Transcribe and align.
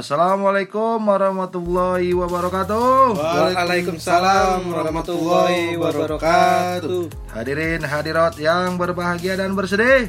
Assalamualaikum 0.00 0.96
warahmatullahi 0.96 2.16
wabarakatuh. 2.16 3.20
Waalaikumsalam 3.20 4.72
warahmatullahi 4.72 5.76
wabarakatuh. 5.76 7.12
Hadirin 7.28 7.84
hadirat 7.84 8.32
yang 8.40 8.80
berbahagia 8.80 9.36
dan 9.36 9.52
bersedih. 9.52 10.08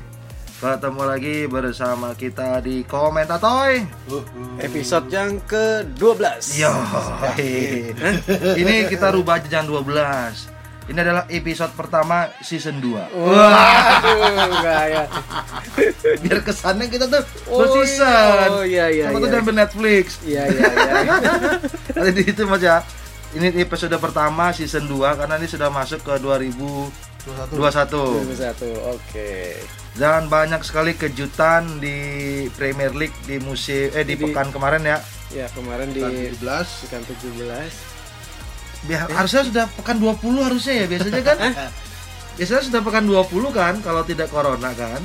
Ketemu 0.63 1.03
lagi 1.03 1.43
bersama 1.43 2.15
kita 2.15 2.63
di 2.63 2.87
Komentatoy. 2.87 3.83
Episode 4.63 5.11
yang 5.11 5.43
ke-12. 5.43 6.39
Yo. 6.55 6.71
Ini 8.63 8.87
kita 8.87 9.11
rubah 9.11 9.43
aja 9.43 9.59
jangan 9.59 9.75
12. 9.75 10.50
Ini 10.81 10.97
adalah 10.97 11.23
episode 11.29 11.71
pertama 11.71 12.25
season 12.41 12.81
2. 12.81 13.13
Waduh, 13.13 14.49
enggak 14.49 14.83
ya. 14.89 15.03
Biar 16.19 16.39
kesannya 16.41 16.89
kita 16.89 17.05
tuh 17.05 17.21
Oh, 17.47 17.61
berseason. 17.61 18.09
iya. 18.09 18.49
Oh, 18.49 18.63
iya, 18.65 18.85
iya, 18.89 19.05
Sama 19.07 19.17
tuh 19.17 19.29
iya. 19.29 19.35
dari 19.37 19.53
Netflix. 19.53 20.05
Iya, 20.21 20.43
iya, 20.47 20.65
iya. 20.67 20.93
Tadi 21.95 22.21
itu 22.25 22.41
Mas 22.43 22.59
ya. 22.59 22.81
Ini 23.31 23.47
episode 23.57 23.95
pertama 23.95 24.51
season 24.51 24.89
2 24.89 25.15
karena 25.15 25.37
ini 25.37 25.47
sudah 25.47 25.69
masuk 25.69 26.01
ke 26.01 26.13
2021. 26.19 26.91
Satu. 27.71 28.03
Oke. 28.89 29.55
Dan 29.93 30.27
banyak 30.27 30.59
sekali 30.61 30.95
kejutan 30.95 31.77
di 31.77 31.95
Premier 32.51 32.91
League 32.91 33.15
di 33.23 33.37
musim 33.37 33.91
eh 33.91 34.01
di 34.01 34.15
Di- 34.15 34.23
pekan 34.23 34.49
kemarin 34.49 34.81
ya. 34.81 34.97
Ya, 35.31 35.47
kemarin 35.51 35.93
di 35.93 36.03
17 36.03 36.35
pekan 36.83 37.05
17. 37.05 37.90
Biar, 38.81 39.05
harusnya 39.07 39.45
sudah 39.45 39.65
pekan 39.71 39.97
20 39.97 40.17
harusnya 40.41 40.73
ya 40.73 40.85
biasanya 40.87 41.21
kan. 41.21 41.37
biasanya 42.33 42.61
sudah 42.65 42.81
pekan 42.81 43.03
20 43.05 43.29
kan 43.51 43.73
kalau 43.79 44.01
tidak 44.01 44.27
corona 44.27 44.73
kan. 44.73 45.01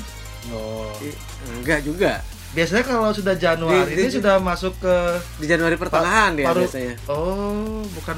oh 0.49 0.89
I- 0.99 1.19
Enggak 1.53 1.85
juga. 1.85 2.25
Biasanya 2.51 2.83
kalau 2.83 3.13
sudah 3.13 3.37
Januari 3.37 3.93
Di- 3.93 4.01
di- 4.01 4.03
ini 4.03 4.11
sudah 4.11 4.41
masuk 4.41 4.81
ke 4.81 4.95
Di 5.37 5.47
Januari 5.47 5.77
pertengahan 5.77 6.33
ya 6.35 6.47
paru- 6.49 6.65
biasanya. 6.65 6.95
Oh, 7.07 7.85
bukan 7.93 8.17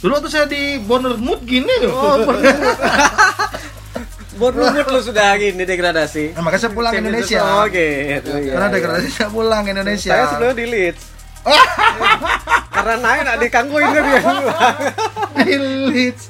Dulu 0.00 0.12
waktu 0.14 0.28
saya 0.28 0.44
di 0.44 0.80
Bournemouth 0.80 1.44
gini 1.44 1.68
loh. 1.80 1.92
Oh, 1.92 2.16
Bournemouth 4.36 4.88
lu 4.92 5.00
sudah 5.00 5.32
gini 5.36 5.64
degradasi. 5.64 6.32
Nah, 6.32 6.42
makanya 6.42 6.62
saya 6.62 6.72
pulang 6.72 6.92
ke 6.92 7.00
Indonesia. 7.00 7.40
League. 7.40 7.54
Oh, 7.54 7.64
gitu. 7.68 8.30
iya, 8.36 8.52
Karena 8.52 8.68
iya. 8.68 8.74
degradasi 8.74 9.08
saya 9.10 9.28
pulang 9.28 9.60
ke 9.64 9.70
Indonesia. 9.72 10.12
Saya 10.12 10.24
sebelumnya 10.28 10.56
di 10.56 10.66
Leeds. 10.66 11.02
Karena 12.74 12.94
naik 12.98 13.20
nak 13.22 13.36
digangguin 13.38 13.88
dia 13.94 14.02
dia. 14.02 14.20
di 15.38 15.54
Leeds. 15.88 16.24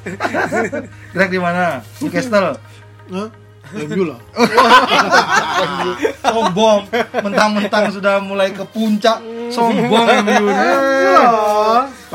Gerak 1.10 1.28
di 1.32 1.40
mana? 1.40 1.80
Newcastle. 1.98 2.60
Hah? 3.08 3.28
MU 3.74 4.06
lah 4.06 4.20
Sombong. 6.30 6.86
Mentang-mentang 7.24 7.90
sudah 7.90 8.20
mulai 8.22 8.52
ke 8.54 8.62
puncak. 8.62 9.18
Sombong 9.50 10.04
MU. 10.22 10.46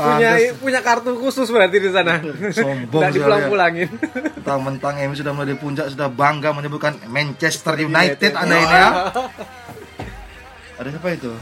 punya 0.00 0.30
punya 0.56 0.80
kartu 0.80 1.12
khusus 1.20 1.50
berarti 1.52 1.76
di 1.82 1.90
sana. 1.92 2.22
Sombong 2.54 3.02
sekali 3.02 3.12
ya. 3.12 3.16
dipulang-pulangin. 3.18 3.88
Mentang-mentang 4.40 4.94
MU 5.10 5.14
sudah 5.18 5.32
mulai 5.34 5.52
di 5.52 5.58
puncak 5.58 5.86
sudah 5.92 6.08
bangga 6.08 6.54
menyebutkan 6.54 6.96
Manchester 7.10 7.74
United 7.76 8.32
Anda 8.32 8.56
ini 8.56 8.76
ya. 8.78 8.88
Ada 10.80 10.88
siapa 10.96 11.08
itu? 11.12 11.32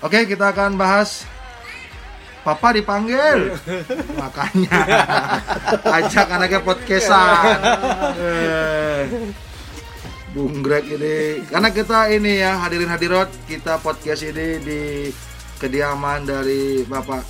Oke, 0.00 0.24
kita 0.24 0.50
akan 0.50 0.74
bahas 0.74 1.28
Papa 2.40 2.72
dipanggil. 2.72 3.52
Makanya 4.20 4.80
ajak 5.84 6.26
anaknya 6.30 6.60
podcastan. 6.64 7.58
Eh, 8.16 9.02
Bung 10.32 10.64
Greg 10.64 10.88
ini 10.88 11.44
karena 11.44 11.68
kita 11.68 12.08
ini 12.08 12.40
ya 12.40 12.56
hadirin 12.64 12.88
hadirat 12.88 13.28
kita 13.44 13.76
podcast 13.76 14.24
ini 14.24 14.56
di 14.56 14.80
kediaman 15.60 16.24
dari 16.24 16.80
Bapak 16.80 17.20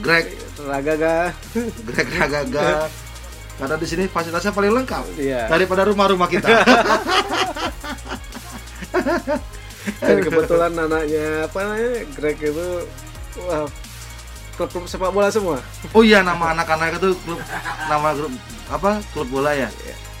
Greg 0.00 0.32
Raga 0.62 0.94
ga. 0.96 1.18
Greg 1.84 2.08
Ragaga 2.14 2.88
karena 3.54 3.76
di 3.76 3.86
sini 3.86 4.04
fasilitasnya 4.08 4.50
paling 4.50 4.72
lengkap 4.72 5.04
Iya. 5.14 5.46
daripada 5.46 5.84
rumah-rumah 5.84 6.26
kita. 6.26 6.48
Dan 10.00 10.16
kebetulan 10.24 10.72
anaknya 10.72 11.48
apa 11.48 11.58
namanya? 11.60 11.92
Greg 12.16 12.38
itu 12.40 12.68
wah 13.44 13.66
klub-klub 14.54 14.86
sepak 14.86 15.10
bola 15.10 15.28
semua. 15.28 15.58
Oh 15.92 16.02
iya 16.06 16.22
nama 16.22 16.54
anak-anak 16.54 17.02
itu 17.02 17.18
klub 17.26 17.40
nama 17.90 18.14
grup 18.14 18.32
apa 18.70 19.02
klub 19.12 19.28
bola 19.28 19.52
ya. 19.52 19.68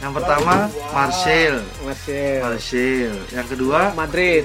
Yang 0.02 0.12
pertama 0.20 0.68
Marcel, 0.92 1.64
Marcel. 1.86 2.42
Marcel. 2.44 3.14
Yang 3.32 3.46
kedua, 3.56 3.94
Madrid. 3.96 4.44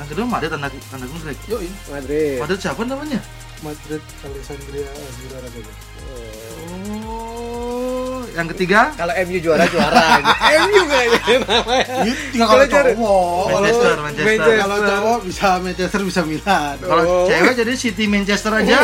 yang 0.00 0.08
kedua 0.08 0.24
Madrid 0.24 0.50
anak 0.56 0.72
anak 0.96 1.08
Greg. 1.20 1.38
Yoi 1.50 1.68
Madrid. 1.92 2.38
Madrid 2.40 2.58
siapa 2.62 2.80
namanya? 2.88 3.20
Madrid 3.60 4.00
Alexandria 4.24 4.88
Azura 4.88 5.38
Raga 5.44 5.60
Oh, 6.00 6.49
yang 8.40 8.48
ketiga 8.50 8.80
Kalau 8.96 9.12
MU 9.28 9.38
juara 9.38 9.64
juara. 9.68 10.00
MU 10.64 10.82
kayaknya. 10.88 11.20
Tinggal 12.32 12.48
kalau 12.48 12.64
cowok 12.64 13.44
kalau 13.44 13.60
Manchester, 13.60 13.92
Manchester. 14.00 14.54
Kalau 14.56 14.78
cowok 14.80 15.18
bisa 15.28 15.48
Manchester 15.60 16.00
bisa 16.02 16.20
Milan 16.24 16.76
Kalau 16.80 17.02
Oh. 17.04 17.26
cewek 17.28 17.52
jadi 17.56 17.72
City 17.76 18.04
Manchester 18.08 18.52
aja. 18.54 18.76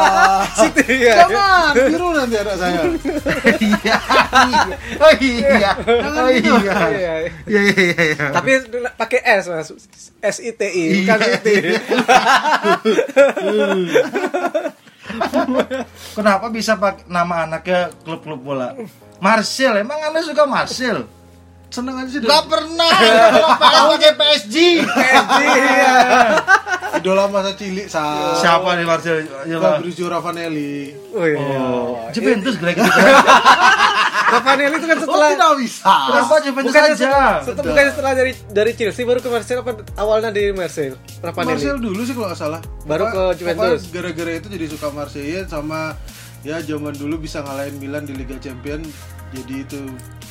Situ 0.64 0.82
ya. 0.88 1.14
Jangan 1.28 1.72
biru 1.76 2.08
nanti 2.12 2.36
anak 2.40 2.56
saya 2.56 2.80
Iya. 3.64 3.96
Oh 5.00 5.12
iya. 5.20 5.70
Oh 5.88 6.28
iya. 6.30 6.52
Iya. 6.64 7.14
Iya 7.44 7.60
iya 7.60 7.60
iya. 7.70 8.04
iya. 8.14 8.26
Tapi 8.32 8.50
pakai 8.96 9.20
S 9.20 9.44
mas, 9.48 9.68
S 10.20 10.36
I 10.40 10.50
T 10.52 10.60
I 10.64 10.84
bukan 11.04 11.18
Iya. 11.20 11.80
Kenapa 16.16 16.46
bisa 16.50 16.78
pakai 16.78 17.06
nama 17.06 17.46
anaknya 17.46 17.90
klub-klub 18.02 18.40
bola? 18.40 18.74
Marcel, 19.18 19.80
emang 19.80 19.98
anda 20.00 20.20
suka 20.20 20.44
Marcel? 20.44 21.06
Seneng 21.74 21.98
aja 21.98 22.08
sih 22.08 22.20
Gak 22.22 22.44
pernah. 22.46 22.92
Kalau 23.74 23.90
pakai 23.98 24.12
PSG. 24.14 24.56
Iya. 24.86 25.92
idola 26.94 27.26
masa 27.26 27.52
cilik 27.52 27.84
sa 27.84 28.32
Siapa 28.38 28.78
nih 28.78 28.86
Marcel? 28.86 29.26
Ya, 29.44 29.58
Pak. 29.58 29.82
Fabrizio 29.82 30.06
Ravanelli 30.06 30.94
Oh 31.10 31.26
iya. 31.26 31.36
Oh, 31.60 32.06
Juventus 32.14 32.54
Greg 32.56 32.78
itu. 32.78 32.86
Ravanelli 34.34 34.76
itu 34.78 34.86
kan 34.88 34.96
oh 34.96 35.02
setelah 35.04 35.28
tidak 35.34 35.52
bisa 35.60 35.84
Kenapa 35.84 36.34
Juventus 36.40 36.70
bukannya 36.72 36.94
aja? 36.94 36.96
setelah, 36.96 37.34
bukannya 37.60 37.90
setelah 37.92 38.12
dari 38.14 38.32
dari 38.48 38.72
Chelsea 38.72 39.02
baru 39.04 39.20
ke 39.20 39.28
Marcel 39.28 39.58
apa 39.60 39.72
awalnya 39.98 40.30
dari 40.30 40.50
Marcel? 40.54 40.94
Ravanelli. 41.20 41.50
Marcel 41.52 41.76
dulu 41.76 42.00
sih 42.02 42.14
kalau 42.14 42.28
nggak 42.30 42.40
salah 42.40 42.60
Baru 42.86 43.04
ke 43.10 43.22
Juventus. 43.36 43.80
gara-gara 43.90 44.32
itu 44.32 44.46
jadi 44.48 44.66
suka 44.70 44.88
Marseille 44.90 45.44
sama 45.44 45.98
ya 46.40 46.62
zaman 46.62 46.94
dulu 46.94 47.20
bisa 47.20 47.42
ngalahin 47.42 47.76
Milan 47.76 48.06
di 48.06 48.14
Liga 48.14 48.38
Champion 48.38 48.80
jadi 49.34 49.54
itu 49.60 49.82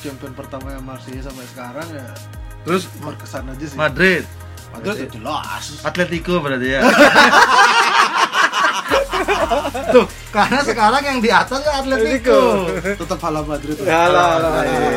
champion 0.04 0.36
pertama 0.36 0.68
yang 0.76 0.84
Marseille 0.84 1.24
sampai 1.24 1.48
sekarang 1.48 1.88
ya 1.88 2.08
Terus 2.68 2.84
berkesan 3.00 3.48
aja 3.48 3.64
sih 3.64 3.76
Madrid, 3.76 4.24
Madrid 4.76 5.08
ya 5.08 5.08
jelas 5.16 5.64
Atletico 5.80 6.44
berarti 6.44 6.68
ya. 6.76 6.80
Tuh, 9.94 10.06
karena 10.32 10.60
sekarang 10.64 11.02
yang 11.04 11.18
di 11.20 11.30
atas 11.30 11.60
kan 11.62 11.84
Atletico. 11.84 12.66
tetap 12.82 13.20
hala 13.22 13.44
Madrid. 13.44 13.76
Halo, 13.84 14.18
halo. 14.18 14.48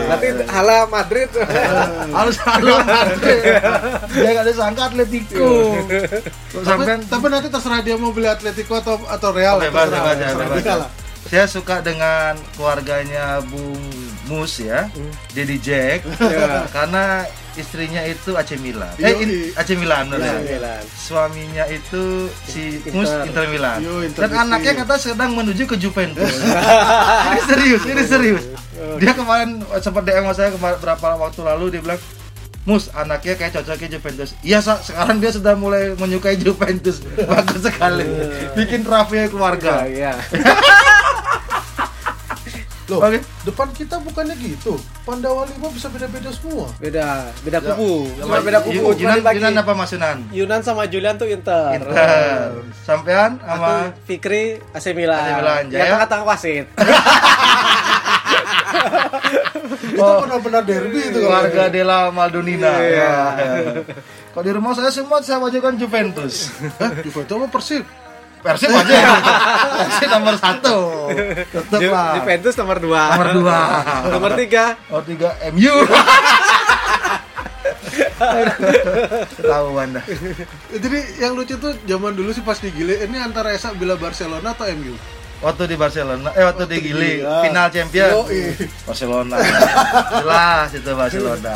Nanti 0.10 0.28
hala 0.48 0.78
Madrid. 0.90 1.30
Harus 2.18 2.36
salah 2.40 2.82
Madrid. 2.84 3.42
Dia 4.16 4.30
gak 4.34 4.48
disangka 4.48 4.82
Atletico. 4.90 5.76
Kok 6.56 6.64
tapi, 6.64 6.84
tapi 7.06 7.26
nanti 7.30 7.48
terserah 7.52 7.82
dia 7.84 7.96
mau 8.00 8.12
beli 8.16 8.28
Atletico 8.32 8.80
atau 8.80 8.98
atau 9.06 9.30
Real 9.36 9.60
bebas, 9.62 9.92
terserah, 9.92 10.16
bebas, 10.16 10.18
ya, 10.18 10.48
bebas. 10.50 10.80
Saya 11.28 11.46
suka 11.46 11.84
dengan 11.84 12.40
keluarganya 12.56 13.44
Bung 13.44 13.78
Mus 14.28 14.60
ya, 14.60 14.92
Dedi 15.32 15.58
Jack, 15.58 16.04
Ya. 16.22 16.68
karena 16.68 17.24
istrinya 17.54 18.04
itu 18.04 18.32
AC 18.32 18.54
Milan. 18.56 18.94
Eh, 18.96 19.10
Yoi. 19.10 19.18
in- 19.20 19.50
AC 19.52 19.74
Milan 19.74 20.08
benar 20.08 20.38
Ya, 20.40 20.62
ya. 20.62 20.78
Suaminya 20.94 21.66
itu 21.66 22.04
si 22.44 22.78
Mus 22.88 23.08
Inter. 23.08 23.26
Inter 23.26 23.46
Milan. 23.48 23.78
Yo, 23.82 23.94
Inter 24.00 24.22
Dan 24.24 24.46
anaknya 24.46 24.74
kata 24.78 24.96
sedang 24.96 25.34
menuju 25.34 25.66
ke 25.66 25.76
Juventus. 25.76 26.30
ini 27.28 27.40
serius, 27.44 27.82
ini 27.84 28.04
serius. 28.04 28.44
Dia 28.98 29.12
kemarin 29.12 29.50
sempat 29.80 30.04
DM 30.04 30.22
sama 30.22 30.34
saya 30.34 30.50
kemar- 30.52 30.78
berapa 30.78 31.08
waktu 31.18 31.42
lalu 31.42 31.66
dia 31.72 31.82
bilang 31.82 32.02
Mus, 32.62 32.92
anaknya 32.92 33.34
kayak 33.34 33.56
cocoknya 33.56 33.96
Juventus. 33.96 34.36
Iya, 34.44 34.60
Sa, 34.60 34.76
sekarang 34.78 35.18
dia 35.18 35.32
sudah 35.32 35.56
mulai 35.56 35.96
menyukai 35.96 36.36
Juventus. 36.36 37.00
Bagus 37.32 37.64
sekali. 37.64 38.04
Bikin 38.54 38.84
rapi 38.84 39.32
keluarga. 39.32 39.88
Iya. 39.88 40.20
Loh, 42.88 43.04
Oke. 43.04 43.20
depan 43.44 43.68
kita 43.76 44.00
bukannya 44.00 44.32
gitu. 44.40 44.80
Pandawa 45.04 45.44
lima 45.44 45.68
bisa 45.76 45.92
beda-beda 45.92 46.32
semua. 46.32 46.72
Beda, 46.80 47.28
beda 47.44 47.60
kubu. 47.60 48.08
Ya, 48.16 48.24
Cuma 48.24 48.40
beda 48.40 48.60
kubu. 48.64 48.96
Dibagi. 48.96 49.44
Yunan 49.44 49.60
apa 49.60 49.72
Mas 49.76 49.92
Yunan? 49.92 50.18
Yunan 50.32 50.62
sama 50.64 50.88
Julian 50.88 51.20
tuh 51.20 51.28
Inter. 51.28 51.76
Inter. 51.84 52.64
Sampean 52.88 53.44
sama 53.44 53.92
Aku 53.92 54.08
Fikri 54.08 54.64
AC 54.72 54.96
Milan. 54.96 55.20
AC 55.20 55.30
Milan, 55.36 55.64
Ya 55.68 55.84
Jaya? 55.84 55.92
tengah-tengah 56.00 56.26
wasit. 56.32 56.66
itu 59.88 60.00
benar-benar 60.00 60.64
derby 60.64 61.00
itu 61.12 61.20
Keluarga 61.20 61.68
Della 61.68 62.08
Maldonina. 62.08 62.72
Ya, 62.80 62.88
ya. 62.88 63.14
Kalau 64.32 64.44
di 64.46 64.52
rumah 64.56 64.72
saya 64.72 64.92
semua 64.94 65.20
saya 65.20 65.44
wajibkan 65.44 65.76
Juventus. 65.76 66.56
Juventus 67.04 67.36
apa 67.36 67.48
Persib 67.52 67.84
Persib 68.48 68.72
aja. 68.72 68.98
Persib 69.84 70.10
nomor 70.10 70.36
satu. 70.36 70.78
Tetep 71.44 71.80
Ju- 71.80 71.92
lah. 71.92 72.16
Juventus 72.16 72.56
nomor 72.56 72.78
2 72.78 72.88
Nomor 72.88 73.28
dua. 73.34 73.60
nomor 74.08 74.32
3 74.34 74.88
Nomor 74.88 75.04
tiga 75.04 75.30
MU. 75.50 75.76
Ketahuan 79.30 79.88
dah. 79.94 80.04
jadi 80.74 81.00
yang 81.20 81.34
lucu 81.34 81.56
tuh 81.56 81.74
zaman 81.84 82.14
dulu 82.14 82.30
sih 82.32 82.42
pas 82.42 82.58
di 82.58 82.70
Gile 82.70 83.02
ini 83.02 83.18
antara 83.18 83.52
Esa 83.52 83.74
bila 83.74 83.96
Barcelona 83.96 84.52
atau 84.52 84.66
MU 84.74 84.94
Waktu 85.38 85.70
di 85.70 85.78
Barcelona, 85.78 86.34
eh 86.34 86.42
waktu 86.42 86.66
di 86.66 86.78
Gili, 86.82 87.22
Iya. 87.22 87.46
final 87.46 87.70
champion. 87.70 88.10
Yoi. 88.26 88.58
Barcelona. 88.84 89.38
Jelas 90.18 90.70
itu 90.74 90.92
Barcelona. 90.92 91.54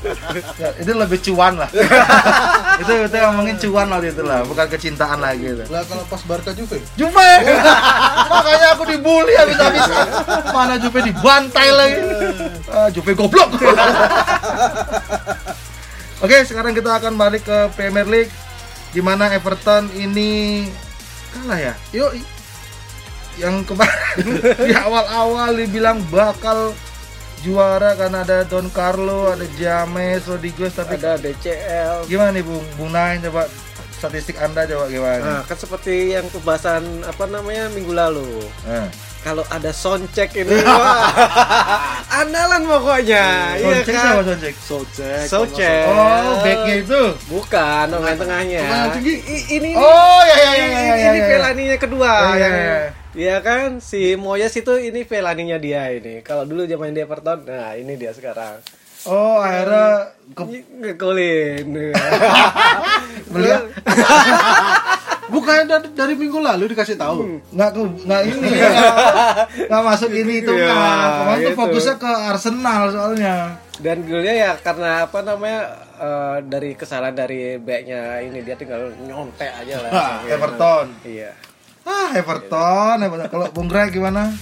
Itu 0.80 0.90
lebih 0.94 1.18
cuan 1.20 1.58
lah. 1.58 1.66
itu 2.80 2.92
kita 3.04 3.16
ngomongin 3.26 3.58
cuan 3.58 3.86
waktu 3.90 4.08
itu 4.10 4.22
lah, 4.22 4.40
bukan 4.42 4.64
kecintaan 4.66 5.18
lagi 5.18 5.42
itu. 5.44 5.64
lah 5.68 5.82
kalau 5.84 6.00
pas 6.06 6.22
Barca 6.22 6.54
Juve 6.54 6.78
Juve. 6.94 7.30
Makanya 8.24 8.68
aku 8.72 8.86
dibully 8.86 9.34
habis-habisan. 9.34 10.06
Mana 10.48 10.78
Juve 10.78 11.02
dibantai 11.02 11.68
lagi. 11.68 11.98
Ah, 12.70 12.88
Juve 12.88 13.12
goblok. 13.12 13.52
Oke, 16.20 16.36
sekarang 16.44 16.72
kita 16.72 16.94
akan 16.94 17.16
balik 17.16 17.42
ke 17.42 17.58
Premier 17.74 18.04
League 18.04 18.32
di 18.90 19.00
mana 19.00 19.28
Everton 19.28 19.88
ini 19.92 20.64
kalah 21.32 21.58
ya. 21.58 21.74
yuk 21.90 22.12
Yang 23.40 23.56
kemarin 23.66 24.26
di 24.68 24.74
awal-awal 24.74 25.56
dibilang 25.56 25.98
bakal 26.06 26.76
juara 27.40 27.96
karena 27.96 28.20
ada 28.20 28.44
Don 28.44 28.68
Carlo, 28.68 29.32
ada 29.32 29.48
James, 29.56 30.20
Rodriguez 30.22 30.72
tapi 30.72 30.94
ada 30.94 31.16
DCL 31.16 32.04
gimana 32.04 32.30
nih 32.30 32.44
Bung? 32.44 32.60
Bung 32.76 32.92
Nain 32.92 33.18
coba 33.18 33.48
statistik 33.90 34.36
Anda 34.36 34.64
coba 34.66 34.84
gimana? 34.86 35.24
Nah, 35.24 35.42
kan 35.42 35.56
seperti 35.56 36.12
yang 36.12 36.28
pembahasan 36.28 36.84
apa 37.02 37.24
namanya 37.24 37.68
minggu 37.70 37.90
lalu. 37.90 38.44
Nah. 38.62 38.88
Kalau 39.20 39.44
ada 39.48 39.68
soundcheck 39.68 40.32
ini, 40.32 40.64
wah, 40.64 41.12
andalan 42.24 42.64
pokoknya. 42.64 43.52
Iya 43.52 43.84
Soncek 43.84 43.92
kan? 43.92 44.00
siapa 44.02 44.22
Soncek? 44.24 44.54
Socek 44.56 45.24
Socek. 45.28 45.84
Oh, 45.86 46.40
backnya 46.40 46.74
itu. 46.80 47.02
Bukan, 47.28 47.84
pemain 47.90 48.16
tengahnya. 48.16 48.64
Pemain 48.64 48.80
yang 48.80 48.92
tinggi. 48.96 49.14
I- 49.20 49.46
ini 49.54 49.70
Oh, 49.76 50.20
ya 50.24 50.36
ya 50.36 50.40
ya 50.40 50.52
ini, 50.56 50.64
ya 50.64 50.72
ya. 50.72 50.94
ini 50.96 51.04
ya, 51.04 51.12
ya. 51.12 51.28
Velaninya 51.28 51.76
kedua. 51.76 52.08
Ya, 52.08 52.24
ya, 52.24 52.40
yang- 52.40 52.56
ya. 52.56 52.78
Iya 53.10 53.42
kan, 53.42 53.82
si 53.82 54.14
Moyes 54.14 54.54
itu 54.54 54.70
ini 54.78 55.02
Velaninya 55.02 55.58
dia 55.58 55.90
ini. 55.90 56.22
Kalau 56.22 56.46
dulu 56.46 56.62
zaman 56.62 56.94
di 56.94 57.02
Everton, 57.02 57.42
nah 57.42 57.74
ini 57.74 57.98
dia 57.98 58.14
sekarang. 58.14 58.62
Oh, 59.02 59.40
akhirnya 59.40 60.12
ke 60.30 60.42
Ngekolin. 60.78 61.66
melihat 63.32 63.62
bukannya 65.32 65.64
dari, 65.64 65.88
dari 65.94 66.14
minggu 66.18 66.36
lalu 66.36 66.74
dikasih 66.74 66.98
tahu 66.98 67.38
nggak 67.48 67.70
ke 67.70 67.80
nggak 68.04 68.22
ini 68.26 68.48
ya, 68.50 68.70
nggak 69.70 69.82
masuk 69.86 70.10
ini 70.10 70.42
itu 70.42 70.50
Iya, 70.52 70.66
nggak 70.68 71.10
kemarin 71.14 71.38
tuh 71.38 71.46
gitu. 71.46 71.58
fokusnya 71.62 71.94
ke 71.96 72.10
Arsenal 72.10 72.80
soalnya 72.90 73.36
Dan 73.80 74.04
golnya 74.04 74.34
ya 74.36 74.50
karena 74.60 75.08
apa 75.08 75.18
namanya 75.24 75.60
eh, 75.96 76.36
dari 76.44 76.76
kesalahan 76.76 77.16
dari 77.16 77.56
backnya 77.56 78.20
ini 78.20 78.44
dia 78.44 78.52
tinggal 78.52 78.92
nyontek 79.00 79.48
aja 79.48 79.74
lah. 79.80 79.90
Ah, 79.96 80.18
Everton 80.28 80.86
Iya. 81.00 81.32
Ah 81.86 82.10
Everton 82.16 82.96
Everton. 83.04 83.28
Kalau 83.30 83.46
Bung 83.52 83.68
Greg 83.68 83.94
gimana? 83.94 84.32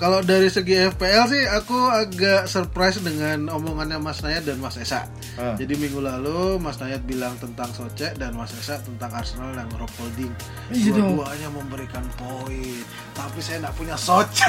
Kalau 0.00 0.24
dari 0.24 0.48
segi 0.48 0.80
FPL 0.80 1.24
sih 1.28 1.44
aku 1.44 1.76
agak 1.92 2.48
surprise 2.48 3.04
dengan 3.04 3.52
omongannya 3.52 4.00
Mas 4.00 4.24
Nayat 4.24 4.48
dan 4.48 4.56
Mas 4.56 4.80
Esa. 4.80 5.04
Ah. 5.36 5.54
jadi 5.60 5.76
minggu 5.76 6.00
lalu 6.00 6.56
Mas 6.56 6.80
Nayat 6.80 7.04
bilang 7.04 7.36
tentang 7.36 7.68
Socek 7.76 8.16
dan 8.16 8.32
Mas 8.32 8.48
Esa 8.56 8.80
tentang 8.80 9.12
Arsenal 9.12 9.52
yang 9.52 9.68
Rob 9.76 9.92
Holding. 10.00 10.32
Iya 10.72 10.96
dong. 10.96 11.20
dua-duanya 11.20 11.52
memberikan 11.52 12.00
poin. 12.16 12.80
Tapi 13.12 13.38
saya 13.44 13.60
nggak 13.68 13.76
punya 13.76 13.96
Socek. 14.00 14.48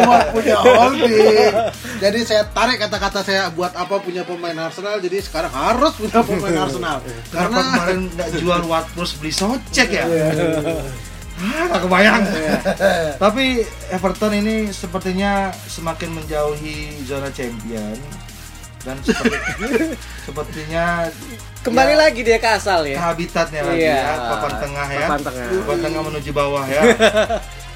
Cuma 0.00 0.16
punya 0.32 0.56
Holding. 0.64 1.52
Jadi 2.00 2.18
saya 2.24 2.48
tarik 2.56 2.80
kata-kata 2.80 3.20
saya 3.20 3.52
buat 3.52 3.76
apa 3.76 4.00
punya 4.00 4.24
pemain 4.24 4.56
Arsenal 4.56 4.96
jadi 5.04 5.20
sekarang 5.20 5.52
harus 5.52 5.92
punya 6.00 6.24
pemain 6.24 6.56
Arsenal. 6.64 7.04
Karena 7.28 7.60
kemarin 7.60 8.00
nggak 8.16 8.28
jual 8.40 8.64
Watford 8.64 9.12
beli 9.20 9.32
Socek 9.36 9.88
ya? 9.92 10.08
Ah, 11.36 11.68
nggak 11.68 11.82
kebayang. 11.82 12.22
Tapi 13.22 13.44
Everton 13.88 14.32
ini 14.34 14.54
sepertinya 14.70 15.32
semakin 15.66 16.10
menjauhi 16.14 16.76
zona 17.02 17.28
champion 17.28 17.98
dan 18.80 18.96
seperti, 19.02 19.36
sepertinya 20.26 21.10
Kembali 21.60 21.92
ya, 21.92 21.98
lagi 21.98 22.20
dia 22.22 22.38
ke 22.38 22.46
asal 22.48 22.86
ke 22.86 22.94
ya. 22.94 23.02
habitatnya 23.02 23.60
lagi 23.60 23.82
Iya. 23.82 23.98
ya, 23.98 24.14
papan 24.30 24.52
tengah 24.56 24.86
ya. 24.88 25.00
Papan 25.02 25.20
tengah. 25.24 25.46
Papan 25.58 25.78
tengah 25.82 26.02
menuju 26.04 26.30
bawah 26.30 26.64
ya. 26.64 26.82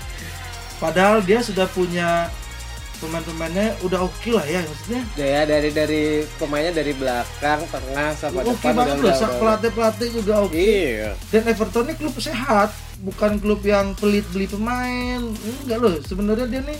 Padahal 0.82 1.20
dia 1.20 1.40
sudah 1.40 1.66
punya 1.66 2.30
pemain-pemainnya 2.96 3.76
udah 3.82 4.00
oke 4.02 4.30
lah 4.30 4.44
ya 4.44 4.60
maksudnya. 4.62 5.02
Ya 5.14 5.42
dari 5.44 5.68
dari 5.68 6.04
pemainnya 6.36 6.72
dari 6.72 6.92
belakang, 6.92 7.60
tengah 7.66 8.08
sampai 8.14 8.40
Oke 8.42 8.56
depan 8.56 8.72
banget 8.74 8.94
loh, 8.94 9.02
udah- 9.02 9.18
udah- 9.18 9.36
pelatih-pelatih 9.36 10.08
juga 10.14 10.34
oke. 10.40 10.56
Iya. 10.56 11.10
Dan 11.28 11.42
Everton 11.44 11.84
ini 11.84 11.94
klub 11.96 12.16
sehat, 12.16 12.70
bukan 13.00 13.36
klub 13.36 13.60
yang 13.60 13.92
pelit 13.94 14.24
beli 14.30 14.46
pemain. 14.46 15.20
Enggak 15.64 15.78
loh, 15.78 15.94
sebenarnya 16.00 16.46
dia 16.46 16.62
nih 16.62 16.78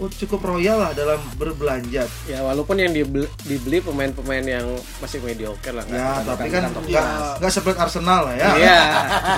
oh, 0.00 0.08
cukup 0.10 0.40
royal 0.42 0.80
lah 0.80 0.90
dalam 0.92 1.20
berbelanja. 1.36 2.08
Ya 2.24 2.38
walaupun 2.40 2.74
yang 2.74 2.90
dibeli, 2.90 3.28
dibeli 3.44 3.78
pemain-pemain 3.78 4.42
yang 4.42 4.66
masih 4.98 5.20
mediocre 5.20 5.70
lah. 5.70 5.84
Ya, 5.86 5.94
nggak- 5.94 6.24
tapi 6.26 6.42
bukan 6.48 6.52
kan 6.58 6.72
class. 6.82 7.36
enggak 7.38 7.52
seperti 7.52 7.78
Arsenal 7.78 8.20
lah 8.26 8.34
ya. 8.34 8.48
Iya. 8.56 8.80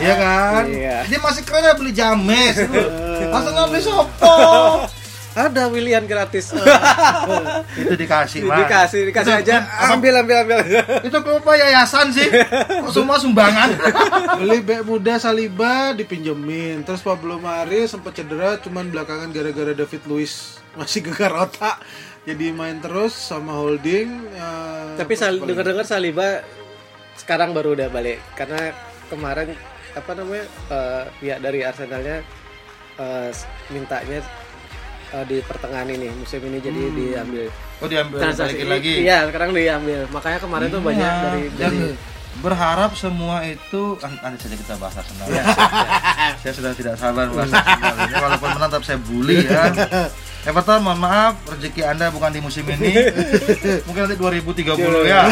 Iya 0.00 0.14
kan? 0.16 0.62
Iya. 0.66 0.96
Dia 1.04 1.18
masih 1.20 1.42
keren 1.42 1.62
ya 1.62 1.74
beli 1.74 1.92
James. 1.92 2.56
Arsenal 3.36 3.64
beli 3.68 3.82
Sopo. 3.82 4.36
Ada 5.34 5.66
William 5.66 6.04
gratis. 6.04 6.54
Itu 7.76 7.92
dikasih, 7.92 8.40
Mas. 8.42 8.58
dikasih, 8.60 9.00
dikasih 9.04 9.32
Itu 9.32 9.40
aja. 9.44 9.56
klub- 9.60 9.92
Ambil, 9.92 10.14
ambil, 10.16 10.36
ambil. 10.40 10.58
Itu 11.06 11.16
klub 11.18 11.38
apa 11.40 11.52
yayasan 11.56 12.06
sih? 12.08 12.28
Kok 12.80 12.88
semua 12.88 13.16
sumbangan? 13.16 13.74
beli 14.40 14.60
back 14.60 14.82
muda 14.82 15.14
Saliba 15.16 15.90
dipinjemin 15.92 16.82
terus 16.82 17.00
Pablo 17.00 17.36
Mari 17.36 17.84
sempat 17.84 18.14
cedera 18.14 18.58
cuman 18.58 18.88
belakangan 18.88 19.30
gara-gara 19.30 19.72
David 19.72 20.02
Luiz 20.04 20.32
masih 20.74 21.02
gegar 21.02 21.30
otak 21.32 21.78
jadi 22.22 22.50
main 22.50 22.78
terus 22.78 23.14
sama 23.14 23.54
holding 23.54 24.10
eh, 24.28 24.94
Tapi 24.96 25.14
sal- 25.14 25.38
dengar-dengar 25.38 25.82
Saliba 25.82 26.42
sekarang 27.14 27.50
baru 27.50 27.74
udah 27.74 27.88
balik 27.88 28.18
karena 28.34 28.74
kemarin 29.06 29.54
apa 29.92 30.10
namanya 30.12 30.44
eh, 30.68 31.02
pihak 31.16 31.38
dari 31.40 31.60
Arsenalnya 31.62 32.16
eh, 32.96 33.30
mintanya 33.68 34.18
eh, 35.14 35.24
di 35.24 35.36
pertengahan 35.40 35.86
ini 35.88 36.10
musim 36.12 36.42
ini 36.42 36.58
jadi 36.58 36.82
diambil 36.90 37.46
Oh 37.78 37.86
diambil 37.86 38.18
transaksi 38.18 38.64
lagi. 38.64 39.02
Iya, 39.02 39.28
sekarang 39.28 39.50
diambil. 39.52 40.08
Makanya 40.08 40.38
kemarin 40.40 40.66
tuh 40.68 40.80
Iya, 40.80 40.88
banyak 40.88 41.12
dari 41.20 41.42
dari 41.54 41.80
berharap 42.34 42.90
semua 42.94 43.46
itu 43.46 43.94
kan 43.96 44.10
nanti 44.18 44.42
saja 44.42 44.56
kita 44.56 44.74
bahas 44.74 44.98
Arsenal 44.98 45.28
ya. 45.28 45.44
saya 46.42 46.52
sudah 46.52 46.72
tidak 46.72 46.94
sabar 46.96 47.30
bahas 47.30 47.46
Arsenal 47.48 47.94
ini 48.00 48.14
walaupun 48.16 48.48
menang 48.50 48.70
tetap 48.70 48.84
saya 48.84 48.98
bully 48.98 49.38
ya. 49.44 49.62
Everton 50.44 50.80
mohon 50.82 50.98
maaf 50.98 51.34
rezeki 51.46 51.82
anda 51.84 52.10
bukan 52.10 52.28
di 52.28 52.40
musim 52.40 52.66
ini 52.66 52.90
mungkin 53.86 54.00
nanti 54.04 54.16
2030 54.16 54.66
ya. 55.06 55.22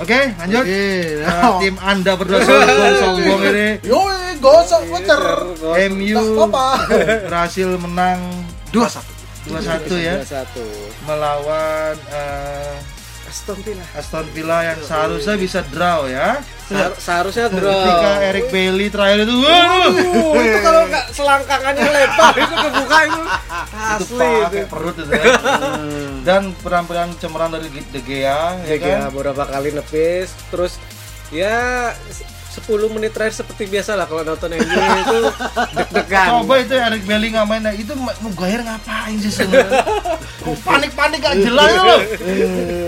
Oke 0.00 0.32
lanjut. 0.32 0.64
Oke, 0.64 0.84
Nah, 1.20 1.34
nah. 1.36 1.58
tim 1.60 1.76
anda 1.78 2.12
berdua 2.16 2.40
sombong-sombong 2.40 3.40
ini 3.52 3.68
Yoi, 3.84 4.19
gosok 4.40 4.82
voucher. 4.86 5.22
MU 5.88 6.18
apa? 6.40 6.66
berhasil 7.22 7.68
menang 7.76 8.18
Dua 8.70 8.86
satu. 8.86 9.12
2-1 9.42 9.56
ya 9.98 10.20
satu 10.20 10.62
melawan 11.04 11.96
eh, 12.08 12.76
Aston 13.26 13.56
Villa. 13.58 13.82
Aston 13.92 14.26
Villa 14.30 14.58
yang 14.64 14.78
seharusnya 14.80 15.34
bisa 15.34 15.64
draw 15.64 16.04
ya. 16.04 16.44
Sehar- 16.66 16.92
seharusnya 16.94 17.46
draw. 17.48 17.72
Ketika 17.72 18.10
Eric 18.22 18.46
Bailey 18.48 18.86
terakhir 18.88 19.22
itu, 19.22 19.34
waduh, 19.38 19.90
Uh, 19.90 20.34
itu 20.36 20.58
kalau 20.60 20.82
nggak 20.84 21.06
selangkangannya 21.10 21.82
lebar 21.96 22.34
itu 22.36 22.54
kebuka 22.54 22.98
itu 23.02 23.22
itu 23.22 24.04
asli 24.04 24.18
pakai 24.36 24.50
itu. 24.52 24.68
perut 24.68 24.96
itu 24.98 25.10
ya. 25.10 25.24
Dan 26.20 26.42
penampilan 26.56 27.08
cemerlang 27.16 27.50
dari 27.50 27.68
De 27.72 28.00
Gea, 28.00 28.60
ya 28.60 28.66
Ya, 28.66 28.76
kan? 28.76 28.98
beberapa 29.08 29.42
kali 29.46 29.72
nepis 29.72 30.30
terus 30.50 30.76
ya 31.30 31.90
10 32.50 32.66
menit 32.90 33.14
terakhir 33.14 33.34
seperti 33.46 33.70
biasa 33.70 33.94
lah 33.94 34.10
kalau 34.10 34.26
nonton 34.26 34.50
MU 34.50 34.66
itu 34.66 35.18
deg-degan. 35.78 36.28
Coba 36.42 36.54
itu 36.58 36.74
Eric 36.74 37.02
nggak 37.06 37.46
main, 37.46 37.62
nah, 37.62 37.74
itu 37.74 37.92
Maguire 37.94 38.62
ngapain 38.66 39.16
sih 39.22 39.30
sebenarnya? 39.30 39.86
Kok 40.42 40.58
panik-panik 40.66 41.18
gak 41.22 41.36
jelas 41.38 41.70
loh. 41.78 42.00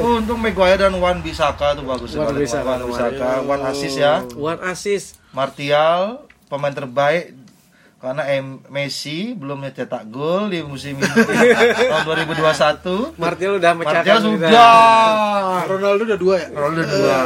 Oh, 0.02 0.18
untung 0.18 0.42
Maguire 0.42 0.82
dan 0.82 0.98
Wan 0.98 1.22
Bisaka 1.22 1.78
itu 1.78 1.86
bagus 1.86 2.10
Wan 2.18 2.34
sekali. 2.34 2.38
Bissaka 2.42 2.66
Wan 2.66 2.80
Bisaka, 2.90 3.30
Wan 3.46 3.60
assist 3.70 3.96
ya. 4.02 4.14
One 4.34 4.60
assist. 4.66 5.06
Martial 5.30 6.26
pemain 6.50 6.74
terbaik 6.74 7.32
karena 8.02 8.26
M 8.34 8.58
Messi 8.66 9.30
belum 9.30 9.62
mencetak 9.62 10.10
gol 10.10 10.50
di 10.50 10.58
musim 10.58 10.98
ini 10.98 11.06
tahun 11.86 12.02
2021. 12.34 13.14
Martial 13.14 13.52
udah 13.56 13.72
Martial 13.72 13.78
mecahkan 13.78 14.18
sudah. 14.26 14.50
Ronaldo 15.64 16.02
udah 16.04 16.18
dua 16.18 16.34
ya 16.36 16.46
Ronaldo 16.50 16.82
dua. 16.82 17.16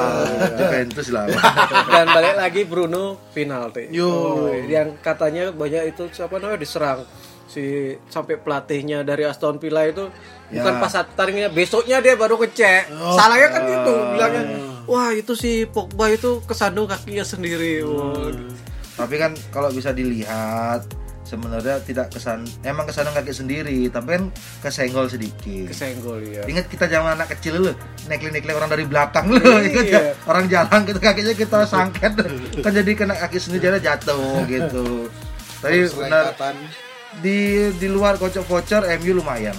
Juventus 0.54 1.09
lah. 1.09 1.25
dan 1.88 2.06
balik 2.06 2.37
lagi 2.37 2.62
Bruno 2.62 3.16
penalti. 3.33 3.88
Yo. 3.88 4.04
Oh, 4.04 4.52
yang 4.52 5.00
katanya 5.00 5.49
banyak 5.49 5.97
itu 5.97 6.12
siapa 6.12 6.37
namanya 6.37 6.61
diserang 6.61 7.09
si 7.47 7.64
sampai 8.06 8.37
pelatihnya 8.37 9.00
dari 9.00 9.25
Aston 9.25 9.56
Villa 9.56 9.80
itu 9.83 10.12
Ya. 10.47 10.62
bukan 10.62 10.78
pas 10.78 10.87
saat 10.87 11.11
taringnya 11.11 11.50
besoknya 11.50 11.99
dia 11.99 12.14
baru 12.14 12.38
ngecek 12.38 12.87
salahnya 13.18 13.50
kan 13.50 13.62
itu 13.66 13.95
bilangnya 14.14 14.42
wah 14.87 15.11
itu 15.11 15.35
si 15.35 15.66
Pogba 15.66 16.06
itu 16.06 16.38
kesandung 16.47 16.87
kakinya 16.87 17.26
sendiri 17.26 17.83
Wah. 17.83 18.30
Tapi 18.97 19.15
kan 19.21 19.33
kalau 19.53 19.69
bisa 19.69 19.93
dilihat 19.93 20.88
sebenarnya 21.26 21.83
tidak 21.83 22.15
kesan 22.15 22.47
emang 22.62 22.87
kesandung 22.87 23.12
kaki 23.12 23.35
sendiri, 23.35 23.91
tapi 23.91 24.15
kan 24.15 24.25
kesenggol 24.62 25.11
sedikit. 25.11 25.67
kesenggol 25.69 26.23
ya 26.23 26.47
Ingat 26.47 26.71
kita 26.71 26.87
zaman 26.87 27.19
anak 27.19 27.35
kecil 27.37 27.59
lu, 27.59 27.73
nekli-nekli 28.07 28.55
orang 28.55 28.71
dari 28.71 28.87
belakang 28.87 29.26
lu, 29.26 29.43
ingat 29.43 29.87
ya? 29.91 30.15
Orang 30.25 30.47
jalan 30.47 30.87
kita 30.87 30.99
kakinya 31.03 31.35
kita 31.35 31.59
sangket, 31.67 32.15
kan 32.65 32.73
jadi 32.73 32.91
kena 32.95 33.19
kaki 33.19 33.43
sendiri 33.43 33.75
jadi 33.75 33.99
jatuh 33.99 34.47
gitu. 34.47 35.11
Tapi 35.61 35.91
benar 35.99 36.31
di 37.19 37.69
di 37.75 37.88
luar 37.91 38.23
kocok 38.23 38.47
voucher 38.47 38.87
MU 39.03 39.19
lumayan, 39.19 39.57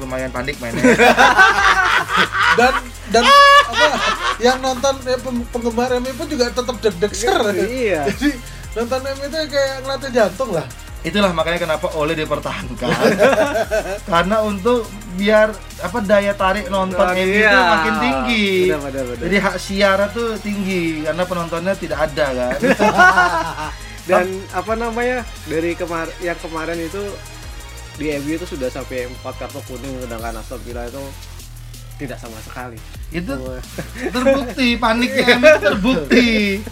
lumayan 0.00 0.32
panik 0.32 0.56
mainnya. 0.56 0.82
dan 2.58 2.74
dan 3.12 3.24
apa 3.68 4.27
yang 4.38 4.58
nonton 4.58 4.94
pem- 5.02 5.46
penggemar 5.50 5.90
MU 5.98 6.12
pun 6.14 6.26
juga 6.26 6.50
tetap 6.50 6.76
deg-deg 6.78 7.12
ser 7.12 7.42
Iya. 7.54 8.02
jadi 8.10 8.30
nonton 8.74 9.00
MU 9.02 9.24
itu 9.26 9.38
kayak 9.50 9.74
ngelatih 9.82 10.10
jantung 10.10 10.50
lah 10.54 10.66
Itulah 10.98 11.30
makanya 11.30 11.62
kenapa 11.62 11.94
Ole 11.94 12.18
dipertahankan. 12.18 12.90
Karena 14.10 14.42
untuk 14.42 14.82
biar 15.14 15.54
apa 15.78 15.98
daya 16.02 16.34
tarik 16.34 16.66
nonton 16.66 16.98
Oh, 16.98 17.14
MU 17.14 17.22
itu 17.22 17.38
iya. 17.38 17.54
makin 17.54 17.94
tinggi. 18.02 18.46
Benar, 18.66 18.82
benar, 18.82 19.04
benar. 19.06 19.22
Jadi 19.22 19.36
hak 19.38 19.56
siara 19.62 20.04
tuh 20.10 20.34
tinggi 20.42 21.06
karena 21.06 21.22
penontonnya 21.22 21.78
tidak 21.78 22.10
ada 22.10 22.26
kan. 22.34 22.58
dan 24.10 24.26
apa 24.50 24.72
namanya 24.74 25.22
dari 25.46 25.78
kemar 25.78 26.10
yang 26.18 26.38
kemarin 26.42 26.82
itu 26.82 27.02
di 27.94 28.18
MU 28.18 28.34
itu 28.34 28.46
sudah 28.48 28.66
sampai 28.66 29.06
empat 29.06 29.38
kartu 29.38 29.62
kuning 29.70 30.02
sedangkan 30.02 30.40
Aston 30.40 30.58
Villa 30.66 30.82
itu 30.82 31.02
tidak 31.98 32.18
sama 32.18 32.38
sekali 32.40 32.78
itu 33.10 33.34
terbukti 34.14 34.68
paniknya 34.82 35.58
terbukti. 35.58 36.62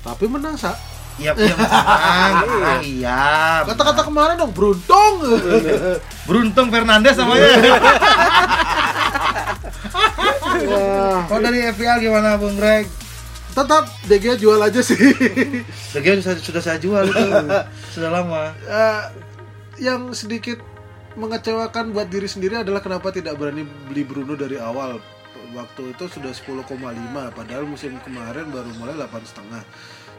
tapi 0.00 0.24
menang 0.26 0.56
sa 0.56 0.72
Iya, 1.20 1.36
iya 1.36 1.52
menang, 1.52 2.32
menang, 2.48 2.80
iya. 2.96 3.24
kata-kata 3.68 4.08
kemarin 4.08 4.40
dong 4.40 4.56
beruntung 4.56 5.20
Beruntung 6.28 6.72
Fernandes 6.72 7.12
namanya. 7.20 7.60
Kalau 11.28 11.40
dari 11.44 11.60
FPL 11.76 12.00
gimana 12.00 12.40
Bung 12.40 12.56
Greg? 12.56 12.88
tetap 13.50 13.84
DG 14.06 14.38
jual 14.38 14.62
aja 14.62 14.78
sih 14.78 14.94
Bagian 15.90 16.22
sudah, 16.22 16.38
sudah 16.38 16.62
saya 16.62 16.78
jual 16.78 17.02
itu 17.02 17.18
sudah 17.90 18.10
lama. 18.14 18.54
Eh, 18.62 19.02
yang 19.82 20.14
sedikit 20.14 20.62
mengecewakan 21.18 21.90
buat 21.90 22.06
diri 22.06 22.30
sendiri 22.30 22.62
adalah 22.62 22.78
kenapa 22.84 23.10
tidak 23.10 23.38
berani 23.38 23.66
beli 23.88 24.06
Bruno 24.06 24.38
dari 24.38 24.60
awal. 24.60 25.02
Waktu 25.50 25.98
itu 25.98 26.06
sudah 26.06 26.30
10,5 26.30 26.78
padahal 27.34 27.66
musim 27.66 27.98
kemarin 28.06 28.54
baru 28.54 28.70
mulai 28.78 28.94
8,5 28.94 29.50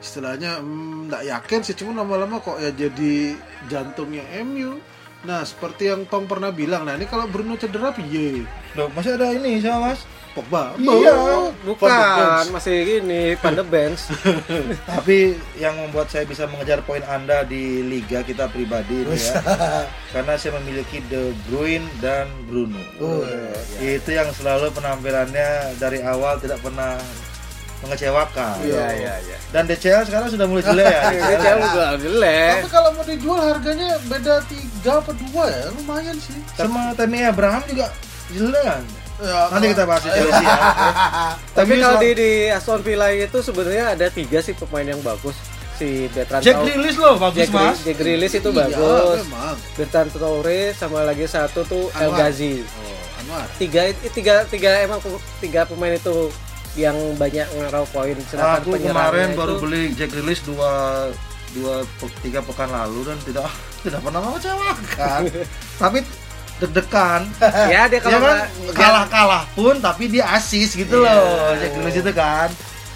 istilahnya 0.01 0.60
hmm, 0.60 1.07
nggak 1.07 1.24
yakin 1.29 1.60
sih 1.62 1.77
cuma 1.77 2.03
lama-lama 2.03 2.41
kok 2.41 2.57
ya 2.57 2.74
jadi 2.74 3.38
jantungnya 3.69 4.25
MU 4.43 4.81
nah 5.22 5.46
seperti 5.46 5.94
yang 5.94 6.06
Tong 6.10 6.25
pernah 6.25 6.50
bilang 6.50 6.86
nah 6.86 6.98
ini 6.98 7.06
kalau 7.06 7.30
Bruno 7.30 7.54
cedera 7.58 7.94
piye? 7.94 8.46
Loh, 8.74 8.88
masih 8.96 9.20
ada 9.20 9.36
ini 9.36 9.60
sama 9.60 9.92
Mas. 9.92 10.01
Pogba. 10.32 10.72
Iya, 10.80 11.51
bukan 11.68 11.92
Van 11.92 12.48
de 12.48 12.56
masih 12.56 12.75
gini 12.88 13.36
pan 13.36 13.51
the 13.51 13.68
bench. 13.68 14.08
Tapi 14.92 15.36
yang 15.60 15.75
membuat 15.75 16.08
saya 16.08 16.24
bisa 16.24 16.48
mengejar 16.48 16.80
poin 16.88 17.04
Anda 17.04 17.44
di 17.44 17.84
liga 17.84 18.24
kita 18.24 18.48
pribadi 18.48 19.04
ini 19.04 19.20
ya. 19.20 19.44
Karena 20.16 20.40
saya 20.40 20.56
memiliki 20.63 21.04
De 21.12 21.36
Bruyne 21.51 21.84
dan 22.00 22.32
Bruno. 22.48 22.80
Oh, 23.04 23.28
Itu 23.84 24.16
yang 24.16 24.32
selalu 24.32 24.72
penampilannya 24.72 25.75
dari 25.75 26.00
awal 26.00 26.40
tidak 26.40 26.63
pernah 26.63 26.96
mengecewakan. 27.81 28.55
Iya, 28.61 28.85
iya 28.93 29.13
iya 29.21 29.38
Dan 29.50 29.65
DCL 29.65 30.05
sekarang 30.05 30.27
sudah 30.27 30.45
mulai 30.45 30.63
jelek 30.63 30.85
ya. 30.85 31.38
jauh 31.41 31.65
gak 31.67 31.91
jelek 32.00 32.53
tapi 32.55 32.69
kalau 32.69 32.89
mau 32.91 33.03
dijual 33.03 33.39
harganya 33.41 33.89
beda 34.05 34.35
tiga 34.45 34.91
apa 34.97 35.11
dua 35.13 35.43
ya 35.45 35.65
lumayan 35.73 36.15
sih 36.15 36.38
Sama 36.53 36.93
Tammy 36.93 37.19
Abraham 37.21 37.61
juga 37.65 37.88
jelek. 38.29 38.63
kan? 38.63 38.83
Ya, 39.19 39.38
Nanti 39.50 39.65
kita 39.69 39.83
bahas 39.83 40.01
di 40.01 40.09
Chelsea 40.09 40.41
ya. 40.41 40.57
tapi 41.51 41.73
kalau 41.77 41.97
di 42.00 42.09
di 42.11 42.29
Aston 42.47 42.81
Villa 42.81 43.07
itu 43.11 43.38
sebenarnya 43.39 43.85
ada 43.91 44.07
tiga 44.07 44.39
sih 44.39 44.53
pemain 44.55 44.88
yang 44.88 45.01
bagus 45.01 45.38
si 45.75 46.05
Bertrand 46.07 46.41
Jack 46.41 46.57
Grealish 46.59 46.95
loh 46.95 47.17
bagus 47.17 47.38
Jack, 47.39 47.51
mas. 47.51 47.77
Jack 47.81 47.97
Grealish 47.97 48.33
itu 48.35 48.50
Iya, 48.50 48.57
bagus 48.63 49.21
memang. 49.23 49.55
Bertrand 49.73 50.09
Traore 50.09 50.61
sama 50.73 51.01
lagi 51.01 51.25
satu 51.25 51.61
tuh 51.63 51.89
El 51.91 52.09
Anwar. 52.09 52.17
Ghazi 52.19 52.61
Oh, 52.61 53.19
Anwar. 53.19 53.45
tiga 53.57 53.81
tiga 54.07 54.35
tiga 54.47 54.71
emang 54.79 54.97
tiga 55.38 55.65
pemain 55.65 55.93
itu 55.93 56.29
yang 56.74 56.96
banyak 57.16 57.44
ngerau 57.50 57.84
poin 57.88 58.16
sedangkan 58.24 58.62
Aku 58.62 58.72
kemarin 58.74 59.28
itu- 59.28 59.38
baru 59.38 59.54
beli 59.58 59.92
Jack 59.92 60.12
Grealish 60.12 60.40
dua 60.42 60.72
dua 61.51 61.84
tiga 62.22 62.40
pekan 62.40 62.68
lalu 62.68 63.04
dan 63.04 63.18
tidak 63.22 63.48
tidak 63.84 64.00
pernah 64.00 64.22
mengecewakan. 64.22 65.22
Tapi 65.82 66.00
deg-degan. 66.58 67.22
ya 67.68 67.86
dia 67.86 67.90
Dia 67.90 68.00
kalau 68.06 68.20
kan 68.20 68.36
nggak- 68.38 68.50
kalah-kalah 68.72 69.44
pun 69.51 69.75
tapi 69.78 70.08
dia 70.08 70.30
asis 70.32 70.74
gitu 70.74 71.01
Iya. 71.01 71.12
loh. 71.12 71.51
Jack 71.56 71.72
Grealish 71.74 72.00
itu 72.00 72.13
kan. 72.13 72.50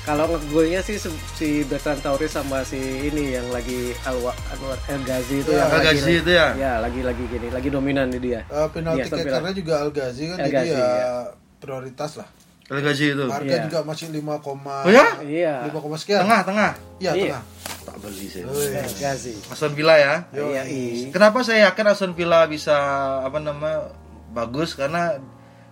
kalau 0.05 0.29
ngegolnya 0.29 0.79
sih 0.79 0.95
se- 0.95 1.09
si 1.33 1.49
Bertrand 1.63 1.97
Traore 1.97 2.29
sama 2.29 2.61
si 2.61 2.77
ini 2.77 3.33
yang 3.33 3.49
lagi 3.49 3.89
Alwa, 4.05 4.29
Anwar 4.47 4.77
El 4.85 5.01
Ghazi 5.01 5.41
itu 5.41 5.49
Ya, 5.49 5.57
yang 5.57 5.65
El 5.65 5.73
lagi 5.73 5.87
Ghazi 5.89 6.13
itu 6.15 6.31
ya? 6.31 6.47
ya 6.53 6.71
lagi 6.77 7.01
lagi 7.01 7.23
gini 7.25 7.47
lagi 7.49 7.67
dominan 7.67 8.07
di 8.07 8.19
dia 8.21 8.45
Eh, 8.45 8.67
penalti 8.69 9.01
Iya, 9.01 9.05
Villa. 9.09 9.17
kickernya 9.25 9.53
juga 9.57 9.73
Al 9.75 9.89
Ghazi 9.89 10.23
kan 10.23 10.37
El 10.37 10.43
jadi 10.43 10.53
Ghazi, 10.53 10.69
ya 10.69 10.85
iya. 10.85 11.13
prioritas 11.57 12.11
lah. 12.15 12.29
El 12.65 12.81
Ghazi 12.81 13.13
itu. 13.13 13.25
Harga 13.29 13.45
Iya. 13.45 13.63
juga 13.69 13.79
masih 13.85 14.09
5, 14.09 14.41
Oh 14.81 14.89
ya? 14.89 15.05
iya 15.21 15.61
5, 15.69 15.95
sekian. 15.95 16.25
Tengah, 16.25 16.41
tengah. 16.41 16.71
Iya, 16.97 17.11
Iya. 17.13 17.23
tengah. 17.37 17.43
Tak 17.85 17.95
beli 18.01 18.25
saya. 18.25 18.43
Ghazi 18.89 19.33
Aston 19.45 19.73
Villa 19.77 19.95
ya. 20.01 20.13
Yo, 20.33 20.49
iya 20.49 20.65
iya 20.65 21.13
Kenapa 21.13 21.45
saya 21.45 21.69
yakin 21.69 21.85
Aston 21.85 22.13
Villa 22.17 22.49
bisa 22.49 22.73
apa 23.21 23.37
nama 23.37 23.93
bagus 24.33 24.73
karena 24.73 25.21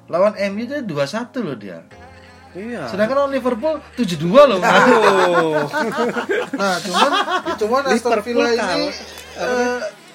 lawan 0.06 0.38
MU 0.54 0.62
itu 0.64 0.78
2-1 0.86 1.42
loh 1.42 1.58
dia. 1.58 1.82
iya 2.54 2.86
Sedangkan 2.86 3.26
lawan 3.26 3.34
Liverpool 3.34 3.82
7-2 3.98 4.46
loh. 4.46 4.62
Aduh. 4.62 5.66
Nah, 6.54 6.78
cuman 6.78 7.12
cuman 7.58 7.82
Aston 7.90 7.98
Liverpool 8.14 8.22
Villa 8.22 8.50
ini 8.54 8.62
kalah. 8.62 8.94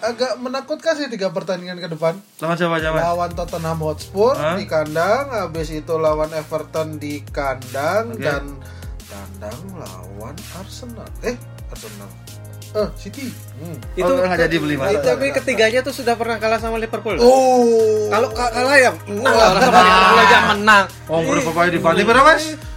Agak 0.00 0.32
menakutkan 0.36 0.94
sih 0.94 1.06
tiga 1.06 1.28
pertandingan 1.28 1.76
ke 1.76 1.88
depan. 1.88 2.14
Lawan 2.38 2.54
siapa 2.54 2.76
siapa? 2.78 2.98
Lawan 2.98 3.30
Tottenham 3.32 3.78
Hotspur 3.80 4.32
Hah? 4.32 4.54
di 4.54 4.64
kandang, 4.64 5.28
habis 5.28 5.68
itu 5.68 5.94
lawan 5.94 6.30
Everton 6.30 6.96
di 6.96 7.20
kandang 7.24 8.10
Oke. 8.10 8.20
dan 8.20 8.44
tandang 9.04 9.58
lawan 9.74 10.34
Arsenal. 10.54 11.08
Eh, 11.20 11.34
Arsenal. 11.68 12.10
Eh, 12.68 12.88
City. 12.94 13.32
Hmm. 13.56 13.74
itu 13.92 14.04
Oh, 14.04 14.12
nggak 14.14 14.38
jadi 14.38 14.56
beli, 14.56 14.76
Mas. 14.76 14.92
itu 14.92 15.00
tapi 15.00 15.32
ketiganya 15.32 15.80
tuh 15.80 15.90
sudah 15.90 16.14
pernah 16.14 16.36
kalah 16.36 16.60
sama 16.60 16.76
Liverpool 16.76 17.16
Oh. 17.16 18.06
kalau 18.06 18.28
ka- 18.28 18.52
kalah 18.52 18.76
ya 18.76 18.92
menang 19.08 19.34
lah 19.34 19.46
orang 19.50 19.62
sama 19.64 19.80
Liverpool 19.82 20.20
aja 20.20 20.38
menang 20.52 20.84
Oh, 21.08 21.18
berapa 21.18 21.50
poin 21.50 21.70
di 21.70 21.80
Fanti 21.80 22.04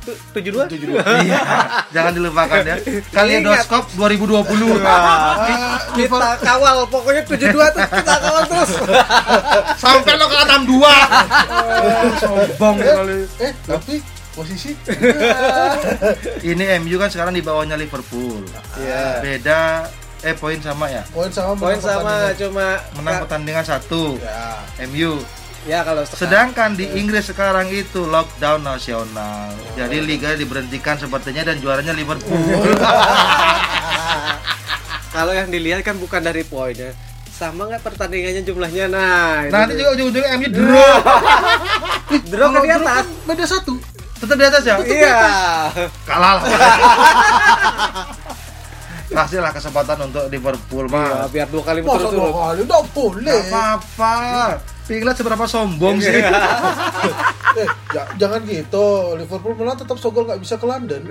berapa, 0.01 0.51
Mas? 0.57 0.67
tujuh 0.67 0.87
dua 0.89 1.01
Iya, 1.21 1.41
jangan 1.89 2.11
dilupakan 2.11 2.59
ya. 2.61 2.75
Kaleidoskop 3.09 3.83
2020. 3.93 4.81
Ah, 4.81 5.77
kita 5.93 6.29
kawal 6.39 6.83
pokoknya 6.87 7.21
tujuh 7.25 7.47
dua 7.49 7.69
tuh 7.69 7.85
kita 7.85 8.15
kawal 8.17 8.43
terus 8.45 8.71
Sampai 9.77 10.13
lo 10.15 10.25
ke 10.25 10.35
62. 10.35 10.81
Sombong 12.17 12.75
kali. 12.77 13.19
eh, 13.39 13.53
tapi 13.61 13.95
posisi 14.31 14.71
Ini 16.41 16.63
MU 16.79 16.95
kan 16.95 17.09
sekarang 17.09 17.33
di 17.33 17.43
bawahnya 17.43 17.75
Liverpool. 17.75 18.41
Iya. 18.77 19.21
Beda 19.21 19.61
eh 20.21 20.37
poin 20.37 20.61
sama 20.61 20.85
ya. 20.85 21.01
poin 21.09 21.33
sama 21.33 21.57
poin 21.57 21.81
sama 21.81 21.97
pertandingan. 22.29 22.37
cuma 22.37 22.67
Menang 22.93 23.15
pertandingan 23.25 23.65
satu. 23.65 24.17
Ya. 24.17 24.61
MU. 24.85 25.17
Ya 25.63 25.79
kalau 25.81 26.01
sekarang 26.03 26.21
Sedangkan 26.21 26.69
di 26.73 26.85
Inggris 26.91 27.25
sekarang 27.27 27.67
itu 27.69 28.03
lockdown 28.03 28.61
nasional. 28.61 29.53
Jadi 29.77 29.97
liga 30.01 30.33
diberhentikan 30.33 30.97
sepertinya 30.97 31.45
dan 31.45 31.61
juaranya 31.61 31.93
Liverpool. 31.93 32.35
kalau 35.15 35.31
yang 35.31 35.51
dilihat 35.51 35.83
kan 35.83 35.95
bukan 35.99 36.23
dari 36.23 36.41
poinnya 36.41 36.95
sama 37.27 37.65
nggak 37.65 37.81
pertandingannya 37.81 38.45
jumlahnya 38.45 38.85
nah 38.85 39.41
Nanti 39.49 39.73
juga 39.73 39.97
ujung-ujungnya 39.97 40.29
MU 40.37 40.49
draw. 40.53 40.93
draw 42.29 42.47
kan 42.47 42.61
di 42.61 42.71
atas 42.71 42.85
kan 42.85 43.05
beda 43.27 43.45
satu. 43.45 43.73
Tetap 44.21 44.35
di 44.37 44.45
atas 44.45 44.63
ya? 44.63 44.75
iya 44.85 45.17
Kalah 46.05 46.31
lah. 46.37 46.43
kasihlah 49.11 49.51
kesempatan 49.51 50.07
untuk 50.07 50.23
Liverpool 50.31 50.87
Ya, 50.87 50.95
mah 50.95 51.27
biar 51.27 51.47
dua 51.51 51.63
kali 51.67 51.83
Masa 51.83 51.83
dua 51.83 51.95
berturut-turut. 51.99 52.31
kali 52.31 52.59
udah 52.63 52.81
boleh. 52.95 53.39
Apa-apa 53.43 54.13
Pinglet 54.91 55.15
seberapa 55.15 55.45
sombong 55.47 56.03
sih? 56.03 56.19
Eh, 57.51 57.67
ja- 57.91 58.07
jangan 58.15 58.47
gitu. 58.47 59.19
Liverpool 59.19 59.51
malah 59.59 59.75
tetap 59.75 59.99
sogol 59.99 60.23
nggak 60.23 60.39
bisa 60.39 60.55
ke 60.55 60.63
London. 60.63 61.03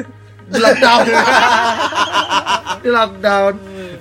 Di 0.50 0.58
lockdown. 0.62 1.04
Di 2.86 2.88
lockdown. 2.88 3.54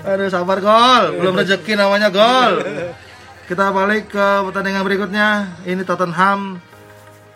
Aduh 0.06 0.30
sabar 0.30 0.62
gol. 0.62 1.18
Belum 1.18 1.34
rezeki 1.34 1.74
namanya 1.74 2.14
gol. 2.14 2.62
Kita 3.50 3.74
balik 3.74 4.14
ke 4.14 4.28
pertandingan 4.46 4.86
berikutnya. 4.86 5.30
Ini 5.66 5.82
Tottenham 5.82 6.62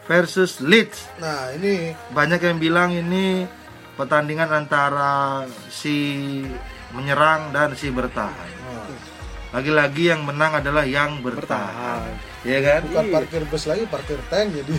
versus 0.06 0.62
Leeds. 0.62 1.10
Nah 1.18 1.58
ini. 1.58 1.98
Banyak 2.14 2.46
yang 2.46 2.62
bilang 2.62 2.94
ini 2.94 3.50
pertandingan 3.98 4.54
antara 4.54 5.42
si 5.74 6.38
menyerang 6.94 7.50
dan 7.50 7.74
si 7.74 7.90
bertahan. 7.90 8.50
nah, 8.62 8.86
Lagi-lagi 9.52 10.04
yang 10.08 10.24
menang 10.24 10.58
adalah 10.58 10.84
yang 10.84 11.20
bertahan. 11.20 12.08
Ya 12.42 12.60
kan? 12.60 12.82
bukan 12.84 13.04
Iya. 13.04 13.14
parkir 13.14 13.44
bus 13.46 13.64
lagi, 13.66 13.84
parkir 13.86 14.20
tank 14.26 14.48
jadi. 14.54 14.72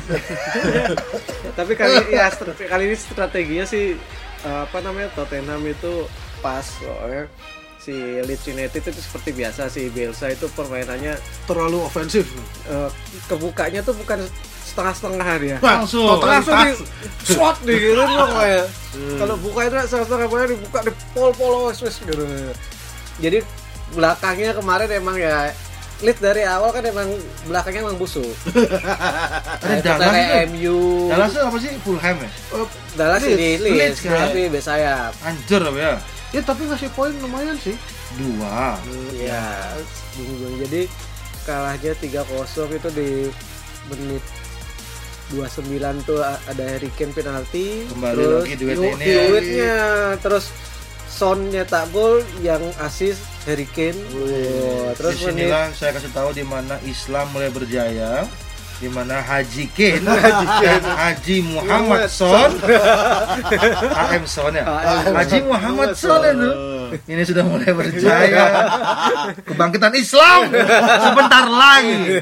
Tapi 1.59 1.73
kali 1.75 1.93
ya 2.11 2.27
strate- 2.29 2.67
kali 2.67 2.83
ini 2.87 2.97
strateginya 2.97 3.65
sih 3.65 3.95
eh, 4.43 4.61
apa 4.63 4.81
namanya 4.81 5.13
Tottenham 5.13 5.63
itu 5.63 6.09
pas 6.41 6.65
soalnya 6.65 7.29
si 7.77 7.93
Leeds 8.19 8.47
United 8.47 8.81
itu 8.81 8.97
seperti 8.97 9.31
biasa 9.33 9.67
si 9.67 9.87
Bielsa 9.87 10.31
itu 10.31 10.47
permainannya 10.49 11.15
terlalu 11.45 11.83
ofensif. 11.83 12.27
eh, 12.65 12.91
kebukanya 13.27 13.83
tuh 13.83 13.93
bukan 13.93 14.25
setengah-setengah 14.65 15.29
dia. 15.37 15.57
Langsung. 15.61 16.17
langsung 16.17 16.57
di 16.57 16.73
shot 17.29 17.61
di 17.61 17.75
gitu 17.77 17.93
loh 17.95 18.09
kayak 18.33 18.67
kalau 19.15 19.37
buka 19.37 19.61
itu 19.63 19.77
setengah 19.85 20.27
boleh 20.27 20.47
dibuka 20.49 20.81
di 20.81 20.93
pol 21.13 21.31
pol 21.31 21.69
wes 21.69 21.79
wes 21.79 22.01
gitu 22.01 22.25
jadi 23.19 23.45
belakangnya 23.93 24.53
kemarin 24.53 24.89
emang 24.91 25.17
ya 25.17 25.53
lead 26.01 26.19
dari 26.19 26.43
awal 26.43 26.71
kan 26.71 26.83
emang 26.83 27.07
belakangnya 27.45 27.85
emang 27.85 27.95
busuk 27.95 28.27
Ada 29.63 29.79
Kayak 29.79 29.83
Dallas 29.85 30.11
kayak 30.11 30.27
itu. 30.27 30.51
MU 30.51 30.79
Dallas 31.07 31.31
itu 31.31 31.41
apa 31.41 31.59
sih? 31.59 31.71
Fulham 31.81 32.17
ya? 32.19 32.31
Eh, 32.51 32.67
Dallas 32.93 33.21
Leeds, 33.21 33.31
di 33.31 33.49
Leeds 33.61 33.63
Leeds 33.63 33.99
kan? 34.03 34.19
tapi 34.25 34.41
bek 34.49 34.63
sayap 34.63 35.13
Anjir 35.23 35.63
ya? 35.73 35.93
ya 36.33 36.41
tapi 36.43 36.63
ngasih 36.65 36.91
poin 36.91 37.13
lumayan 37.15 37.55
sih. 37.57 37.77
Dua. 38.13 38.77
ya 39.15 39.73
bingung 40.13 40.57
jadi 40.59 40.85
kalahnya 41.43 41.93
3-0 41.95 42.29
itu 42.71 42.89
di 42.93 43.11
menit 43.89 44.25
29 45.31 45.65
tuh 46.05 46.21
ada 46.21 46.65
Harry 46.67 46.93
Kane 46.93 47.09
penalti 47.11 47.89
Kembali 47.89 48.15
terus 48.15 48.43
lagi 48.43 48.55
duet 48.55 48.77
Yu- 48.77 48.93
ini. 48.93 49.07
duetnya 49.25 49.75
terus 50.19 50.45
Son 51.23 51.39
nyetak 51.55 51.87
gol 51.95 52.19
yang 52.43 52.59
asis 52.83 53.23
Harry 53.47 53.63
Kane. 53.71 53.95
Wah, 53.95 54.91
terus 54.99 55.23
menit 55.23 55.47
Di 55.47 55.55
sinilah 55.55 55.71
saya 55.71 55.95
kasih 55.95 56.11
tahu 56.11 56.35
di 56.35 56.43
mana 56.43 56.83
Islam 56.83 57.31
mulai 57.31 57.47
berjaya 57.47 58.27
di 58.83 58.91
mana 58.91 59.23
Haji 59.23 59.71
Kane. 59.71 60.03
Dan 60.67 60.83
Haji 60.83 61.37
Muhammad 61.47 62.11
Son. 62.11 62.51
AM 63.87 64.27
Son 64.35 64.51
ya. 64.51 64.67
Haji 65.15 65.47
Muhammad 65.47 65.95
Son 65.95 66.27
itu. 66.27 66.51
Ini 67.07 67.23
sudah 67.23 67.47
mulai 67.47 67.71
berjaya. 67.71 68.45
Kebangkitan 69.47 69.95
Islam. 69.95 70.51
Sebentar 71.07 71.47
lagi. 71.47 72.19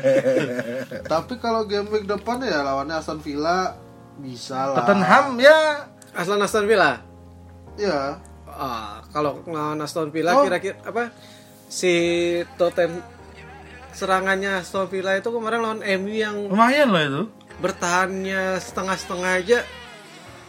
Tapi 1.12 1.34
kalau 1.36 1.68
game 1.68 1.92
week 1.92 2.08
depan 2.08 2.40
ya 2.40 2.64
lawannya 2.64 3.04
Aston 3.04 3.20
Villa 3.20 3.76
bisa 4.16 4.72
lah. 4.72 4.80
Tottenham 4.80 5.36
ya. 5.36 5.92
Aslan 6.16 6.40
Aston 6.40 6.64
Villa 6.64 7.11
Ya. 7.74 8.20
ah, 8.44 9.00
kalau 9.08 9.40
lawan 9.44 9.80
Aston 9.80 10.08
Villa 10.08 10.34
Oh. 10.34 10.44
kira-kira 10.44 10.76
apa 10.82 11.08
si 11.66 11.92
Tottenham 12.54 13.00
serangannya 13.90 14.60
Aston 14.60 14.86
Villa 14.86 15.14
itu 15.14 15.28
kemarin 15.28 15.60
lawan 15.60 15.80
MU 15.80 16.12
yang 16.12 16.36
lumayan 16.46 16.88
loh 16.88 17.00
itu 17.00 17.22
bertahannya 17.58 18.56
setengah-setengah 18.58 19.32
aja 19.38 19.58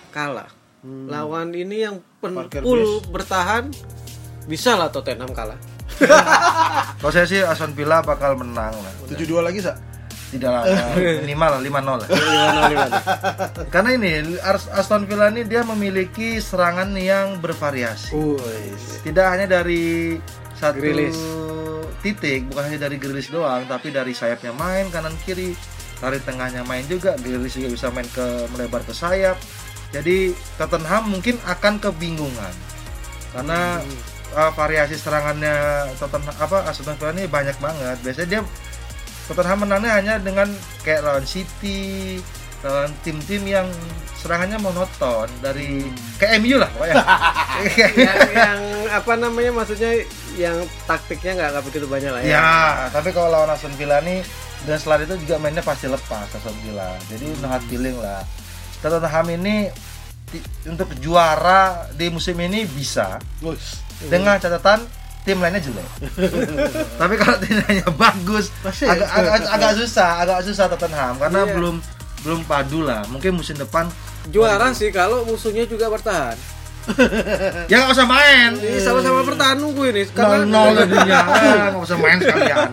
kalah. 0.10 0.50
Lawan 0.84 1.52
ini 1.52 1.80
yang 1.82 2.04
pen- 2.20 2.36
Parkir 2.36 2.60
full 2.60 3.00
bertahan 3.08 3.72
bisa 4.46 4.76
lah 4.76 4.92
Tottenham 4.92 5.32
kalah. 5.32 5.56
kalau 7.00 7.08
saya 7.10 7.24
sih 7.24 7.40
Aston 7.40 7.72
Villa 7.72 8.02
bakal 8.02 8.36
menang 8.36 8.74
lah 8.74 8.94
7-2 9.08 9.16
lagi, 9.40 9.64
Sa? 9.64 9.80
Tidak 10.34 10.52
lah 10.56 10.64
minimal 10.98 11.62
5-0 11.62 12.02
lah 12.02 12.08
Gimana 12.14 12.60
gimana? 12.68 12.98
karena 13.70 13.90
ini 13.94 14.12
Aston 14.74 15.06
Villa 15.06 15.30
ini 15.30 15.46
dia 15.46 15.62
memiliki 15.62 16.42
serangan 16.42 16.90
yang 16.98 17.38
bervariasi 17.38 18.18
Wih. 18.18 18.74
tidak 19.06 19.26
hanya 19.30 19.62
dari 19.62 20.18
satu 20.58 20.82
Grealish. 20.82 21.22
titik 22.02 22.50
bukan 22.50 22.72
hanya 22.72 22.90
dari 22.90 22.98
Grilis 22.98 23.30
doang 23.30 23.64
tapi 23.70 23.94
dari 23.94 24.12
sayapnya 24.18 24.52
main 24.56 24.90
kanan 24.90 25.14
kiri 25.24 25.54
lari 26.02 26.20
tengahnya 26.20 26.66
main 26.66 26.84
juga 26.90 27.16
Grilis 27.22 27.56
juga 27.56 27.70
bisa 27.72 27.88
main 27.94 28.08
ke 28.10 28.50
melebar 28.52 28.82
ke 28.84 28.92
sayap 28.92 29.38
jadi 29.94 30.34
Tottenham 30.58 31.14
mungkin 31.14 31.38
akan 31.46 31.78
kebingungan 31.78 32.54
karena 33.34 33.82
uh, 34.36 34.52
variasi 34.54 34.98
serangannya 34.98 35.88
Tottenham 35.98 36.34
apa 36.38 36.68
Aston 36.68 36.98
Villa 36.98 37.14
ini 37.16 37.26
banyak 37.30 37.58
banget 37.62 37.98
biasanya 38.02 38.28
dia 38.30 38.42
Tottenham 39.30 39.64
menangnya 39.64 39.92
hanya 39.96 40.14
dengan 40.20 40.52
kayak 40.84 41.02
lawan 41.06 41.26
City 41.28 42.20
lawan 42.64 42.92
tim-tim 43.04 43.44
yang 43.44 43.68
serangannya 44.16 44.56
monoton 44.56 45.28
dari 45.44 45.84
kayak 46.16 46.40
MU 46.40 46.56
lah 46.56 46.72
pokoknya 46.72 46.96
yang, 47.76 47.94
yang 48.32 48.60
apa 49.04 49.14
namanya 49.20 49.52
maksudnya 49.52 49.92
yang 50.40 50.64
taktiknya 50.88 51.36
nggak 51.36 51.50
nggak 51.54 51.66
begitu 51.68 51.86
banyak 51.86 52.12
lah 52.14 52.22
ya. 52.24 52.32
Ya, 52.32 52.54
tapi 52.90 53.12
kalau 53.12 53.30
lawan 53.34 53.52
Aston 53.52 53.76
Villa 53.76 54.00
nih 54.00 54.24
dan 54.64 54.80
selain 54.80 55.04
itu 55.04 55.20
juga 55.28 55.36
mainnya 55.44 55.66
pasti 55.66 55.92
lepas 55.92 56.32
Aston 56.32 56.56
Villa. 56.64 56.96
Jadi 57.12 57.26
no 57.44 57.52
hard 57.52 57.66
feeling 57.68 57.98
lah. 58.00 58.24
Tottenham 58.80 59.28
ini 59.40 59.56
untuk 60.66 60.90
juara 60.98 61.88
di 61.94 62.10
musim 62.10 62.34
ini 62.42 62.66
bisa 62.66 63.22
Wih. 63.46 63.60
dengan 64.10 64.42
catatan 64.42 64.82
tim 65.24 65.40
lainnya 65.40 65.60
jelek. 65.60 65.88
tapi 67.02 67.14
kalau 67.16 67.38
tim 67.40 67.56
lainnya 67.60 67.90
bagus, 67.90 68.52
Masih 68.60 68.88
agak, 68.88 69.08
ya? 69.08 69.16
agak 69.18 69.36
agak 69.50 69.72
susah, 69.80 70.10
agak 70.20 70.40
susah 70.44 70.66
Tottenham 70.68 71.16
karena 71.18 71.40
Iya. 71.44 71.54
belum 71.56 71.76
belum 72.24 72.40
padu 72.44 72.84
lah. 72.84 73.04
Mungkin 73.08 73.36
musim 73.36 73.56
depan 73.56 73.88
Juara 74.32 74.72
sih 74.72 74.88
kalau 74.88 75.28
musuhnya 75.28 75.68
juga 75.68 75.92
bertahan. 75.92 76.36
ya 77.72 77.76
nggak 77.80 77.96
usah 77.96 78.04
main. 78.04 78.60
Ini 78.60 78.80
sama-sama 78.80 79.24
bertahan 79.24 79.56
nunggu 79.56 79.88
ini 79.88 80.04
Nol 80.04 80.12
karena 80.12 80.38
nol 80.44 80.72
jadinya, 80.76 81.20
Ah, 81.24 81.68
nggak 81.72 81.84
usah 81.88 81.96
main 81.96 82.20
sekalian. 82.20 82.70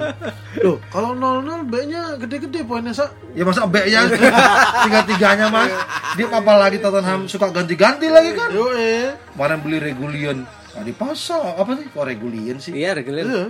Loh, 0.67 0.77
kalau 0.91 1.15
0-0 1.15 1.71
B-nya 1.71 2.19
gede-gede 2.19 2.67
poinnya, 2.67 2.91
Sa. 2.91 3.07
Ya 3.39 3.47
masa 3.47 3.71
B 3.71 3.79
ya 3.87 4.11
tiga-tiganya 4.87 5.47
mas. 5.47 5.71
Dia 6.19 6.27
apa 6.27 6.53
lagi 6.59 6.83
Tottenham 6.83 7.31
suka 7.31 7.55
ganti-ganti 7.55 8.11
lagi 8.11 8.35
kan? 8.35 8.51
Yo, 8.51 8.75
eh. 8.75 9.15
Kemarin 9.35 9.59
beli 9.63 9.79
Regulion. 9.79 10.39
Nah, 10.71 10.83
di 10.83 10.93
pasar 10.93 11.55
apa 11.55 11.75
sih? 11.75 11.87
Kok 11.87 12.05
Regulion 12.05 12.57
sih? 12.57 12.71
iya 12.73 12.93
reguler. 12.93 13.27
Iya. 13.27 13.45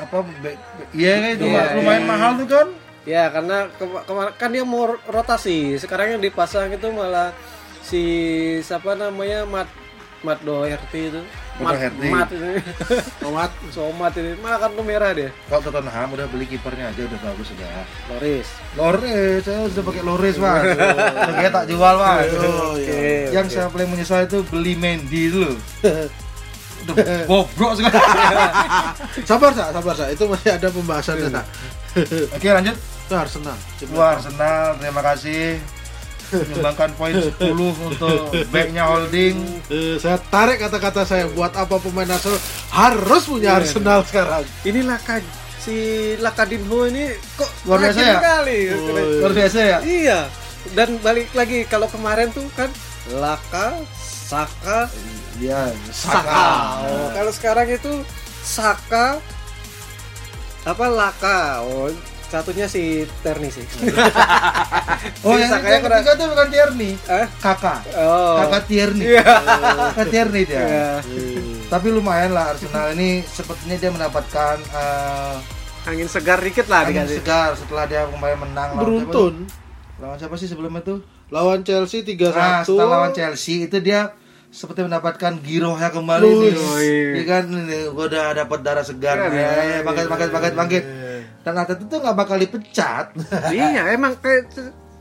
Apa? 0.00 0.24
B- 0.24 0.40
B- 0.40 0.58
Iya 0.94 1.12
kan 1.14 1.30
itu 1.30 1.44
Iya, 1.46 1.62
lumayan 1.76 2.00
iya. 2.00 2.08
mahal 2.08 2.30
tuh 2.34 2.48
kan? 2.48 2.68
Ya 3.02 3.22
karena 3.28 3.56
kema- 3.74 4.04
kemarin 4.04 4.32
kan 4.32 4.48
dia 4.48 4.64
mau 4.64 4.82
rotasi. 5.04 5.76
Sekarang 5.76 6.06
yang 6.10 6.22
dipasang 6.22 6.70
itu 6.70 6.88
malah 6.88 7.34
si 7.82 8.02
siapa 8.60 8.94
namanya 8.94 9.44
Mat 9.44 9.68
Mat 10.22 10.38
Doherty 10.40 11.10
itu. 11.10 11.18
Mat 11.58 11.66
Mat, 11.66 11.72
Doherty. 11.74 12.08
Mat 12.08 12.28
ini. 12.30 12.50
Tomat. 13.20 13.50
Somat 13.68 14.12
ini 14.14 14.32
malah 14.38 14.58
kartu 14.62 14.80
merah 14.80 15.10
dia. 15.10 15.28
Kalau 15.44 15.60
Tottenham 15.60 16.08
udah 16.08 16.26
beli 16.26 16.46
kipernya 16.46 16.88
aja 16.88 17.02
udah 17.02 17.20
bagus 17.20 17.46
sudah. 17.50 17.68
Loris. 18.08 18.48
Lores, 18.72 19.40
saya 19.42 19.66
sudah 19.66 19.84
pakai 19.84 20.02
Lores 20.02 20.36
mas. 20.38 20.62
Harganya 21.18 21.50
tak 21.52 21.64
jual 21.66 21.94
mas. 21.96 22.30
Oh, 22.32 22.72
Oke. 22.72 22.86
iya. 22.86 23.34
Yang 23.34 23.46
saya 23.50 23.66
paling 23.66 23.90
menyesal 23.90 24.24
itu 24.24 24.40
beli 24.46 24.72
Mendy. 24.72 25.22
Udah 25.28 25.52
bobrok 27.30 27.72
sekali. 27.78 27.98
Sabar, 29.30 29.50
Sa, 29.54 29.70
sabar, 29.70 29.94
Sa. 29.94 30.04
Itu 30.10 30.26
masih 30.28 30.50
ada 30.56 30.68
pembahasannya, 30.68 31.28
Sa. 31.30 31.42
Oke 32.34 32.48
lanjut. 32.48 32.76
Itu 32.76 33.14
Arsenal. 33.14 33.58
Wah 33.92 34.16
Arsenal, 34.16 34.80
terima 34.80 35.02
kasih 35.04 35.60
menyumbangkan 36.32 36.90
poin 36.96 37.12
10 37.12 37.36
untuk 37.92 38.32
backnya 38.48 38.88
holding. 38.88 39.36
Eh, 39.68 40.00
saya 40.00 40.16
tarik 40.32 40.64
kata-kata 40.64 41.04
saya 41.04 41.28
buat 41.28 41.52
apa 41.52 41.76
pemain 41.76 42.08
Arsenal 42.08 42.40
harus 42.72 43.22
punya 43.28 43.60
Arsenal 43.60 44.00
sekarang. 44.08 44.44
Ini 44.64 44.80
Laka 44.80 45.20
si 45.62 45.76
Lakadinho 46.18 46.88
ini 46.90 47.14
kok 47.38 47.50
Luar 47.68 47.84
biasa 47.84 48.00
ya? 48.00 48.16
sekali. 48.18 48.58
Oh, 48.72 49.20
Luar 49.22 49.32
biasa 49.36 49.58
ya. 49.60 49.78
Iya. 49.84 50.20
Dan 50.72 50.96
balik 51.04 51.30
lagi 51.36 51.68
kalau 51.68 51.86
kemarin 51.90 52.32
tuh 52.32 52.48
kan 52.56 52.70
Laka, 53.12 53.76
Saka, 54.00 54.88
Iya. 55.42 55.74
Saka. 55.90 56.46
Oh, 56.84 57.06
kalau 57.10 57.32
sekarang 57.32 57.66
itu 57.68 57.92
Saka 58.40 59.18
apa 60.62 60.86
Laka. 60.86 61.62
Oh, 61.64 61.90
satunya 62.24 62.64
si 62.64 63.02
Terni 63.20 63.48
sih. 63.48 63.66
Oh, 65.22 65.34
Si 65.34 65.42
yang, 65.42 65.50
Sakanya 65.50 65.70
yang 65.72 65.82
kurang- 65.82 65.98
ketiga 66.00 66.14
tuh 66.14 66.26
bukan 66.30 66.46
Tierney. 66.48 66.92
Eh? 66.94 67.26
Kakak. 67.36 67.80
Oh. 67.96 68.38
Kakak 68.38 68.62
Tierney. 68.64 69.02
Iya. 69.08 69.22
Kakak 69.90 70.06
Tierney 70.08 70.42
dia. 70.44 70.62
Iya. 70.62 70.88
Tapi 71.66 71.86
lumayan 71.90 72.30
lah 72.30 72.54
Arsenal 72.54 72.94
ini 72.94 73.22
sepertinya 73.24 73.74
dia 73.74 73.90
mendapatkan 73.90 74.56
eh, 74.62 75.34
Angin 75.82 76.06
segar 76.06 76.38
dikit 76.38 76.70
lah 76.70 76.86
angin 76.86 77.02
dikasih. 77.02 77.18
segar 77.18 77.50
setelah 77.56 77.84
dia 77.84 78.06
kemarin 78.06 78.38
menang 78.38 78.68
lawan 78.72 78.82
Beruntun. 79.02 79.34
siapa? 79.42 79.98
Lawan 79.98 80.16
siapa 80.16 80.34
sih 80.38 80.46
sebelumnya 80.46 80.82
tuh? 80.82 80.98
Lawan 81.28 81.60
Chelsea 81.60 81.98
3-1. 82.00 82.30
Nah, 82.30 82.62
setelah 82.62 82.86
lawan 82.92 83.10
Chelsea 83.10 83.66
itu 83.66 83.76
dia 83.78 84.14
seperti 84.52 84.84
mendapatkan 84.84 85.32
girohnya 85.40 85.88
kembali 85.88 86.28
nih. 86.28 86.52
Wih. 86.52 87.10
Dia 87.16 87.24
kan 87.26 87.44
ini 87.48 87.88
gua 87.88 88.04
udah 88.06 88.26
dapat 88.36 88.58
darah 88.60 88.84
segar 88.84 89.16
Iya, 89.16 89.26
nih. 89.26 89.40
iya, 89.40 89.48
Eh, 89.48 89.80
Bangkit 89.82 90.06
bangkit 90.06 90.30
bangkit 90.30 90.54
bangkit. 90.54 90.84
Dan 91.42 91.54
Arteta 91.56 91.82
tuh 91.82 91.98
nggak 91.98 92.14
bakal 92.14 92.36
dipecat. 92.36 93.06
iya, 93.50 93.90
emang 93.90 94.14
kayak 94.14 94.52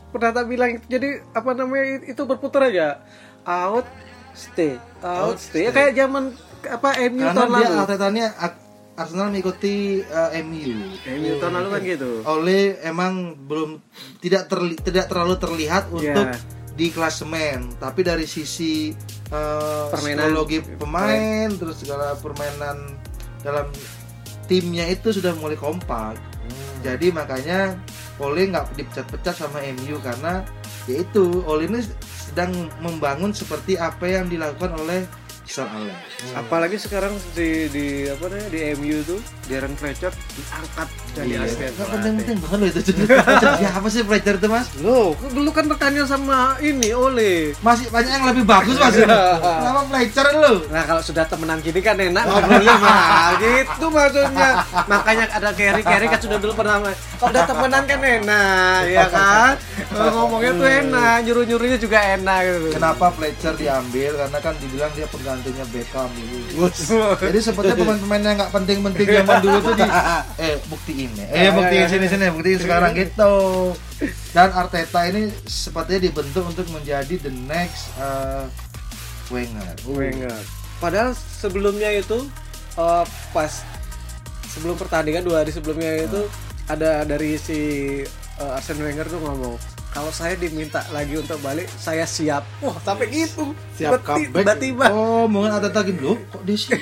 pernah 0.09 0.31
tak 0.31 0.45
bilang 0.45 0.79
jadi 0.85 1.21
apa 1.29 1.51
namanya 1.51 2.01
itu 2.01 2.21
berputar 2.23 2.65
aja. 2.65 3.03
Out 3.41 3.85
stay, 4.31 4.79
out, 5.01 5.35
Out, 5.35 5.37
stay. 5.37 5.67
Ya, 5.67 5.71
kayak 5.71 5.93
zaman 5.93 6.31
apa 6.63 6.89
MU 7.05 7.19
Karena 7.21 7.35
tahun 7.35 7.51
dia 7.51 7.67
lalu. 7.67 7.77
Artetanya 7.77 8.25
Ar- 8.33 8.59
Arsenal 8.93 9.27
mengikuti 9.29 9.75
eh, 9.99 10.41
MU. 10.41 10.71
MU 10.95 11.31
tahun 11.37 11.53
lalu 11.57 11.67
kan 11.69 11.81
gitu. 11.83 12.11
Oleh 12.23 12.61
emang 12.81 13.13
belum 13.35 13.83
tidak 14.17 14.47
terli- 14.47 14.77
tidak 14.77 15.05
terlalu 15.05 15.35
terlihat 15.35 15.89
untuk 15.89 16.27
Iya. 16.27 16.39
di 16.71 16.87
klasemen, 16.87 17.75
tapi 17.77 18.01
dari 18.01 18.23
sisi 18.23 18.95
eh, 19.31 19.85
Permainan. 19.89 20.29
psikologi 20.29 20.57
pemain 20.77 21.47
terus 21.55 21.75
segala 21.81 22.13
permainan 22.19 22.77
dalam 23.41 23.67
timnya 24.45 24.85
itu 24.91 25.15
sudah 25.15 25.31
mulai 25.39 25.55
kompak. 25.55 26.19
Jadi 26.83 27.13
makanya 27.13 27.77
Ole 28.21 28.49
nggak 28.51 28.77
dipecat-pecat 28.77 29.33
sama 29.33 29.63
MU 29.73 29.97
karena 30.03 30.45
yaitu 30.89 31.41
Ole 31.45 31.69
ini 31.69 31.81
sedang 32.31 32.51
membangun 32.81 33.31
seperti 33.33 33.77
apa 33.77 34.07
yang 34.07 34.29
dilakukan 34.29 34.77
oleh 34.77 35.05
Sir 35.51 35.67
Alex. 35.67 35.99
Apalagi 36.31 36.79
sekarang 36.79 37.11
di 37.35 37.67
di 37.67 37.85
apa 38.07 38.23
namanya 38.31 38.47
di 38.47 38.59
MU 38.79 39.03
tuh 39.03 39.19
Darren 39.51 39.75
Fletcher 39.75 40.07
diangkat 40.31 40.87
jadi 41.11 41.27
Iya, 41.27 41.39
asisten. 41.43 41.69
nggak 41.75 41.89
penting-penting 41.91 42.37
banget 42.39 42.57
loh 42.57 42.67
itu. 42.71 42.79
Siapa 43.59 43.87
sih 43.91 44.01
Fletcher 44.07 44.39
itu 44.39 44.47
mas? 44.47 44.71
Loh, 44.79 45.11
dulu 45.27 45.51
kan 45.51 45.67
rekannya 45.67 46.07
sama 46.07 46.55
ini 46.63 46.95
Ole. 46.95 47.51
Masih 47.59 47.91
banyak 47.91 48.11
yang 48.15 48.25
lebih 48.31 48.47
bagus 48.47 48.79
mas. 48.79 48.95
Kenapa 48.95 49.81
Fletcher 49.91 50.27
lu? 50.39 50.53
Nah 50.71 50.83
kalau 50.87 51.03
sudah 51.03 51.27
temenan 51.27 51.59
gini 51.59 51.83
kan 51.83 51.99
enak 51.99 52.23
ngobrolnya 52.23 52.75
mah 52.79 53.35
gitu 53.35 53.85
maksudnya 53.91 54.49
makanya 54.87 55.25
ada 55.35 55.51
Kerry 55.51 55.83
Kerry 55.83 56.07
kan 56.07 56.19
sudah 56.23 56.39
dulu 56.39 56.55
pernah 56.55 56.79
kalau 57.19 57.27
udah 57.27 57.43
temenan 57.43 57.83
kan 57.83 57.99
enak 57.99 58.79
ya 58.87 59.05
kan 59.11 59.53
Kalau 59.91 60.11
ngomongnya 60.15 60.51
tuh 60.55 60.69
enak 60.71 61.15
nyuruh 61.27 61.43
nyuruhnya 61.43 61.75
juga 61.75 61.99
enak 62.15 62.39
gitu 62.47 62.67
Kenapa 62.79 63.11
Fletcher 63.11 63.53
diambil? 63.59 64.15
Karena 64.15 64.39
kan 64.39 64.53
dibilang 64.55 64.91
dia 64.95 65.07
penggantinya 65.41 65.65
Beckham 65.73 66.10
gitu. 66.13 66.38
Jadi 67.17 67.39
sepertinya 67.41 67.77
pemain-pemain 67.82 68.21
yang 68.21 68.36
nggak 68.38 68.51
penting-penting 68.54 69.08
zaman 69.10 69.38
dulu 69.41 69.58
tuh 69.65 69.73
di 69.73 69.86
eh 70.45 70.56
buktiin 70.69 71.12
ya. 71.17 71.25
Eh 71.34 71.49
buktiin 71.49 71.82
ya, 71.82 71.88
ya. 71.89 71.91
sini 71.91 72.06
sini 72.06 72.25
buktiin 72.30 72.60
sekarang 72.62 72.91
gitu. 72.93 73.34
Dan 74.34 74.49
Arteta 74.54 75.01
ini 75.10 75.34
sepertinya 75.49 76.01
dibentuk 76.06 76.43
untuk 76.45 76.65
menjadi 76.69 77.17
the 77.17 77.34
next 77.49 77.89
eh, 77.97 78.45
Wenger. 79.34 79.73
Wenger. 79.89 80.38
Padahal 80.77 81.17
sebelumnya 81.17 81.89
itu 81.89 82.30
eh, 82.77 83.06
pas 83.34 83.51
sebelum 84.54 84.77
pertandingan 84.77 85.25
dua 85.25 85.41
hari 85.41 85.49
sebelumnya 85.49 86.06
itu 86.06 86.21
ada 86.69 87.01
dari 87.04 87.36
si 87.41 87.60
eh, 88.38 88.56
Arsene 88.58 88.86
Wenger 88.86 89.10
tuh 89.10 89.19
ngomong 89.25 89.58
kalau 89.91 90.08
saya 90.08 90.34
diminta 90.34 90.80
lagi 90.89 91.13
untuk 91.13 91.36
balik 91.39 91.67
saya 91.69 92.08
siap. 92.08 92.47
Wah 92.60 92.80
sampai 92.80 93.12
gitu. 93.12 93.51
Siap 93.75 93.99
comeback. 94.01 94.39
Tiba-tiba. 94.56 94.86
Oh, 94.88 95.27
mungkin 95.27 95.51
Arteta 95.51 95.84
gitu 95.84 96.01
loh, 96.01 96.17
kok 96.27 96.41
dia 96.41 96.56
siap? 96.56 96.80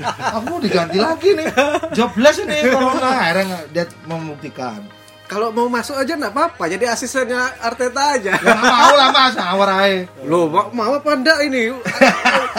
Aku 0.38 0.46
mau 0.48 0.58
diganti 0.58 0.96
lagi 0.96 1.34
nih. 1.34 1.50
Jobless 1.90 2.38
ini 2.38 2.62
corona 2.70 3.08
akhirnya 3.10 3.44
nggak- 3.44 3.66
dia 3.68 3.84
membuktikan. 4.06 4.78
Kalau 5.26 5.48
mau 5.48 5.64
masuk 5.64 5.96
aja 5.96 6.12
nggak 6.12 6.28
apa-apa. 6.30 6.68
Jadi 6.68 6.84
asistennya 6.84 7.50
Arteta 7.58 8.14
aja. 8.14 8.36
Ya 8.36 8.50
nggak 8.52 8.62
mau 8.68 8.92
lah 8.94 9.08
mas, 9.10 9.34
ngawur 9.34 9.68
aja. 9.72 10.00
Loh, 10.22 10.44
mau, 10.46 10.68
mau 10.70 10.92
apa 10.92 11.08
enggak 11.08 11.38
ini? 11.42 11.72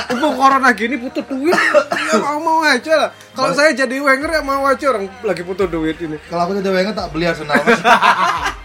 Umum 0.10 0.34
corona 0.34 0.74
gini 0.74 0.98
butuh 0.98 1.22
duit. 1.24 1.54
Ya 1.54 2.18
mau 2.18 2.42
mau 2.42 2.60
aja 2.60 2.94
lah. 2.98 3.10
Kalau 3.32 3.54
saya 3.54 3.72
jadi 3.72 4.02
Wenger 4.02 4.36
ya 4.36 4.42
mau 4.42 4.66
aja 4.66 4.90
orang 4.90 5.06
lagi 5.22 5.46
butuh 5.46 5.70
duit 5.70 5.96
ini. 6.02 6.18
Kalau 6.28 6.44
aku 6.44 6.60
jadi 6.60 6.70
Wenger 6.74 6.92
tak 6.92 7.08
beli 7.14 7.30
Arsenal. 7.30 7.62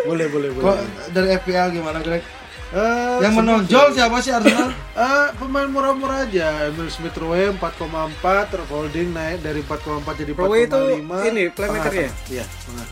Boleh, 0.00 0.26
boleh, 0.26 0.48
boleh. 0.50 0.64
Kok 0.64 0.76
dari 1.10 1.28
FPL 1.34 1.68
gimana 1.72 1.98
Greg? 2.00 2.22
Eh, 2.70 3.16
Yang 3.18 3.34
menonjol 3.36 3.86
siapa 3.90 4.16
sih 4.18 4.30
Arsenal? 4.30 4.70
Eh, 4.92 5.28
pemain 5.34 5.64
murah-murah 5.64 6.22
aja. 6.22 6.68
Emil 6.68 6.86
Smith 6.86 7.16
Rowe 7.16 7.40
4,4, 7.50 8.20
Rob 8.52 8.68
Holding 8.68 9.10
naik 9.10 9.40
dari 9.40 9.60
4,4 9.60 9.80
jadi 10.18 10.32
4,5. 10.32 10.38
Rowe 10.38 10.58
itu 10.58 10.80
ini 11.24 11.44
playmaker 11.48 11.88
ya? 11.90 12.10
Iya, 12.28 12.44
tengah. 12.44 12.88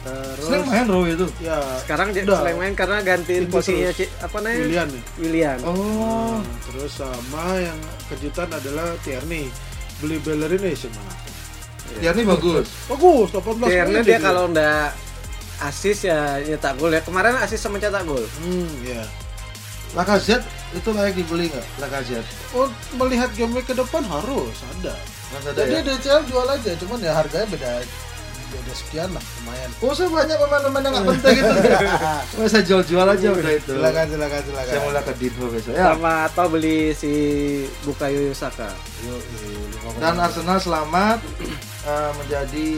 Terus 0.00 0.46
Sering 0.48 0.64
main 0.64 0.86
Rowe 0.88 1.04
itu. 1.06 1.26
ya 1.38 1.60
Sekarang 1.78 2.08
dia 2.10 2.24
selain 2.24 2.56
main 2.56 2.72
karena 2.72 3.04
gantiin 3.04 3.44
Itu 3.44 3.52
posisinya 3.52 3.92
terus. 3.92 4.00
Ci- 4.00 4.12
apa 4.18 4.36
namanya? 4.40 4.58
Willian 4.58 4.88
nih. 4.88 5.02
Willian. 5.18 5.58
Oh, 5.60 6.40
Nah, 6.40 6.56
terus 6.64 6.92
sama 6.96 7.44
yang 7.60 7.78
kejutan 8.08 8.48
adalah 8.48 8.96
Tierney. 9.00 9.52
Beli 10.00 10.16
Bellerin 10.18 10.64
ya 10.64 10.72
sih 10.74 10.88
mana? 10.88 11.12
ya 11.98 12.10
ini 12.10 12.22
bagus. 12.24 12.66
Bagus, 12.86 13.28
18 13.28 13.68
Karena 13.68 13.84
poin 13.92 14.06
dia 14.06 14.18
kalau 14.18 14.48
ndak 14.48 14.88
asis 15.60 16.08
ya 16.08 16.40
nyetak 16.40 16.76
gol 16.76 16.90
ya. 16.90 17.00
Kemarin 17.00 17.36
asis 17.38 17.60
sama 17.60 17.76
cetak 17.76 18.04
gol. 18.04 18.24
Hmm, 18.40 18.68
ya. 18.82 19.04
Lacazette 19.90 20.46
itu 20.70 20.88
layak 20.94 21.18
dibeli 21.18 21.50
nggak? 21.50 21.66
Lacazette. 21.82 22.28
Oh, 22.54 22.70
melihat 22.94 23.30
game 23.34 23.50
week 23.52 23.66
ke 23.66 23.74
depan 23.74 24.06
harus 24.06 24.54
ada. 24.78 24.94
Mas 25.30 25.44
ada 25.46 25.58
Jadi 25.62 25.74
ya? 25.78 25.82
DCL 25.94 26.22
jual 26.26 26.46
aja, 26.46 26.70
cuman 26.78 26.98
ya 26.98 27.12
harganya 27.14 27.46
beda 27.50 27.70
beda 28.50 28.74
sekian 28.74 29.06
lah, 29.14 29.22
lumayan. 29.22 29.70
Oh, 29.78 29.94
saya 29.94 30.10
banyak 30.10 30.34
pemain-pemain 30.34 30.82
yang 30.82 30.94
nggak 30.98 31.06
penting 31.14 31.36
itu. 31.38 31.54
Oh, 32.34 32.46
saya 32.50 32.62
jual-jual 32.66 33.06
aja 33.06 33.26
udah 33.30 33.52
itu. 33.54 33.72
Silakan, 33.78 34.06
silakan, 34.10 34.40
silakan. 34.42 34.70
Saya 34.74 34.80
mulai 34.82 35.02
ke 35.06 35.12
Dinho 35.22 35.46
besok 35.54 35.72
ya. 35.78 35.84
Sama 35.94 36.14
atau 36.26 36.46
beli 36.50 36.78
si 36.90 37.12
Bukayo 37.86 38.34
Saka. 38.34 38.74
Yuk, 39.06 39.22
yuk, 39.22 39.94
Dan 40.02 40.18
Arsenal 40.18 40.58
selamat 40.58 41.22
eh, 41.86 42.10
menjadi 42.16 42.68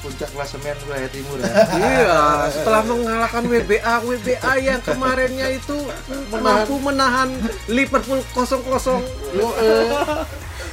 puncak 0.00 0.28
klasemen 0.32 0.76
wilayah 0.86 1.10
timur 1.10 1.36
ya. 1.40 1.52
Iya, 1.76 2.20
setelah 2.52 2.82
mengalahkan 2.86 3.42
WBA, 3.44 3.94
WBA 4.04 4.52
yang 4.62 4.80
kemarinnya 4.84 5.48
itu 5.56 5.76
mampu 6.30 6.74
menahan 6.80 7.32
Liverpool 7.68 8.20
0-0. 8.32 9.02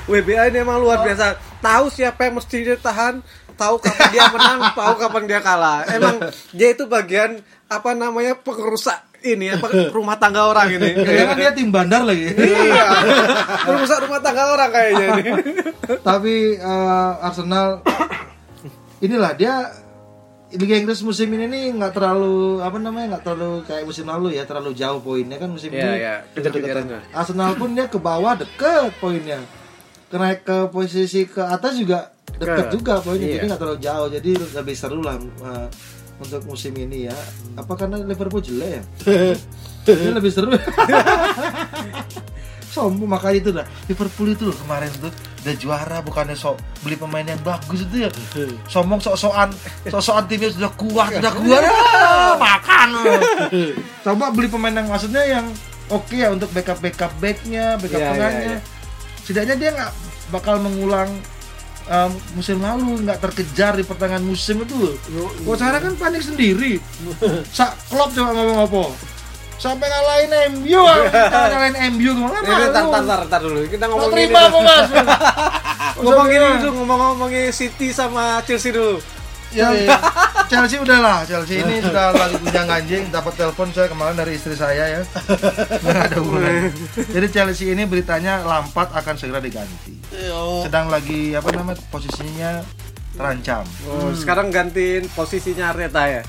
WBA 0.03 0.51
ini 0.51 0.57
emang 0.59 0.83
luar 0.83 1.03
biasa. 1.03 1.39
Tahu 1.63 1.87
siapa 1.87 2.27
yang 2.27 2.35
mesti 2.39 2.57
ditahan, 2.75 3.23
tahu 3.55 3.79
kapan 3.79 4.07
dia 4.11 4.27
menang, 4.35 4.59
tahu 4.75 4.93
kapan 4.99 5.23
dia 5.29 5.39
kalah. 5.39 5.87
Emang 5.87 6.19
dia 6.51 6.75
itu 6.75 6.83
bagian 6.87 7.39
apa 7.71 7.95
namanya 7.95 8.35
pengerusak 8.35 9.12
ini 9.25 9.47
apa 9.49 9.65
rumah 9.89 10.15
tangga 10.15 10.45
orang 10.45 10.67
ini. 10.69 10.89
Kayaknya 10.99 11.25
kan 11.25 11.37
dia 11.37 11.51
tim 11.51 11.69
bandar 11.69 12.01
lagi. 12.01 12.27
Iya, 12.29 12.85
merusak 13.63 14.03
rumah 14.03 14.19
tangga 14.19 14.43
orang 14.49 14.69
kayaknya 14.69 15.05
ini. 15.13 15.31
Tapi 16.07 16.33
eh, 16.55 17.11
Arsenal 17.19 17.79
inilah 18.99 19.33
dia 19.33 19.71
Liga 20.53 20.77
Inggris 20.77 21.01
musim 21.01 21.27
ini 21.29 21.49
nih 21.49 21.73
nggak 21.73 21.91
terlalu 21.91 22.61
apa 22.61 22.77
namanya 22.77 23.17
nggak 23.17 23.23
terlalu 23.25 23.65
kayak 23.65 23.83
musim 23.83 24.05
lalu 24.05 24.37
ya 24.37 24.45
terlalu 24.45 24.71
jauh 24.71 25.01
poinnya 25.01 25.35
kan 25.35 25.49
musim 25.49 25.73
Iya, 25.73 25.81
ini 25.81 25.97
iya, 25.97 26.15
deket-deketan. 26.29 26.85
kejar-kejaran. 26.85 27.09
Arsenal 27.11 27.51
pun 27.55 27.69
dia 27.73 27.85
ke 27.87 27.97
bawah 27.97 28.37
deket 28.37 28.93
poinnya 28.95 29.41
naik 30.13 30.45
ke 30.45 30.69
posisi 30.69 31.25
ke 31.25 31.41
atas 31.41 31.73
juga 31.73 32.13
deket 32.37 32.69
Deket. 32.69 32.71
juga 32.71 32.93
poinnya 33.01 33.25
Iya. 33.25 33.33
jadi 33.33 33.45
nggak 33.49 33.61
terlalu 33.65 33.79
jauh 33.81 34.07
jadi 34.13 34.29
lebih 34.53 34.75
seru 34.77 35.01
lah 35.01 35.17
eh, 35.17 35.67
untuk 36.23 36.47
musim 36.47 36.71
ini 36.79 37.11
ya. 37.11 37.15
Apa 37.59 37.75
karena 37.75 37.99
Liverpool 37.99 38.39
jelek 38.39 38.79
ya? 38.79 38.81
Ini 39.83 40.15
lebih 40.15 40.31
seru. 40.31 40.55
Sombong 42.73 43.05
makanya 43.05 43.37
itu 43.37 43.49
dah. 43.53 43.65
Liverpool 43.85 44.33
itu 44.33 44.49
loh 44.49 44.57
kemarin 44.57 44.89
tuh 44.97 45.13
udah 45.43 45.55
juara 45.59 45.99
bukannya 46.01 46.33
sok 46.33 46.57
beli 46.81 46.95
pemain 46.95 47.21
yang 47.21 47.37
bagus 47.43 47.85
itu 47.85 48.07
ya. 48.07 48.09
Sombong 48.73 49.03
sok-sokan 49.03 49.53
sok-sokan 49.91 50.25
timnya 50.25 50.49
sudah 50.49 50.71
kuat 50.73 51.19
sudah 51.19 51.33
kuat. 51.37 51.61
Ya, 51.61 52.33
makan 52.39 52.87
loh. 52.97 53.19
coba 54.01 54.33
beli 54.33 54.49
pemain 54.49 54.73
yang 54.73 54.89
maksudnya 54.89 55.21
yang 55.27 55.45
oke 55.91 56.15
ya 56.15 56.33
untuk 56.33 56.49
backup 56.55 56.81
backup 56.81 57.11
backnya 57.21 57.77
backup 57.77 58.01
iya, 58.01 58.09
tengahnya 58.15 58.53
iya. 58.57 58.59
setidaknya 59.21 59.55
dia 59.59 59.69
nggak 59.75 59.91
bakal 60.33 60.57
mengulang 60.57 61.11
um, 61.89 62.11
musim 62.37 62.57
lalu 62.59 63.03
nggak 63.03 63.19
terkejar 63.19 63.75
di 63.75 63.83
pertengahan 63.83 64.23
musim 64.23 64.63
itu 64.63 64.75
loh. 64.75 64.95
Kok 65.43 65.57
cara 65.59 65.77
kan 65.79 65.93
panik 65.99 66.23
sendiri. 66.23 66.79
Sak 67.57 67.75
klop 67.91 68.11
coba 68.15 68.31
ngomong 68.35 68.59
apa? 68.67 68.83
Sampai 69.61 69.87
ngalahin 69.87 70.59
MU, 70.59 70.81
kita 71.07 71.37
ngalahin 71.55 71.77
MU 71.95 72.09
ke 72.11 72.19
mana? 72.19 72.37
Ini 72.43 72.65
tar, 72.75 73.21
tar, 73.31 73.41
dulu. 73.41 73.63
Kita 73.69 73.85
Nggak 73.87 73.95
ngomongin 73.95 74.15
terima 74.27 74.41
kok 74.51 74.61
mas. 74.65 74.87
ngomongin 76.03 76.39
dulu 76.59 76.69
ngomong-ngomongin 76.83 77.45
City 77.55 77.95
sama 77.95 78.43
Chelsea 78.43 78.75
dulu. 78.75 78.99
Ya. 79.53 79.69
Chelsea 80.51 80.77
udahlah, 80.77 81.23
Chelsea 81.23 81.61
ini 81.61 81.77
sudah 81.79 82.09
lagi 82.11 82.37
punya 82.37 82.61
anjing, 82.67 83.09
dapat 83.09 83.33
telepon 83.33 83.69
saya 83.69 83.87
kemarin 83.87 84.13
dari 84.13 84.33
istri 84.33 84.53
saya 84.53 84.85
ya. 84.91 85.01
Nggak 85.79 86.03
ada 86.09 86.17
hubungan. 86.19 86.69
Jadi 86.93 87.27
Chelsea 87.29 87.65
ini 87.69 87.85
beritanya 87.85 88.41
Lampard 88.41 88.89
akan 88.91 89.13
segera 89.15 89.37
diganti. 89.37 89.97
Oh, 90.29 90.61
Sedang 90.61 90.89
lagi 90.89 91.33
apa 91.33 91.49
namanya 91.49 91.81
posisinya 91.87 92.61
terancam. 93.13 93.65
Oh, 93.87 94.09
sekarang 94.13 94.49
gantiin 94.49 95.05
posisinya 95.09 95.69
Arteta 95.69 96.05
ya. 96.05 96.21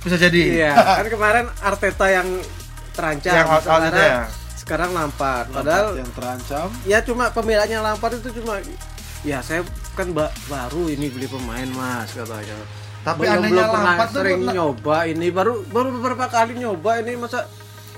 Bisa 0.00 0.16
jadi. 0.16 0.42
Iya, 0.64 0.72
kan 1.02 1.06
kemarin 1.08 1.44
Arteta 1.58 2.06
yang 2.08 2.28
terancam. 2.92 3.32
Yang 3.34 3.48
out- 3.50 3.66
out 3.66 3.82
itu 3.82 3.88
sekarang, 3.90 4.08
ya? 4.08 4.22
sekarang 4.54 4.90
Lampard. 4.92 5.46
Padahal 5.48 5.64
Padahal 5.64 5.88
yang 5.96 6.10
terancam. 6.12 6.66
ya 6.84 6.98
cuma 7.00 7.24
pembelanya 7.28 7.78
Lampard 7.82 8.16
itu 8.16 8.30
cuma 8.36 8.60
ya 9.20 9.40
saya 9.40 9.64
kan 9.94 10.10
ba- 10.10 10.34
baru 10.44 10.86
ini 10.86 11.06
beli 11.08 11.24
pemain 11.24 11.66
mas 11.68 12.10
katanya. 12.10 12.58
Tapi 13.00 13.24
anehnya 13.24 13.48
belum 13.62 13.68
pernah 13.70 13.94
tuh 14.02 14.08
sering 14.16 14.40
pernah- 14.40 14.54
nyoba 14.54 14.96
ini 15.06 15.26
baru 15.28 15.52
baru 15.64 15.88
beberapa 15.92 16.26
kali 16.26 16.52
nyoba 16.56 16.98
ini 16.98 17.14
masa 17.14 17.46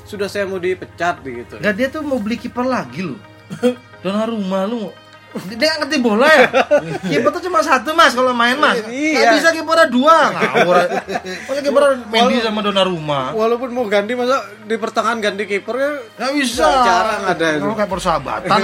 sudah 0.03 0.27
saya 0.27 0.45
mau 0.45 0.57
dipecat 0.57 1.19
gitu. 1.21 1.57
Enggak 1.57 1.75
dia 1.75 1.89
tuh 1.89 2.01
mau 2.01 2.17
beli 2.17 2.37
kiper 2.37 2.63
lagi 2.63 3.03
loh. 3.03 3.19
Donnarumma 4.03 4.65
lu 4.65 4.91
dia 5.37 5.69
nggak 5.69 5.79
ngerti 5.83 5.97
bola 6.01 6.25
ya 6.27 6.49
kiper 7.13 7.29
tuh 7.29 7.45
cuma 7.45 7.61
satu 7.61 7.93
mas 7.93 8.17
kalau 8.17 8.33
main 8.33 8.57
mas 8.57 8.81
nggak 8.81 8.89
Iya. 8.89 9.37
bisa 9.37 9.53
kipernya 9.53 9.85
dua 9.87 10.33
ngawur 10.33 10.77
masa 11.45 11.61
kiper 11.61 11.83
Mendy 12.09 12.41
sama 12.41 12.65
Donnarumma 12.65 13.37
Walaupun 13.37 13.69
mau 13.69 13.85
ganti 13.85 14.17
masa 14.17 14.41
di 14.65 14.75
pertengahan 14.75 15.21
ganti 15.21 15.45
kipernya 15.45 16.09
nggak 16.17 16.33
bisa 16.35 16.65
Jarang 16.65 17.23
ada 17.29 17.47
itu. 17.53 17.61
kalau 17.61 17.75
kayak 17.75 17.91
persahabatan 17.91 18.59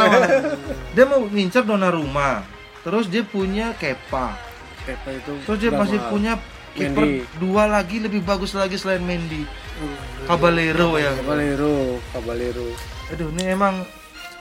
dia 0.96 1.04
mau 1.04 1.20
ngincer 1.22 1.60
Donnarumma 1.62 2.40
terus 2.82 3.06
dia 3.06 3.22
punya 3.22 3.72
Kepa. 3.74 4.34
Kepa 4.82 5.08
itu 5.12 5.32
terus 5.42 5.58
dia 5.58 5.70
masih 5.70 5.98
mahal. 5.98 6.10
punya 6.10 6.32
kiper 6.72 7.04
dua 7.36 7.68
lagi 7.68 8.00
lebih 8.00 8.20
bagus 8.20 8.52
lagi 8.52 8.74
selain 8.74 9.00
Mendy. 9.00 9.44
Caballero 10.24 10.94
ya. 10.94 11.10
Caballero, 11.16 11.98
Caballero. 12.10 12.66
aduh 13.08 13.28
ini 13.30 13.44
emang 13.50 13.82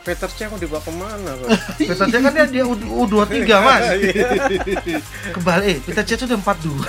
Peter 0.02 0.26
Cech 0.28 0.50
mau 0.50 0.58
dibawa 0.58 0.82
ke 0.82 0.90
mana, 0.92 1.32
Pak? 1.36 1.50
Peter 1.80 2.06
Cech 2.10 2.22
kan 2.24 2.34
dia, 2.34 2.46
dia 2.48 2.64
U- 2.66 2.74
U23 3.06 3.38
mas. 3.68 3.86
Kebalik, 5.30 5.68
eh 5.68 5.78
Peter 5.84 6.02
Cech 6.04 6.20
sudah 6.20 6.42
42 6.42 6.82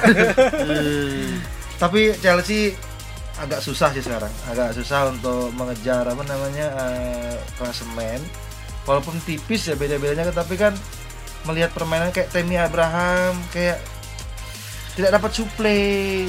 Tapi 1.76 2.00
Chelsea 2.16 2.72
agak 3.36 3.60
susah 3.60 3.90
sih 3.90 4.00
sekarang. 4.00 4.30
Agak 4.46 4.72
susah 4.72 5.10
untuk 5.10 5.50
mengejar 5.52 6.06
apa 6.06 6.22
namanya 6.22 6.66
eh, 6.88 7.36
klasemen. 7.58 8.20
Walaupun 8.82 9.14
tipis 9.22 9.62
ya 9.62 9.76
beda-bedanya 9.76 10.30
Tapi 10.30 10.56
kan 10.56 10.72
melihat 11.44 11.70
permainan 11.70 12.10
kayak 12.10 12.30
Temi 12.30 12.54
Abraham 12.54 13.36
Kayak 13.50 13.80
tidak 14.92 15.10
dapat 15.16 15.30
suplai 15.32 15.84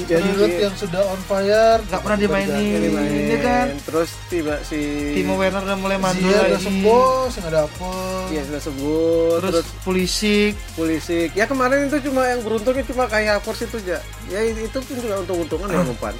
Jadi- 0.08 0.24
Terus 0.24 0.24
Giroud 0.24 0.56
yang 0.56 0.74
sudah 0.74 1.02
on 1.04 1.20
fire 1.28 1.78
nggak 1.84 2.00
pernah 2.00 2.16
dimainin. 2.16 2.80
Ini 2.96 3.36
kan 3.44 3.66
Terus 3.84 4.10
tiba 4.32 4.56
si 4.64 4.80
Timo 5.12 5.36
Werner 5.36 5.60
udah 5.60 5.76
mulai 5.76 6.00
mandul 6.00 6.32
Zia 6.32 6.40
udah 6.40 6.48
lagi 6.48 6.64
sembuh, 6.64 7.04
saya 7.28 7.40
nggak 7.44 7.56
dapet. 7.60 8.24
Iya 8.32 8.42
sudah 8.48 8.62
sembuh. 8.64 9.28
Terus 9.36 9.52
Terus, 9.52 9.66
Pulisic 9.84 10.52
Pulisic. 10.72 11.28
Ya 11.36 11.44
kemarin 11.44 11.92
itu 11.92 12.08
cuma 12.08 12.24
yang 12.24 12.40
beruntungnya 12.40 12.88
cuma 12.88 13.04
kayak 13.04 13.36
Havertz 13.36 13.68
itu 13.68 13.76
aja. 13.84 13.98
Ya 14.32 14.40
itu 14.40 14.78
pun 14.80 14.94
juga 14.96 15.20
untung-untungan 15.20 15.68
ya 15.68 15.84
umpan. 15.84 16.14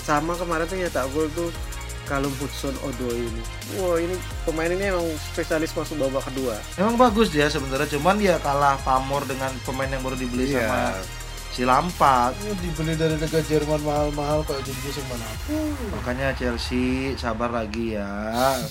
Sama 0.00 0.32
kemarin 0.32 0.64
tuh 0.64 0.80
nyetak 0.80 1.04
gol 1.12 1.28
tuh 1.36 1.52
Callum 2.04 2.34
Hudson 2.36 2.74
Odoi 2.82 3.20
ini. 3.20 3.42
Wah 3.76 3.96
ini 3.96 4.14
pemain 4.42 4.68
ini 4.68 4.84
emang 4.84 5.06
spesialis 5.24 5.70
masuk 5.70 5.96
babak 5.98 6.24
kedua. 6.24 6.58
Emang 6.74 6.96
bagus 6.96 7.28
dia 7.28 7.46
sebenarnya, 7.46 7.88
cuman 7.90 8.16
dia 8.16 8.36
kalah 8.38 8.76
pamor 8.80 9.22
dengan 9.24 9.50
pemain 9.62 9.86
yang 9.86 10.00
baru 10.00 10.14
dibeli 10.14 10.50
Iya. 10.50 10.66
sama 10.66 10.80
si 11.48 11.62
Lampard. 11.62 12.32
Ini 12.38 12.52
dibeli 12.56 12.92
dari 12.94 13.14
negara 13.14 13.42
Jerman 13.42 13.80
mahal-mahal 13.80 14.40
kayak 14.42 14.62
jenis 14.62 14.94
yang 14.96 15.08
mana? 15.08 15.28
Makanya 15.92 16.28
Chelsea 16.32 16.84
sabar 17.14 17.48
lagi 17.48 17.92
ya. 17.92 18.08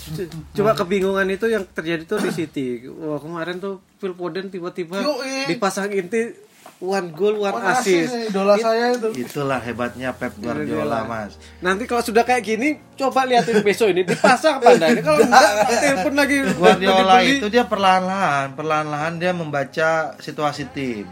Coba 0.58 0.74
kebingungan 0.74 1.30
itu 1.30 1.46
yang 1.46 1.64
terjadi 1.64 2.04
tuh 2.04 2.20
di 2.20 2.30
City. 2.30 2.90
Wah 2.90 3.18
kemarin 3.18 3.58
tuh 3.58 3.80
Phil 3.96 4.12
Foden 4.12 4.50
tiba-tiba 4.50 4.98
dipasang 5.46 5.94
inti 5.94 6.34
one 6.82 7.14
goal 7.14 7.38
one, 7.38 7.54
One 7.54 7.66
assist. 7.78 8.10
assist, 8.10 8.34
idola 8.34 8.58
saya 8.58 8.98
itu. 8.98 9.10
Itulah 9.14 9.62
hebatnya 9.62 10.10
Pep 10.18 10.34
Guardiola, 10.42 11.06
Mas. 11.06 11.38
Nanti 11.62 11.86
kalau 11.86 12.02
sudah 12.02 12.26
kayak 12.26 12.42
gini, 12.42 12.82
coba 12.98 13.30
liatin 13.30 13.62
besok 13.62 13.94
ini 13.94 14.02
dipasang 14.02 14.58
apa 14.58 14.74
enggak? 14.74 14.90
Ini 14.98 15.02
Kalau 15.06 15.20
enggak, 15.22 15.52
telepon 15.86 16.14
lagi. 16.18 16.38
Guardiola 16.58 17.16
itu 17.22 17.48
dia 17.54 17.64
perlahan-lahan, 17.70 18.58
perlahan-lahan 18.58 19.14
dia 19.22 19.32
membaca 19.32 20.18
situasi 20.18 20.66
tim. 20.74 21.06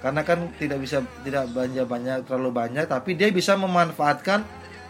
Karena 0.00 0.24
kan 0.26 0.50
tidak 0.58 0.82
bisa 0.82 1.04
tidak 1.22 1.46
banyak 1.52 1.84
banyak 1.86 2.18
terlalu 2.26 2.50
banyak, 2.50 2.88
tapi 2.88 3.14
dia 3.14 3.28
bisa 3.30 3.54
memanfaatkan 3.54 4.42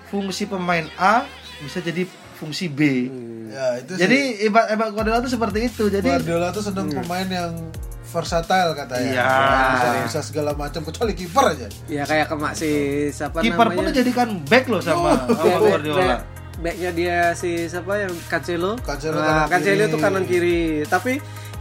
fungsi 0.08 0.46
pemain 0.48 0.86
A 0.96 1.26
bisa 1.60 1.82
jadi 1.82 2.06
fungsi 2.38 2.70
B. 2.70 2.80
Ya, 3.52 3.84
itu 3.84 3.92
Jadi 4.00 4.18
ibarat 4.48 4.72
ibarat 4.72 4.90
Guardiola 4.94 5.18
itu 5.20 5.30
seperti 5.34 5.58
itu. 5.68 5.84
Jadi 5.90 6.08
Guardiola 6.08 6.48
tuh 6.54 6.64
seneng 6.64 6.88
pemain 6.88 7.26
yang 7.28 7.52
versatile 8.12 8.72
katanya. 8.74 9.10
Iya. 9.10 9.32
Bisa, 9.72 9.88
bisa 10.04 10.20
segala 10.22 10.50
macam 10.52 10.84
kecuali 10.84 11.12
kiper 11.12 11.44
aja. 11.48 11.68
Ya 11.86 12.04
kayak 12.04 12.28
kemak 12.28 12.52
si 12.52 12.70
siapa 13.08 13.40
kiper 13.40 13.66
pun 13.70 13.88
dijadikan 13.88 14.28
back 14.44 14.68
loh 14.68 14.78
sama 14.78 15.24
sama 15.24 15.34
Back- 15.34 15.60
Guardiola. 15.62 15.98
back- 15.98 16.24
Backnya 16.54 16.90
dia 16.92 17.16
si 17.32 17.66
siapa 17.66 17.98
yang 17.98 18.12
Cancelo. 18.28 18.78
Cancelo 18.78 19.18
Nah, 19.18 19.26
kanan 19.42 19.50
Cancelo 19.50 19.74
kiri. 19.74 19.88
itu 19.88 19.96
kanan 19.98 20.24
kiri. 20.24 20.60
Tapi 20.86 21.12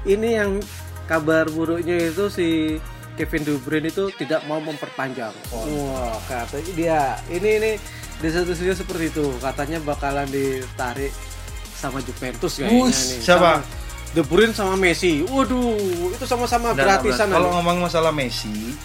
ini 0.06 0.30
yang 0.36 0.52
kabar 1.04 1.48
buruknya 1.48 1.98
itu 2.06 2.28
si 2.28 2.78
Kevin 3.12 3.42
De 3.42 3.56
Bruyne 3.58 3.88
itu 3.88 4.12
tidak 4.14 4.46
mau 4.46 4.60
memperpanjang. 4.60 5.34
Wah, 5.50 6.16
katanya 6.24 6.72
dia 6.72 7.00
ini 7.28 7.50
ini 7.58 7.72
di 8.18 8.30
satu 8.30 8.52
sisi 8.52 8.72
seperti 8.74 9.10
itu. 9.10 9.26
Katanya 9.38 9.82
bakalan 9.82 10.28
ditarik 10.28 11.10
sama 11.74 11.98
Juventus 12.00 12.56
kayaknya 12.56 12.78
Wush, 12.78 13.02
nih. 13.12 13.22
siapa? 13.26 13.52
Sama 13.58 13.81
De 14.12 14.22
Bruyne 14.28 14.52
sama 14.52 14.76
Messi. 14.76 15.24
Waduh, 15.24 16.12
itu 16.12 16.26
sama-sama 16.28 16.76
gratisan. 16.76 17.32
Kalau 17.32 17.56
ngomong 17.56 17.88
masalah 17.88 18.12
Messi, 18.12 18.76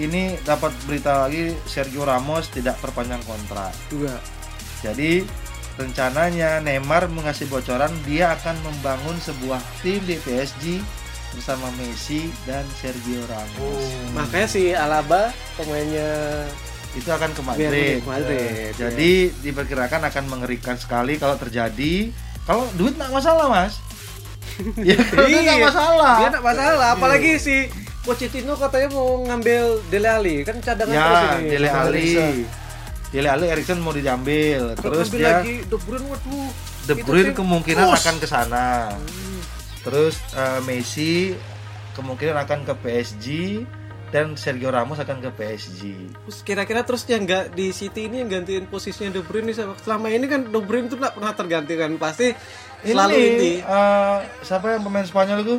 ini 0.00 0.40
dapat 0.40 0.72
berita 0.88 1.28
lagi 1.28 1.52
Sergio 1.68 2.08
Ramos 2.08 2.48
tidak 2.48 2.80
perpanjang 2.80 3.20
kontrak. 3.28 3.76
juga. 3.92 4.16
Jadi 4.80 5.24
rencananya 5.74 6.60
Neymar 6.62 7.08
mengasih 7.10 7.48
bocoran 7.48 7.90
dia 8.06 8.36
akan 8.36 8.56
membangun 8.62 9.16
sebuah 9.20 9.58
tim 9.82 10.00
di 10.06 10.16
PSG 10.22 10.80
bersama 11.34 11.66
Messi 11.76 12.30
dan 12.46 12.62
Sergio 12.78 13.20
Ramos. 13.26 13.84
Makanya 14.14 14.48
si 14.48 14.70
Alaba 14.72 15.34
pemainnya 15.58 16.46
Itu 16.94 17.10
akan 17.10 17.34
ke 17.34 17.42
Madrid. 17.42 17.98
ke 18.00 18.06
Madrid, 18.06 18.70
Jadi 18.78 19.34
diperkirakan 19.42 20.06
akan 20.08 20.24
mengerikan 20.30 20.78
sekali 20.78 21.18
kalau 21.18 21.34
terjadi. 21.34 22.14
Kalau 22.46 22.70
duit 22.78 22.94
nggak 22.94 23.10
masalah 23.10 23.50
mas. 23.50 23.82
Ya 24.80 24.96
kalau 25.04 25.24
duit 25.24 25.40
nggak 25.40 25.58
Iya. 25.58 25.66
masalah. 25.66 26.14
Dia 26.16 26.28
enggak 26.30 26.44
masalah, 26.44 26.86
apalagi 26.92 27.30
si 27.36 27.56
Pochettino 28.00 28.52
katanya 28.54 28.88
mau 28.90 29.22
ngambil 29.22 29.62
Dele 29.88 30.08
Alli, 30.10 30.36
kan 30.42 30.56
cadangan 30.58 30.92
terus 30.92 31.18
Ya, 31.18 31.30
ini. 31.34 31.48
Dele. 31.48 31.68
Eriksen. 31.68 32.34
Dele 33.10 33.28
Ali 33.28 33.46
Erikson 33.48 33.78
mau 33.78 33.90
diambil. 33.90 34.74
Terus 34.74 35.06
dia 35.08 35.38
lagi 35.38 35.62
De 35.62 35.76
Bruyne 35.78 36.04
waduh. 36.04 36.50
De 36.84 36.94
Bruyne 36.96 37.32
kemungkinan 37.32 37.84
push. 37.86 37.98
akan 38.00 38.14
ke 38.16 38.26
sana. 38.26 38.92
Terus 39.80 40.14
eh, 40.32 40.60
Messi 40.62 41.32
kemungkinan 41.92 42.36
akan 42.36 42.58
ke 42.64 42.74
PSG 42.76 43.26
dan 44.10 44.34
Sergio 44.34 44.68
Ramos 44.68 44.96
akan 44.96 45.18
ke 45.20 45.30
PSG. 45.30 45.80
Terus 46.20 46.38
kira-kira 46.42 46.82
terus 46.82 47.02
yang 47.04 47.22
enggak 47.22 47.50
di 47.50 47.70
City 47.70 48.06
ini 48.06 48.18
yang 48.18 48.30
gantiin 48.32 48.64
posisinya 48.64 49.10
De 49.10 49.20
Bruyne 49.20 49.50
siapa? 49.50 49.74
selama 49.76 50.06
ini 50.08 50.26
kan 50.26 50.44
De 50.44 50.60
Bruyne 50.60 50.86
itu 50.86 50.94
enggak 50.94 51.14
pernah 51.14 51.32
tergantikan 51.32 51.94
pasti 51.96 52.30
selalu 52.86 53.14
ini. 53.14 53.52
eh, 53.58 54.16
siapa 54.40 54.66
yang 54.70 54.82
pemain 54.82 55.02
Spanyol 55.02 55.38
itu? 55.40 55.56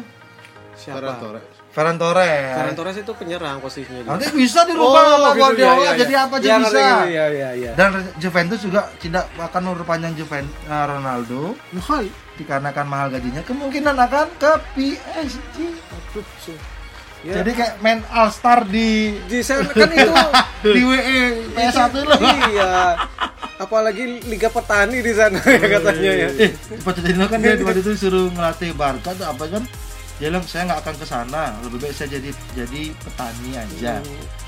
Siapa? 0.75 0.99
Ferran 0.99 1.17
Torres. 1.17 1.45
Ferran 1.71 1.97
Torres. 1.97 2.51
Ferran 2.53 2.73
Torres 2.73 2.97
itu 2.97 3.11
penyerang 3.11 3.57
posisinya 3.57 3.99
dia. 3.99 4.09
Nanti 4.09 4.27
bisa 4.31 4.63
dirubah 4.63 5.01
sama 5.01 5.27
gitu, 5.27 5.38
Guardiola 5.38 5.73
ya, 5.73 5.83
ya, 5.85 5.91
jadi 5.97 6.13
ya. 6.13 6.19
apa 6.21 6.33
aja 6.35 6.45
Ya, 6.45 6.55
bisa. 6.55 6.67
ngerti, 6.67 6.83
ngerti, 6.85 7.11
Ya, 7.11 7.25
ya, 7.27 7.49
ya. 7.51 7.71
Dan 7.73 7.89
Juventus 8.15 8.59
juga 8.59 8.81
tidak 8.95 9.23
akan 9.38 9.61
memperpanjang 9.65 10.13
Juventus 10.13 10.55
Ronaldo 10.65 11.41
Mahal. 11.71 12.03
dikarenakan 12.35 12.85
mahal 12.85 13.07
gajinya 13.09 13.41
kemungkinan 13.41 13.95
akan 13.97 14.27
ke 14.35 14.51
PSG. 14.75 15.57
Aduh, 15.67 16.23
Ya. 17.25 17.41
Jadi 17.41 17.51
kayak 17.53 17.73
main 17.81 18.05
All 18.07 18.29
Star 18.29 18.61
di 18.63 19.17
di 19.25 19.41
sana 19.41 19.65
kan 19.65 19.89
itu 19.89 20.13
di 20.77 20.81
WE 20.81 21.19
PS1 21.51 21.93
loh. 21.97 22.19
iya 22.21 23.01
apalagi 23.55 24.21
liga 24.23 24.45
petani 24.47 24.99
di 24.99 25.09
sana 25.09 25.39
ya 25.39 25.67
katanya 25.71 26.11
ya 26.13 26.27
Eh, 26.38 26.51
Pochettino 26.79 27.25
kan 27.25 27.39
dia 27.39 27.57
waktu 27.57 27.81
itu 27.81 27.97
suruh 27.97 28.29
ngelatih 28.29 28.71
Barca 28.71 29.09
tuh 29.11 29.25
apa 29.25 29.41
kan? 29.47 29.63
Dia 30.15 30.29
bilang 30.29 30.45
saya 30.45 30.69
nggak 30.69 30.79
akan 30.79 30.95
ke 30.95 31.05
sana, 31.05 31.41
lebih 31.59 31.81
baik 31.81 31.91
saya 31.91 32.13
jadi 32.13 32.29
jadi 32.53 32.81
petani 32.95 33.51
aja. 33.55 33.93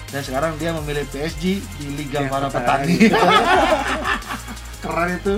Dan 0.08 0.22
sekarang 0.22 0.56
dia 0.56 0.72
memilih 0.72 1.04
PSG 1.10 1.44
di 1.60 1.86
Liga 1.94 2.24
Ya, 2.24 2.30
para 2.30 2.48
petani. 2.48 2.96
petani. 3.04 3.36
Keren 4.84 5.10
itu. 5.13 5.36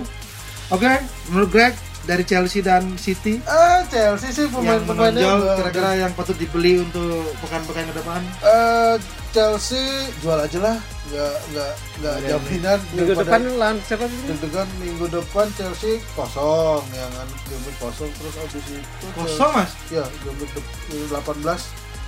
Oke, 0.70 0.92
menurut 1.28 1.50
Greg 1.50 1.74
dari 2.10 2.24
Chelsea 2.24 2.60
dan 2.60 2.98
City 2.98 3.38
Ah, 3.46 3.86
Chelsea 3.86 4.34
sih 4.34 4.50
yang 4.50 4.82
pemain-pemainnya 4.82 5.30
udah- 5.38 5.58
kira-kira 5.60 5.90
yang 6.00 6.12
patut 6.12 6.34
dibeli 6.34 6.82
untuk 6.82 7.06
pekan-pekan 7.38 7.86
ke 7.86 7.96
depan? 7.96 8.22
Eh, 8.42 8.96
Chelsea 9.30 9.86
jual 10.18 10.36
aja 10.36 10.58
lah, 10.60 10.78
nggak 11.06 11.34
nggak 11.48 11.72
nggak 12.00 12.16
Iya, 12.18 12.30
jaminan. 12.32 12.80
Minggu 12.92 13.14
depan 13.16 13.40
lawan 13.54 13.76
siapa 13.80 14.06
sih? 14.06 14.20
deg-degan 14.26 14.68
minggu 14.80 15.06
depan 15.08 15.46
Chelsea 15.54 16.02
kosong, 16.12 16.82
ya 16.90 17.06
kan 17.08 17.28
game 17.46 17.70
kosong 17.78 18.10
terus 18.12 18.36
abis 18.40 18.66
itu 18.66 18.82
Kosong 19.14 19.52
mas? 19.54 19.72
Ya, 19.88 20.02
game 20.20 20.38
week 20.40 20.50
de- 20.52 20.66
18 21.08 21.62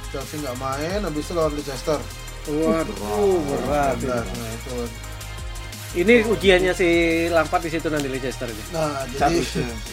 Chelsea 0.09 0.41
nggak 0.41 0.57
main, 0.57 0.99
habis 0.99 1.21
itu 1.21 1.31
lawan 1.31 1.53
Leicester. 1.53 2.01
Waduh, 2.41 3.37
berat. 3.45 3.95
19, 3.95 4.25
Nah, 4.25 4.49
itu. 4.51 4.77
Ini 5.91 6.23
ujiannya 6.23 6.71
si 6.71 6.87
Lampard 7.27 7.67
di 7.67 7.71
situ 7.75 7.91
nanti 7.91 8.07
Leicester 8.07 8.47
ini. 8.47 8.63
Nah, 8.71 9.03
jadi. 9.11 9.43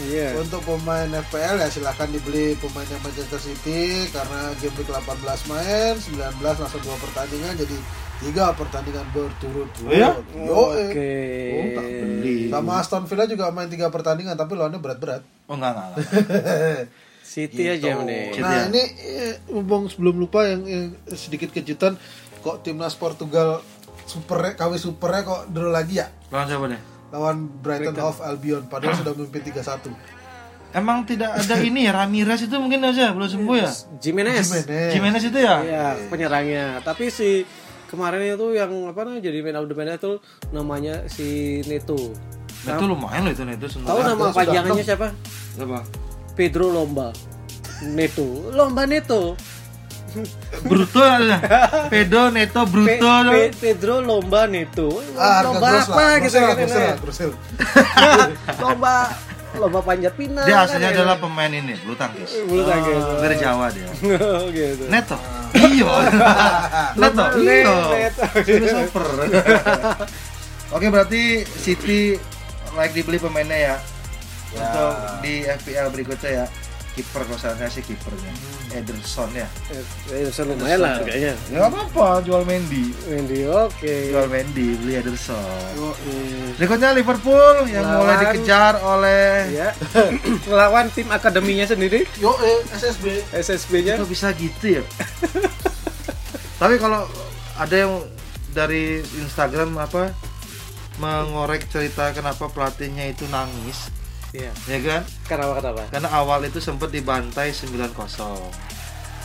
Iya. 0.06 0.38
untuk 0.38 0.62
pemain 0.62 1.10
FPL 1.10 1.58
ya 1.58 1.66
silahkan 1.66 2.06
dibeli 2.06 2.54
pemainnya 2.62 3.02
Manchester 3.02 3.42
City 3.42 4.06
karena 4.14 4.54
game 4.62 4.78
week 4.78 4.86
18 4.86 5.50
main, 5.50 5.98
19 5.98 6.38
langsung 6.38 6.82
dua 6.86 6.96
pertandingan 7.02 7.58
jadi 7.58 7.76
tiga 8.22 8.54
pertandingan 8.54 9.06
berturut-turut. 9.10 9.90
Oh 9.90 9.94
ya? 9.94 10.14
Yo. 10.38 10.62
Oke. 10.70 11.14
Oh, 11.50 11.66
tak 11.74 11.86
beli. 11.90 12.38
Sama 12.46 12.72
Aston 12.78 13.04
Villa 13.10 13.24
juga 13.26 13.50
main 13.50 13.66
tiga 13.66 13.90
pertandingan 13.90 14.38
tapi 14.38 14.54
lawannya 14.54 14.78
berat-berat. 14.78 15.22
Oh 15.50 15.58
enggak 15.58 15.74
enggak. 15.74 15.88
enggak. 15.98 16.82
City 17.34 17.64
aja 17.68 18.06
nih. 18.06 18.38
Nah 18.38 18.70
ini 18.70 18.82
eh, 19.02 19.34
ngomong 19.50 19.92
sebelum 19.92 20.16
lupa 20.16 20.46
yang, 20.46 20.62
yang 20.64 20.84
sedikit 21.12 21.50
kejutan 21.50 21.98
kok 22.40 22.62
timnas 22.62 22.94
Portugal 22.94 23.60
super 24.08 24.40
KW 24.56 24.72
supernya 24.80 25.22
kok 25.22 25.40
draw 25.52 25.68
lagi 25.68 26.00
ya 26.00 26.08
Lawan 26.32 26.46
siapa 26.48 26.66
nih? 26.72 26.80
lawan 27.08 27.36
Brighton 27.64 27.96
Hove 27.96 28.20
Albion 28.20 28.62
padahal 28.68 29.00
sudah 29.00 29.12
memimpin 29.16 29.40
3-1. 29.48 29.88
Emang 30.76 31.08
tidak 31.08 31.32
ada 31.32 31.56
ini 31.64 31.88
ya 31.88 31.96
Ramirez 31.96 32.44
itu 32.44 32.52
mungkin 32.60 32.84
aja 32.84 33.16
belum 33.16 33.24
sembuh 33.24 33.56
ya? 33.56 33.72
Jimenez. 33.96 34.44
Jimenez. 34.44 34.92
Jimenez 34.92 35.22
itu 35.24 35.38
ya? 35.40 35.64
Iya, 35.64 35.84
penyerangnya. 36.12 36.84
Tapi 36.84 37.08
si 37.08 37.48
kemarin 37.88 38.20
itu 38.20 38.52
yang 38.52 38.68
apa 38.84 39.08
namanya 39.08 39.24
jadi 39.24 39.40
man 39.40 39.56
of 39.56 39.64
the 39.64 39.74
itu 39.80 40.12
namanya 40.52 41.08
si 41.08 41.60
Neto. 41.64 42.12
Nah, 42.68 42.76
itu 42.76 42.84
lumayan 42.84 43.24
loh 43.24 43.32
itu 43.32 43.42
itu 43.48 43.66
Tahu 43.80 43.98
nama 44.04 44.28
panjangannya 44.28 44.84
siapa? 44.84 45.08
Apa? 45.56 45.80
Pedro 46.36 46.68
Lomba. 46.68 47.16
Neto. 47.88 48.52
Lomba 48.52 48.84
Neto. 48.84 49.40
Bruto 50.64 51.00
ya. 51.02 51.38
Pedo, 51.92 52.30
Neto, 52.32 52.62
Pe- 52.64 52.70
Bruto. 52.72 53.12
Pe- 53.30 53.52
Pedro 53.60 54.00
Lomba 54.00 54.48
Neto. 54.48 54.88
Ah, 55.14 55.42
harga 55.42 55.52
lomba 55.52 55.66
apa 55.68 56.02
lah, 56.02 56.14
gitu 56.20 56.38
lah, 56.38 56.54
kan? 56.54 56.66
lah, 56.68 56.96
lah. 56.96 57.38
lomba 58.64 58.94
lomba 59.58 59.80
panjat 59.82 60.12
pinang. 60.14 60.46
Dia 60.46 60.62
kan, 60.62 60.64
aslinya 60.68 60.90
ya. 60.90 60.96
adalah 61.00 61.16
pemain 61.18 61.52
ini, 61.52 61.74
bulu 61.82 61.94
tangkis. 61.96 62.30
bulu 62.46 62.62
tangkis. 62.64 63.02
Dari 63.20 63.36
Jawa 63.40 63.66
dia. 63.72 63.88
Oh, 64.18 64.44
gitu. 64.52 64.84
Neto. 64.88 65.18
Iya. 65.56 65.92
Neto. 67.00 67.24
Iya. 67.40 67.74
Neto. 67.88 68.26
Ini 68.44 68.66
super. 68.68 69.04
Oke, 70.68 70.86
berarti 70.92 71.48
City 71.48 72.20
like 72.76 72.92
dibeli 72.92 73.16
pemainnya 73.16 73.72
ya. 73.72 73.76
Untuk 74.48 74.92
di 75.20 75.44
FPL 75.44 75.88
berikutnya 75.92 76.30
ya. 76.30 76.46
Kiper 76.98 77.22
kalau 77.22 77.38
saya 77.38 77.70
sih 77.70 77.78
kipernya. 77.78 78.34
Ederson 78.74 79.30
ya. 79.30 79.46
Eh, 80.10 80.26
eh, 80.26 80.44
lumayan 80.44 80.78
lah 80.82 80.98
harganya. 80.98 81.32
Ya 81.46 81.56
nggak 81.56 81.70
apa-apa, 81.70 82.26
jual 82.26 82.42
Mendy. 82.42 82.90
Wendy, 83.06 83.46
oke. 83.46 83.94
Jual 84.10 84.26
Mendy, 84.26 84.74
beli 84.76 84.98
Ederson. 84.98 85.38
Oh, 85.78 85.94
iya. 86.02 86.58
Berikutnya 86.58 86.90
Liverpool 86.90 87.70
yang 87.70 87.86
Lawan- 87.86 87.98
mulai 88.02 88.16
dikejar 88.20 88.74
oleh 88.82 89.30
Ya. 89.48 89.68
Melawan 90.50 90.90
tim 90.90 91.06
akademinya 91.08 91.64
sendiri, 91.64 92.02
Yo 92.18 92.34
eh 92.42 92.66
SSB. 92.74 93.22
SSB-nya. 93.30 93.94
Kok 93.94 94.10
bisa 94.10 94.34
gitu 94.34 94.78
ya? 94.78 94.82
Tapi 96.60 96.74
kalau 96.76 97.06
ada 97.54 97.74
yang 97.78 98.02
dari 98.50 98.98
Instagram 99.16 99.78
apa 99.78 100.10
mengorek 100.98 101.70
cerita 101.70 102.10
kenapa 102.10 102.50
pelatihnya 102.50 103.06
itu 103.06 103.22
nangis, 103.30 103.86
Iya. 104.28 104.52
ya 104.68 104.78
kan? 104.84 105.02
Kenapa 105.24 105.52
kenapa? 105.56 105.82
Karena 105.88 106.08
awal 106.12 106.44
itu 106.44 106.60
sempat 106.60 106.92
dibantai 106.92 107.48
9-0. 107.48 107.96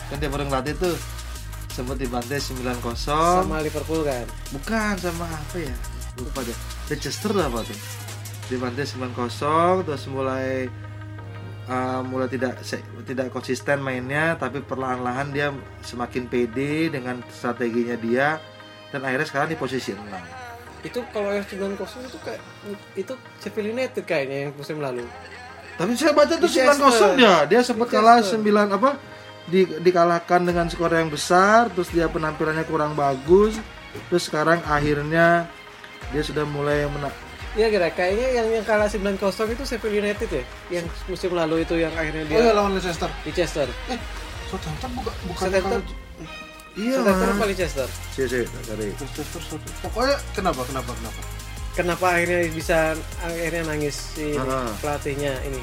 Kan 0.08 0.16
dia 0.16 0.28
baru 0.32 0.48
ngelatih 0.48 0.74
tuh 0.80 0.96
sempat 1.68 2.00
dibantai 2.00 2.40
9-0. 2.40 2.96
Sama 2.96 3.60
Liverpool 3.60 4.00
kan. 4.00 4.24
Bukan 4.48 4.94
sama 4.96 5.28
apa 5.28 5.56
ya? 5.60 5.74
Lupa 6.16 6.40
deh. 6.40 6.56
Leicester 6.88 7.36
lah 7.36 7.52
apa 7.52 7.60
tuh? 7.62 7.78
Dibantai 8.48 8.84
9-0 8.84 9.84
terus 9.84 10.04
mulai 10.08 10.68
uh, 11.68 12.00
mulai 12.00 12.28
tidak 12.28 12.60
se- 12.60 12.84
tidak 13.04 13.28
konsisten 13.28 13.80
mainnya 13.80 14.36
tapi 14.36 14.60
perlahan-lahan 14.60 15.32
dia 15.32 15.48
semakin 15.80 16.28
pede 16.28 16.88
dengan 16.88 17.20
strateginya 17.28 17.96
dia 17.96 18.40
dan 18.88 19.04
akhirnya 19.04 19.28
sekarang 19.28 19.48
di 19.52 19.58
posisi 19.58 19.92
6. 19.92 20.43
Itu 20.84 21.00
kalau 21.10 21.32
yang 21.32 21.42
9 21.42 21.74
kosong 21.74 22.04
itu 22.04 22.18
kayak 22.20 22.40
itu 22.94 23.12
Sheffield 23.40 23.72
United 23.72 24.04
kayaknya 24.04 24.36
yang 24.44 24.52
musim 24.52 24.78
lalu. 24.78 25.02
Tapi 25.74 25.96
saya 25.96 26.12
baca 26.12 26.36
tuh 26.36 26.44
Leicester. 26.44 26.76
9-0 26.76 27.18
dia. 27.18 27.34
Dia 27.48 27.60
sempat 27.64 27.88
kalah 27.88 28.20
Leicester. 28.20 28.38
9 28.38 28.68
apa? 28.70 28.90
Di, 29.44 29.60
dikalahkan 29.78 30.40
dengan 30.40 30.68
skor 30.68 30.88
yang 30.88 31.08
besar, 31.08 31.68
terus 31.68 31.88
dia 31.88 32.06
penampilannya 32.06 32.64
kurang 32.64 32.92
bagus. 32.94 33.56
Terus 34.06 34.24
sekarang 34.24 34.60
akhirnya 34.64 35.48
dia 36.10 36.22
sudah 36.22 36.44
mulai 36.44 36.84
mena- 36.86 37.12
Iya 37.54 37.70
kira 37.70 37.86
kayaknya 37.88 38.28
yang 38.34 38.48
yang 38.50 38.64
kalah 38.64 38.86
9 38.86 39.14
kosong 39.16 39.50
itu 39.50 39.62
Sheffield 39.62 39.94
United 39.96 40.26
ya. 40.28 40.44
Yang 40.70 40.86
musim 41.06 41.30
lalu 41.32 41.62
itu 41.62 41.74
yang 41.74 41.94
akhirnya 41.94 42.26
dia 42.26 42.34
Oh 42.34 42.42
ya 42.42 42.52
lawan 42.52 42.74
Leicester. 42.74 43.08
di 43.22 43.30
Chester. 43.30 43.66
Eh, 43.88 43.98
Southampton 44.46 44.90
bukan 44.92 45.14
bukan 45.26 45.42
Southampton. 45.48 45.82
Iya, 46.74 46.98
Mas. 47.00 47.14
apa 47.14 47.44
Leicester? 47.46 47.88
Sih, 48.10 48.26
sih, 48.26 48.42
tadi. 48.66 48.90
Leicester 48.90 49.22
Southampton. 49.22 49.72
Pokoknya 49.80 50.16
kenapa 50.34 50.60
kenapa 50.66 50.90
kenapa? 50.92 51.20
Kenapa 51.74 52.06
akhirnya 52.14 52.38
bisa 52.50 52.78
akhirnya 53.18 53.62
nangis 53.66 53.94
si 54.14 54.34
ini, 54.34 54.38
Ah. 54.38 54.70
pelatihnya 54.78 55.34
ini? 55.42 55.62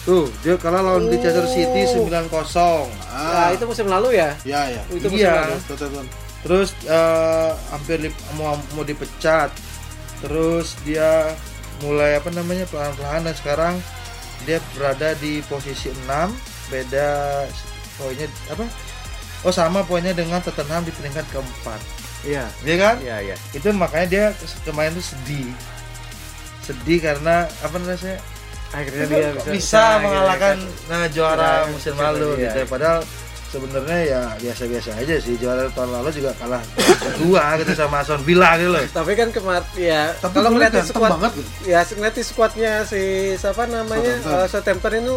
Tuh, 0.00 0.28
dia 0.40 0.56
kalah 0.56 0.80
lawan 0.80 1.08
Leicester 1.08 1.44
City 1.46 1.84
Oh. 1.92 2.08
9-0. 2.08 2.88
Nah, 3.08 3.52
itu 3.52 3.64
musim 3.64 3.84
lalu 3.84 4.16
ya? 4.16 4.32
Ya 4.44 4.68
ya. 4.68 4.82
Itu 4.88 5.08
musim 5.08 5.24
Iya. 5.24 5.48
lalu. 5.48 5.56
Terus 6.40 6.68
eh, 6.84 7.50
hampir 7.68 8.08
mau 8.34 8.56
mau 8.72 8.84
dipecat. 8.84 9.52
Terus 10.20 10.76
dia 10.82 11.36
mulai 11.80 12.16
apa 12.16 12.28
namanya 12.28 12.68
pelan-pelan 12.68 13.24
dan 13.24 13.32
sekarang 13.34 13.74
dia 14.44 14.56
berada 14.72 15.12
di 15.16 15.40
posisi 15.44 15.92
6, 16.04 16.32
beda 16.68 17.44
poinnya 17.96 18.28
apa? 18.48 18.64
Oh 19.40 19.52
sama 19.52 19.80
poinnya 19.86 20.12
dengan 20.12 20.44
Tottenham 20.44 20.84
di 20.84 20.92
peringkat 20.92 21.24
keempat. 21.32 21.80
Iya. 22.24 22.44
Iya 22.60 22.76
kan? 22.76 22.94
Iya, 23.00 23.16
iya. 23.32 23.36
Itu 23.56 23.72
makanya 23.72 24.06
dia 24.06 24.24
kemarin 24.68 24.92
tuh 24.92 25.04
sedih. 25.04 25.48
Sedih 26.60 27.00
karena 27.00 27.48
apa 27.64 27.76
namanya? 27.80 28.20
Akhirnya 28.70 29.04
dia 29.10 29.28
bisa, 29.34 29.50
bisa, 29.50 29.80
akhirnya 29.82 30.04
mengalahkan 30.06 30.56
nah, 30.86 31.06
juara 31.10 31.66
Juara 31.66 31.72
musim 31.72 31.94
Champions, 31.96 32.06
lalu 32.06 32.28
iya. 32.38 32.42
gitu. 32.52 32.60
Padahal 32.70 33.00
sebenarnya 33.50 33.98
ya 34.06 34.20
biasa-biasa 34.38 34.90
aja 34.94 35.14
sih 35.18 35.34
juara 35.34 35.66
tahun 35.74 35.90
lalu 35.90 36.22
juga 36.22 36.30
kalah 36.38 36.62
dua 37.18 37.58
gitu 37.58 37.74
sama 37.74 38.06
Aston 38.06 38.22
Villa 38.22 38.54
gitu 38.54 38.70
loh. 38.70 38.84
Tapi 38.94 39.12
kan 39.18 39.28
kemarin 39.34 39.66
ya 39.74 40.14
Tapi 40.22 40.34
kalau 40.38 40.50
ngeliatin 40.54 40.86
ganteng 40.86 40.94
squad 40.94 41.10
banget 41.18 41.32
gitu. 41.34 41.50
ya 41.66 41.80
ngeliatin 41.82 42.24
squadnya 42.24 42.72
si 42.86 43.02
siapa 43.34 43.66
namanya 43.66 44.14
Southampton. 44.22 44.38
eh, 44.38 44.46
Southampton 44.46 44.92
itu 45.02 45.16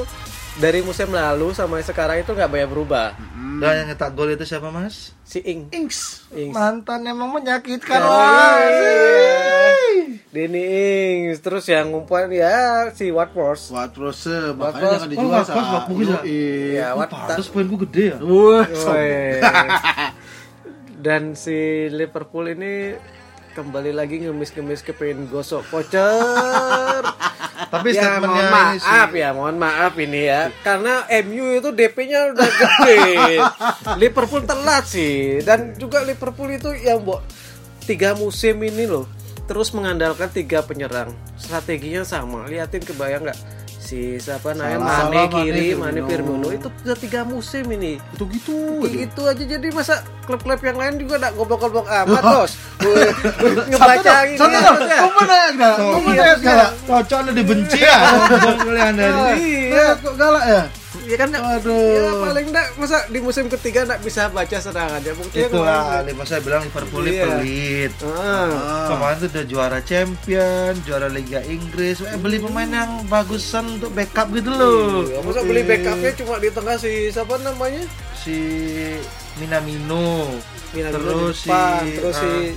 dari 0.55 0.79
musim 0.79 1.09
lalu 1.09 1.51
sama 1.51 1.79
sekarang 1.79 2.19
itu 2.19 2.29
nggak 2.29 2.47
banyak 2.47 2.69
berubah. 2.69 3.17
Dan 3.53 3.73
yang 3.75 3.87
nyetak 3.87 4.11
gol 4.11 4.27
itu 4.27 4.43
siapa 4.43 4.67
Mas? 4.67 5.13
Si 5.23 5.39
Ing. 5.39 5.69
Ings. 5.69 6.25
Ings. 6.29 6.51
Mantan 6.51 7.05
emang 7.05 7.31
menyakitkan 7.31 7.95
Ya, 7.95 8.03
wah. 8.03 8.57
iya. 8.59 10.19
Denny 10.29 10.61
Ings 11.21 11.37
terus 11.39 11.63
yang 11.65 11.87
ngumpulan 11.87 12.27
ya 12.27 12.53
si 12.91 13.07
Watford. 13.07 13.61
Watford 13.69 14.17
makanya 14.51 14.57
Watford. 14.57 14.91
jangan 14.91 15.07
dijual 15.07 15.23
Oh, 15.23 15.31
Watford, 15.31 15.63
Sa. 15.63 15.73
bagus 15.79 16.07
ya? 16.07 16.19
Ya, 16.25 16.87
Oh, 16.87 16.97
Watford. 16.99 17.21
pantes 17.29 17.47
poinku 17.47 17.75
gede 17.79 18.03
ya. 18.03 18.17
Wah. 18.19 18.65
Dan 20.97 21.35
si 21.35 21.55
Liverpool 21.87 22.47
ini 22.49 22.95
kembali 23.53 23.91
lagi 23.91 24.17
ngemis-ngemis 24.19 24.81
ke 24.81 24.91
pengen 24.91 25.27
gosok 25.27 25.61
voucher. 25.63 27.03
Tapi 27.73 27.89
ya 27.97 28.21
mohon 28.21 28.45
sih. 28.77 28.85
maaf 28.85 29.09
ya, 29.17 29.29
mohon 29.33 29.57
maaf 29.57 29.93
ini 29.97 30.29
ya. 30.29 30.53
Karena 30.61 31.09
MU 31.25 31.57
itu 31.57 31.69
DP-nya 31.73 32.37
udah 32.37 32.49
gede. 32.53 33.01
Liverpool 34.01 34.45
telat 34.45 34.85
sih. 34.85 35.41
Dan 35.41 35.73
juga 35.81 36.05
Liverpool 36.05 36.53
itu 36.53 36.69
yang 36.77 37.01
buat 37.01 37.25
tiga 37.89 38.13
musim 38.13 38.61
ini 38.61 38.85
loh 38.85 39.09
terus 39.43 39.73
mengandalkan 39.75 40.29
tiga 40.29 40.61
penyerang. 40.63 41.11
Strateginya 41.35 42.05
sama. 42.05 42.45
Liatin 42.47 42.85
kebayang 42.85 43.27
nggak? 43.27 43.39
Si 43.93 44.17
si 44.17 44.25
siapa 44.25 44.57
namanya 44.57 44.81
Salah. 44.81 45.05
Mane 45.05 45.21
kiri 45.29 45.67
Mane 45.77 46.01
Firmino. 46.01 46.49
Itu 46.49 46.67
udah 46.73 46.97
tiga 46.97 47.21
musim 47.29 47.69
ini 47.69 48.01
Itu 48.17 48.25
gitu. 48.25 48.81
Gitu 48.89 49.21
aja 49.21 49.43
jadi 49.45 49.67
masa 49.69 50.01
klub-klub 50.25 50.57
yang 50.65 50.77
lain 50.81 50.93
juga 50.97 51.21
nak 51.21 51.37
goblok-goblok 51.37 51.85
amat 51.85 52.23
bos 52.25 52.51
ngebaca 53.69 54.13
ini 54.25 54.37
Satu 54.39 54.57
dong. 54.57 54.77
Kamu 54.81 55.11
mana 55.13 55.35
enggak? 55.53 55.75
So, 55.77 55.83
Kamu 55.93 56.09
iya, 56.09 56.23
mana 56.25 56.33
enggak? 56.41 56.71
cocok 56.89 57.17
anda 57.21 57.31
dibenci 57.37 57.79
ya 57.85 57.97
kalian 58.65 58.93
dari 58.97 59.21
iya 59.69 59.87
Kok 60.01 60.13
galak 60.17 60.45
ya? 60.49 60.63
Ya 61.03 61.15
kan 61.15 61.29
Aduh. 61.29 61.75
ya 61.75 62.11
paling 62.17 62.45
enggak 62.47 62.67
masa 62.75 62.97
di 63.07 63.19
musim 63.19 63.45
ketiga 63.47 63.83
enggak 63.83 64.01
bisa 64.01 64.27
baca 64.27 64.57
serangannya 64.57 65.11
buktinya 65.13 65.47
itulah 65.47 65.79
kemarin. 65.83 66.03
lima 66.07 66.23
saya 66.23 66.39
bilang 66.39 66.61
Liverpool 66.63 67.03
Iya. 67.03 67.23
pelit 67.25 67.91
Ah. 68.01 68.87
kemarin 68.87 69.15
tuh 69.17 69.29
udah 69.29 69.45
juara 69.45 69.79
champion 69.81 70.73
juara 70.81 71.07
Liga 71.07 71.39
Inggris 71.41 71.99
eh, 71.99 72.15
beli 72.15 72.37
pemain 72.37 72.65
yang 72.65 72.91
bagusan 73.05 73.77
untuk 73.77 73.91
backup 73.91 74.31
gitu 74.31 74.49
loh 74.49 75.03
Iya, 75.03 75.19
masa 75.21 75.39
beli 75.41 75.61
backupnya 75.61 76.11
cuma 76.15 76.35
di 76.37 76.49
tengah 76.49 76.75
si 76.75 76.91
siapa 77.09 77.35
namanya 77.37 77.83
si 78.15 78.37
Minamino 79.35 80.29
Minamino 80.71 80.97
terus 81.29 81.35
si 81.39 81.51
terus 81.91 82.15
si 82.15 82.29
eh, 82.29 82.47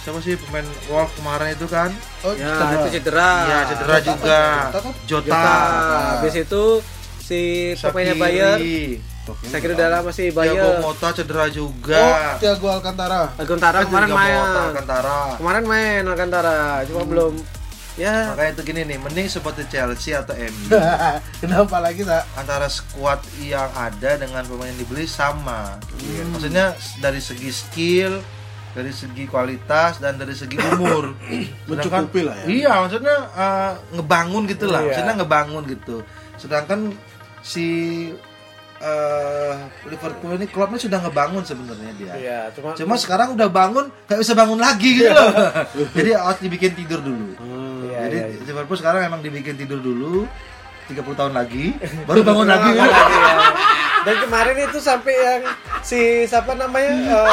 siapa 0.00 0.18
sih 0.18 0.34
pemain 0.38 0.64
Wolf 0.86 1.12
kemarin 1.14 1.52
itu 1.52 1.66
kan 1.66 1.90
Oh, 2.20 2.32
ya 2.32 2.48
cedera. 2.50 2.72
itu 2.74 2.88
cedera 2.90 3.30
Iya 3.42 3.58
cedera 3.66 3.94
Jota, 3.94 4.08
juga 4.08 4.40
Jota 4.40 4.78
kan? 4.78 4.92
Jota, 5.04 5.28
Jota. 5.28 6.00
habis 6.14 6.34
itu 6.38 6.64
si 7.30 7.40
pemainnya 7.78 8.12
Shaqiri, 8.12 8.18
Bayer 8.18 8.58
saya 9.46 9.60
kira 9.62 9.72
udah 9.72 9.88
lama 9.92 10.10
sih 10.10 10.26
Thiago 10.28 10.42
Bayer 10.58 10.82
Motta 10.82 11.08
cedera 11.14 11.46
Oh, 11.46 11.48
juga 11.48 12.02
Thiago 12.36 12.66
Alcantara. 12.68 13.30
Alcantara 13.36 13.76
Kan 13.78 13.86
kemarin 13.86 14.10
main 14.10 14.34
Alcantara 14.66 15.18
kemarin 15.38 15.64
main 15.64 16.02
Alcantara 16.04 16.56
cuma 16.84 17.02
belum 17.04 17.34
ya 17.94 18.32
makanya 18.32 18.50
itu 18.50 18.62
gini 18.64 18.80
nih 18.86 18.98
mending 18.98 19.28
seperti 19.28 19.62
Chelsea 19.68 20.10
atau 20.12 20.34
MU 20.34 20.66
Kenapa 21.42 21.78
lagi, 21.78 22.02
Sa? 22.02 22.26
antara 22.34 22.66
skuad 22.66 23.18
yang 23.38 23.70
ada 23.70 24.16
dengan 24.16 24.42
pemain 24.42 24.66
yang 24.66 24.78
dibeli 24.78 25.04
sama. 25.04 25.76
Maksudnya 26.32 26.72
dari 26.98 27.16
segi 27.16 27.50
skill, 27.50 28.20
dari 28.72 28.90
segi 28.90 29.24
kualitas 29.24 29.96
dan 29.98 30.16
dari 30.16 30.32
segi 30.32 30.56
umur. 30.56 31.12
Sedangkan- 31.68 32.08
Mencukupi 32.08 32.20
lah 32.24 32.36
ya. 32.40 32.46
Iya, 32.46 32.72
maksudnya 32.78 33.16
eh, 33.30 33.72
ngebangun 33.92 34.42
gitu 34.48 34.64
lah. 34.66 34.80
Iya. 34.80 34.86
Maksudnya 34.86 35.14
ngebangun 35.16 35.62
gitu. 35.66 35.96
Sedangkan 36.36 36.80
si 37.40 37.66
eh, 38.80 39.54
Liverpool 39.88 40.36
ini 40.40 40.46
klubnya 40.48 40.80
sudah 40.80 40.98
ngebangun 41.04 41.44
sebenarnya 41.44 41.92
dia. 41.96 42.12
Iya, 42.16 42.40
cuma 42.56 42.72
Cuma 42.76 42.94
sekarang 42.96 43.36
udah 43.36 43.48
bangun 43.52 43.92
nggak 44.08 44.20
bisa 44.20 44.32
bangun 44.32 44.60
lagi 44.60 44.88
gitu 45.00 45.12
loh. 45.12 45.32
Jadi 45.96 46.10
harus 46.16 46.40
dibikin 46.40 46.72
tidur 46.72 47.00
dulu. 47.04 47.36
Iya, 47.88 47.98
Jadi 48.08 48.16
iya, 48.16 48.26
iya. 48.32 48.40
Liverpool 48.48 48.78
sekarang 48.80 49.04
emang 49.04 49.20
dibikin 49.20 49.56
tidur 49.56 49.80
dulu 49.80 50.24
30 50.90 51.06
tahun 51.14 51.34
lagi 51.36 51.76
baru 52.08 52.20
bangun 52.26 52.48
lagi. 52.48 52.70
Ya. 52.74 52.86
Dan 54.06 54.16
kemarin 54.24 54.56
itu 54.64 54.80
sampai 54.80 55.12
yang 55.12 55.42
si 55.84 56.24
siapa 56.24 56.56
namanya 56.56 56.96
eh, 56.96 57.28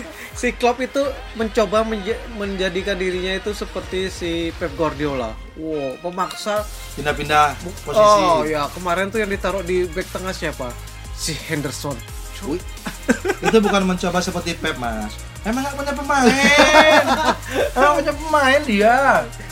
si 0.44 0.52
Klopp 0.52 0.76
itu 0.84 1.00
mencoba 1.40 1.80
menja- 1.88 2.20
menjadikan 2.36 3.00
dirinya 3.00 3.32
itu 3.32 3.56
seperti 3.56 4.12
si 4.12 4.52
Pep 4.60 4.76
Guardiola. 4.76 5.32
Wow, 5.56 5.96
pemaksa. 6.04 6.68
Pindah-pindah 7.00 7.56
posisi. 7.80 8.20
Oh 8.28 8.44
ya, 8.44 8.68
kemarin 8.76 9.08
tuh 9.08 9.24
yang 9.24 9.32
ditaruh 9.32 9.64
di 9.64 9.88
back 9.88 10.04
tengah 10.12 10.36
siapa? 10.36 10.68
Si 11.16 11.32
Henderson. 11.32 11.96
Wih, 12.44 12.60
itu 13.48 13.56
bukan 13.56 13.88
mencoba 13.88 14.20
seperti 14.20 14.52
Pep 14.60 14.76
mas 14.76 15.16
emang 15.44 15.60
gak 15.64 15.76
punya 15.76 15.92
pemain 15.92 16.28
emang 17.76 17.92
punya 18.00 18.12
pemain 18.16 18.60
dia 18.64 18.96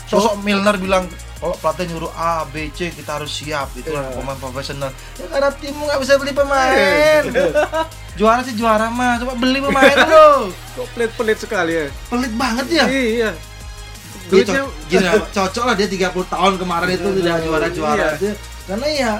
sosok 0.09 0.41
Milner 0.41 0.75
bilang 0.81 1.05
kalau 1.43 1.59
pelatih 1.59 1.85
nyuruh 1.85 2.07
A, 2.13 2.47
B, 2.47 2.71
C 2.71 2.87
kita 2.89 3.19
harus 3.19 3.27
siap. 3.29 3.67
Itu 3.73 3.91
Iya. 3.91 4.15
pemain 4.15 4.39
profesional. 4.39 4.95
Ya 5.13 5.27
karena 5.27 5.51
timmu 5.51 5.83
nggak 5.83 5.99
bisa 5.99 6.15
beli 6.15 6.31
pemain. 6.31 7.23
Juara 8.15 8.39
sih 8.41 8.53
juara 8.53 8.87
mah 8.87 9.17
coba 9.17 9.33
beli 9.33 9.57
pemain 9.59 9.97
lo 10.05 10.53
Kok 10.71 10.85
pelit-pelit 10.93 11.35
sekali 11.35 11.73
ya? 11.75 11.87
pelit 12.07 12.31
banget 12.31 12.65
ya? 12.71 12.85
Iya. 12.85 13.31
Dia 14.23 14.29
Duitnya 14.29 14.61
co- 14.61 14.73
gini 14.87 15.07
cocok 15.29 15.63
lah 15.65 15.73
dia 15.73 15.87
30 15.89 15.99
tahun 16.23 16.53
kemarin 16.55 16.89
itu 16.91 17.09
udah 17.11 17.35
juara-juara 17.41 17.97
Iya. 17.99 18.15
aja 18.15 18.31
karena 18.63 18.87
ya 18.87 19.11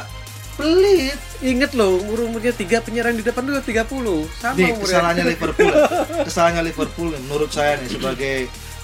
pelit. 0.54 1.20
Ingat 1.44 1.74
loh, 1.74 2.00
umur 2.00 2.24
umurnya 2.24 2.54
tiga 2.54 2.80
penyerang 2.80 3.14
di 3.14 3.22
depan 3.22 3.44
tuh 3.44 3.60
30 3.60 3.84
sama 4.34 4.56
Nih 4.56 4.72
kesalahannya 4.78 5.26
Liverpool. 5.28 5.74
kesalahannya 6.30 6.64
Liverpool 6.64 7.10
menurut 7.20 7.50
saya 7.50 7.76
nih 7.76 7.90
sebagai 7.92 8.36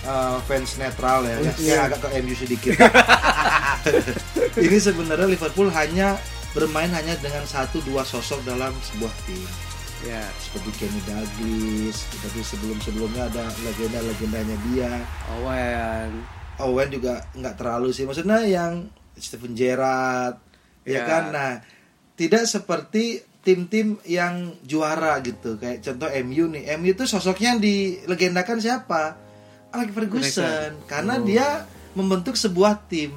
uh, 0.09 0.41
fans 0.43 0.75
netral 0.75 1.21
ya, 1.23 1.37
Iya. 1.37 1.53
yang 1.61 1.81
agak 1.85 1.99
ke 2.01 2.17
MU 2.19 2.33
sedikit. 2.33 2.73
Ini 4.65 4.77
sebenarnya 4.77 5.27
Liverpool 5.29 5.69
hanya 5.69 6.17
bermain 6.51 6.89
hanya 6.89 7.13
dengan 7.17 7.45
satu 7.45 7.77
dua 7.81 8.01
sosok 8.01 8.41
dalam 8.41 8.73
sebuah 8.81 9.13
tim 9.23 9.45
Ya, 9.99 10.23
seperti 10.39 10.71
Kenny 10.79 11.01
Dalglish, 11.03 12.07
tapi 12.23 12.39
sebelum-sebelumnya 12.39 13.27
ada 13.27 13.51
legenda-legendanya 13.67 14.55
dia. 14.71 14.95
Owen. 15.35 16.23
Owen 16.55 16.87
juga 16.87 17.27
nggak 17.35 17.59
terlalu 17.59 17.91
sih, 17.91 18.07
maksudnya 18.07 18.39
yang 18.47 18.87
Steven 19.19 19.51
Gerrard, 19.51 20.39
ya 20.87 20.93
Ya. 20.95 21.03
kan? 21.03 21.23
Nah, 21.35 21.51
tidak 22.15 22.47
seperti 22.47 23.19
tim-tim 23.43 23.99
yang 24.07 24.55
juara 24.63 25.19
gitu, 25.19 25.59
kayak 25.59 25.83
contoh 25.83 26.07
MU 26.23 26.47
nih. 26.47 26.79
MU 26.79 26.95
itu 26.95 27.03
sosoknya 27.03 27.59
yang 27.59 27.61
dilegendakan 27.61 28.63
siapa? 28.63 29.19
Alex 29.69 29.89
Ferguson, 29.93 30.71
karena 30.85 31.15
Oh. 31.17 31.25
dia 31.25 31.47
membentuk 31.93 32.33
sebuah 32.33 32.89
tim 32.89 33.13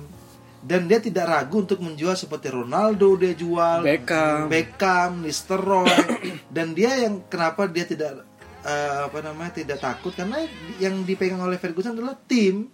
dan 0.62 0.86
dia 0.86 1.02
tidak 1.02 1.26
ragu 1.26 1.64
untuk 1.64 1.82
menjual 1.82 2.14
seperti 2.14 2.52
Ronaldo 2.52 3.18
dia 3.18 3.34
jual, 3.34 3.82
Beckham. 3.82 4.46
Beckham, 4.46 5.24
Nistelrooy 5.24 5.90
dan 6.54 6.70
dia 6.72 7.02
yang 7.02 7.24
kenapa 7.26 7.66
dia 7.66 7.82
tidak 7.82 8.22
eh, 8.62 8.98
apa 9.10 9.18
namanya 9.20 9.58
tidak 9.58 9.82
takut 9.82 10.14
karena 10.14 10.44
yang 10.78 11.02
dipegang 11.02 11.42
oleh 11.42 11.58
Ferguson 11.58 11.98
adalah 11.98 12.14
tim. 12.14 12.70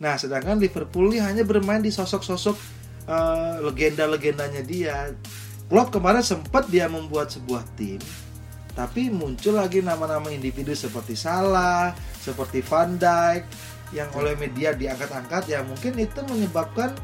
Nah, 0.00 0.18
sedangkan 0.18 0.58
Liverpool 0.58 1.12
ini 1.12 1.22
hanya 1.22 1.44
bermain 1.44 1.84
di 1.84 1.92
sosok-sosok 1.92 2.56
eh, 3.06 3.54
legenda-legendanya 3.60 4.62
dia. 4.64 5.12
Klopp 5.68 5.92
kemarin 5.92 6.20
sempat 6.20 6.68
dia 6.68 6.84
membuat 6.84 7.32
sebuah 7.32 7.64
tim, 7.76 7.96
tapi 8.72 9.12
muncul 9.12 9.60
lagi 9.60 9.84
nama-nama 9.84 10.32
individu 10.32 10.72
seperti 10.72 11.12
Salah, 11.12 11.92
seperti 12.16 12.64
Van 12.64 12.96
Dijk 12.96 13.44
yang 13.92 14.08
oleh 14.16 14.32
media 14.40 14.72
diangkat-angkat 14.72 15.52
ya 15.52 15.60
mungkin 15.60 15.92
itu 16.00 16.16
menyebabkan 16.24 16.96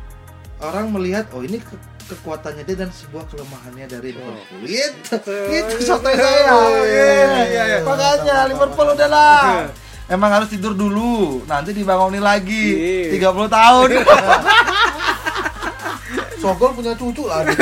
orang 0.64 0.88
melihat 0.88 1.28
oh 1.36 1.44
ini 1.44 1.60
ke- 1.60 1.76
kekuatannya 2.08 2.64
dia 2.64 2.80
dan 2.80 2.88
sebuah 2.88 3.28
kelemahannya 3.28 3.84
dari 3.84 4.16
Liverpool. 4.16 4.64
Itu, 4.64 5.20
itu 5.52 5.84
sotoy 5.84 6.16
saya. 6.16 6.56
Oh, 6.56 6.80
iya, 6.80 7.04
iya, 7.44 7.62
iya. 7.68 7.78
Makanya 7.84 8.48
Liverpool 8.48 8.96
udahlah. 8.96 9.68
Emang 10.08 10.32
harus 10.32 10.48
tidur 10.48 10.72
dulu, 10.72 11.44
nanti 11.44 11.76
dibangunin 11.76 12.24
lagi. 12.24 12.64
Iya. 13.12 13.28
30 13.28 13.52
tahun. 13.52 13.88
Sogol 16.40 16.72
punya 16.72 16.96
cucu 16.96 17.28
lah. 17.28 17.44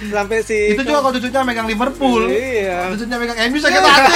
Sampai 0.00 0.38
si 0.40 0.72
itu 0.72 0.82
juga 0.82 1.00
kalau 1.00 1.12
cucunya 1.12 1.42
megang 1.42 1.66
Liverpool. 1.66 2.22
Iya. 2.28 2.86
Cucunya 2.88 3.16
megang 3.16 3.38
MU 3.44 3.58
sakit 3.58 3.80
hati. 3.80 4.14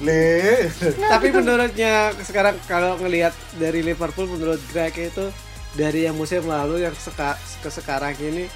Le. 0.00 0.68
Tapi 1.00 1.26
menurutnya 1.30 1.92
sekarang 2.20 2.58
kalau 2.64 2.98
ngelihat 2.98 3.30
dari 3.54 3.80
Liverpool 3.80 4.26
menurut 4.26 4.58
Greg 4.68 4.92
itu 4.98 5.30
dari 5.72 6.04
yang 6.04 6.14
musim 6.14 6.44
lalu 6.44 6.82
yang 6.82 6.94
seka- 6.94 7.38
ke 7.58 7.68
sekarang 7.68 8.12
ini 8.16 8.50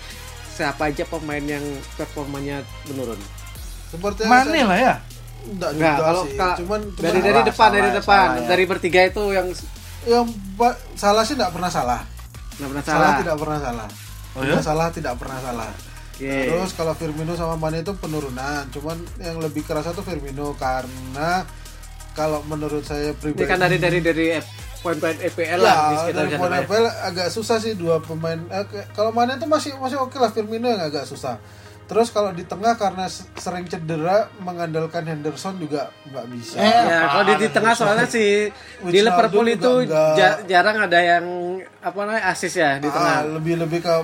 siapa 0.51 0.91
aja 0.91 1.07
pemain 1.07 1.41
yang 1.41 1.63
performanya 1.95 2.61
menurun? 2.85 3.19
Seperti 3.89 4.27
Mane 4.27 4.61
lah 4.61 4.77
ya. 4.77 4.95
Enggak 5.41 5.71
Enggak, 5.73 5.95
juga 5.95 6.05
kalau 6.05 6.23
sih. 6.27 6.37
ka- 6.37 6.57
cuman 6.59 6.81
dari 6.91 6.99
cuman 6.99 7.23
dari 7.23 7.33
salah, 7.33 7.47
depan 7.47 7.69
dari 7.71 7.81
salah, 7.81 7.97
depan 7.97 8.19
salah 8.27 8.35
ya. 8.37 8.49
dari 8.49 8.65
bertiga 8.67 9.01
itu 9.07 9.23
yang 9.31 9.47
yang 10.05 10.25
salah 10.93 11.23
sih 11.23 11.35
tidak 11.35 11.53
pernah 11.53 11.71
salah. 11.71 12.01
nggak 12.59 12.69
pernah 12.69 12.85
Salah, 12.85 12.99
salah. 12.99 13.19
tidak 13.23 13.37
pernah 13.39 13.59
salah. 13.63 13.89
Oh 14.39 14.45
ya? 14.45 14.55
Yang 14.55 14.65
salah 14.65 14.89
tidak 14.89 15.15
pernah 15.15 15.39
salah. 15.39 15.71
Oke. 16.13 16.35
Terus 16.49 16.71
kalau 16.73 16.93
Firmino 16.93 17.35
sama 17.35 17.55
Mane 17.55 17.81
itu 17.81 17.93
penurunan, 17.93 18.67
cuman 18.69 18.95
yang 19.19 19.39
lebih 19.39 19.63
kerasa 19.63 19.91
tuh 19.91 20.03
Firmino 20.03 20.55
karena 20.55 21.47
kalau 22.13 22.43
menurut 22.43 22.83
saya 22.83 23.11
Ini 23.11 23.17
pribadi 23.17 23.47
kan 23.47 23.59
dari 23.59 23.77
dari 23.77 23.99
dari 23.99 24.27
F- 24.35 24.51
poin-poin 24.81 25.15
EPL 25.17 25.55
ya, 25.57 25.63
lah 25.65 25.79
di 25.85 25.95
sekitar 26.01 26.23
dari 26.25 26.35
poin 26.37 26.51
ya. 26.51 26.59
FPL 26.61 26.87
agak 27.05 27.29
susah 27.29 27.57
sih 27.57 27.75
dua 27.75 27.99
pemain. 27.99 28.39
Eh, 28.49 28.65
kalau 28.91 29.11
Mane 29.11 29.35
itu 29.35 29.47
masih 29.47 29.75
masih 29.77 29.95
oke 29.97 30.15
lah 30.15 30.29
Firmino 30.29 30.67
yang 30.67 30.81
agak 30.81 31.03
susah. 31.05 31.39
Terus 31.85 32.11
kalau 32.11 32.31
di 32.31 32.43
tengah 32.43 32.75
karena 32.75 33.09
sering 33.33 33.65
cedera 33.65 34.29
mengandalkan 34.39 35.03
Henderson 35.03 35.57
juga 35.57 35.89
nggak 36.05 36.27
bisa. 36.29 36.57
Eh, 36.57 36.69
Ya, 36.85 37.01
kalau 37.09 37.25
di, 37.25 37.35
di 37.39 37.49
tengah 37.49 37.73
soalnya 37.73 38.05
si 38.05 38.51
di 38.85 39.01
Liverpool 39.01 39.47
itu 39.47 39.73
enggak. 39.83 40.15
ja- 40.15 40.39
jarang 40.45 40.77
ada 40.81 40.99
yang 41.01 41.25
apa 41.79 41.97
namanya 41.97 42.29
asis 42.29 42.53
ya 42.53 42.77
di 42.77 42.85
Ah, 42.85 42.93
tengah. 42.93 43.17
lebih 43.33 43.55
lebih 43.57 43.81
ke 43.81 43.95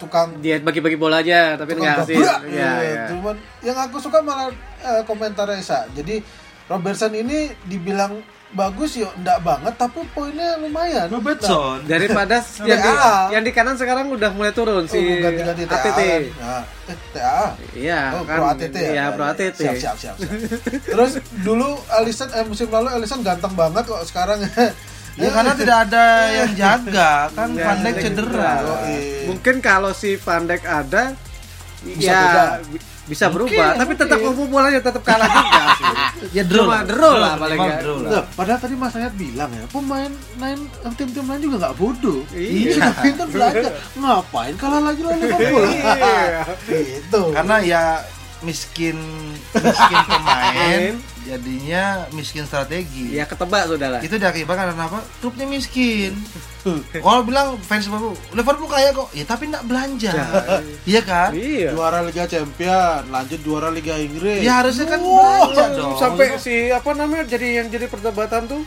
tukang 0.00 0.40
Dia 0.40 0.56
bagi-bagi 0.58 0.96
bola 0.96 1.20
aja 1.20 1.54
tapi 1.54 1.76
nggak 1.76 1.96
gabrak. 2.02 2.40
Ya, 2.42 2.48
Iya, 2.48 2.70
ya. 2.80 3.02
Cuman 3.06 3.36
yang 3.60 3.76
aku 3.78 3.96
suka 3.96 4.18
malah 4.18 4.48
eh, 4.80 5.02
komentar 5.04 5.44
Esa. 5.50 5.84
Jadi 5.90 6.24
Robertson 6.66 7.12
ini 7.12 7.52
dibilang 7.62 8.18
bagus 8.50 8.98
ya 8.98 9.06
enggak 9.12 9.38
banget 9.40 9.74
tapi 9.76 10.02
poinnya 10.08 10.56
lumayan. 10.56 11.06
Robertson. 11.06 11.82
Daripada 11.84 12.42
yang 12.66 12.78
di, 12.78 12.90
yang 13.30 13.42
di 13.42 13.52
kanan 13.52 13.74
sekarang 13.74 14.08
udah 14.08 14.30
mulai 14.30 14.50
turun 14.50 14.82
Oh, 14.82 14.86
si 14.86 14.98
ganti-ganti 14.98 15.64
TA 15.64 15.76
ATT. 15.76 16.00
kan. 16.00 16.22
Nah, 16.40 16.62
eh, 16.84 16.96
TA. 17.12 17.42
Iya, 17.70 18.00
Oh, 18.12 18.22
kan. 18.24 18.36
Pro 18.36 18.46
ATT 18.48 18.74
ya? 18.74 18.90
Iya, 18.90 19.04
Pro 19.12 19.24
ATT. 19.24 19.54
Siap, 19.56 19.76
siap, 19.76 19.96
siap, 19.96 20.14
siap. 20.16 20.30
Terus 20.84 21.12
dulu 21.40 21.68
Alisson 21.92 22.26
eh 22.32 22.42
musim 22.42 22.66
lalu 22.66 22.88
Alisson 22.92 23.20
ganteng 23.20 23.54
banget 23.54 23.84
kok 23.84 24.02
sekarang 24.02 24.42
Ya 25.12 25.28
karena 25.28 25.52
tidak 25.52 25.76
ada 25.84 26.04
yang 26.30 26.50
jaga 26.52 27.10
kan 27.30 27.48
Ya, 27.50 27.64
Van 27.64 27.78
Dijk 27.78 27.92
Dijk 27.92 28.04
cedera. 28.04 28.52
Iya. 28.84 29.26
Mungkin 29.26 29.54
kalau 29.58 29.90
si 29.90 30.14
Van 30.16 30.44
Dijk 30.44 30.62
ada 30.62 31.14
Bisa 31.80 32.04
ya 32.04 32.20
beda. 32.20 32.44
bi- 32.68 32.88
bisa 33.02 33.26
berubah, 33.26 33.74
tapi 33.74 33.98
tetap 33.98 34.16
mungkin. 34.16 34.38
kebobolannya 34.38 34.78
tetap 34.78 35.02
kalah 35.02 35.26
juga 35.26 35.60
sih. 35.80 35.86
Ya 36.30 36.42
draw. 36.44 36.62
Cuma 36.62 36.78
draw 36.84 37.14
lah 37.16 37.32
paling 37.34 37.58
Minimal 37.58 37.66
nggak. 37.66 37.80
draw 37.82 37.96
lah. 37.98 38.10
Loh, 38.12 38.24
padahal 38.30 38.60
tadi 38.60 38.74
Mas 38.76 38.94
Ayat 38.94 39.14
bilang 39.14 39.50
ya, 39.50 39.64
pemain 39.66 40.12
lain 40.36 40.58
tim-tim 40.94 41.24
lain 41.24 41.40
juga 41.42 41.56
nggak 41.58 41.74
bodoh. 41.74 42.22
Iya. 42.30 42.70
Sudah 42.70 42.92
pintar 42.96 43.26
belajar. 43.26 43.72
Ngapain 43.92 44.54
kalah 44.54 44.80
lagi 44.84 45.00
lawan 45.00 45.18
Liverpool? 45.18 45.64
Iya. 45.66 46.42
gitu. 46.68 47.22
Karena 47.32 47.56
ya 47.60 47.82
miskin 48.40 48.96
miskin 49.52 50.00
pemain 50.08 50.92
jadinya 51.20 51.84
miskin 52.10 52.44
strategi. 52.48 53.12
Ya 53.12 53.28
ketebak 53.28 53.68
sudah 53.68 53.98
lah. 53.98 54.00
Itu 54.00 54.16
diakibatkan 54.16 54.72
karena 54.72 54.84
apa? 54.88 55.00
Klubnya 55.20 55.46
miskin. 55.46 56.16
Kalau 56.92 57.24
bilang 57.24 57.56
fans 57.60 57.88
Liverpool, 57.88 58.16
Liverpool 58.32 58.68
kaya 58.68 58.92
kok. 58.92 59.08
Ya 59.12 59.24
tapi 59.24 59.48
nggak 59.48 59.64
belanja. 59.64 60.12
Iya 60.84 61.00
kan? 61.04 61.30
Iya. 61.32 61.72
juara 61.72 62.00
Liga 62.04 62.24
Champion, 62.24 63.08
lanjut 63.08 63.40
juara 63.40 63.68
Liga 63.68 63.96
Inggris. 63.96 64.40
Ya 64.44 64.60
harusnya 64.64 64.88
kan 64.88 65.00
Wow. 65.00 65.52
belanja 65.52 65.64
dong. 65.76 65.96
Sampai 65.96 66.36
si 66.40 66.68
apa 66.68 66.90
namanya 66.96 67.24
jadi 67.28 67.64
yang 67.64 67.68
jadi 67.68 67.86
perdebatan 67.88 68.48
tuh 68.48 68.62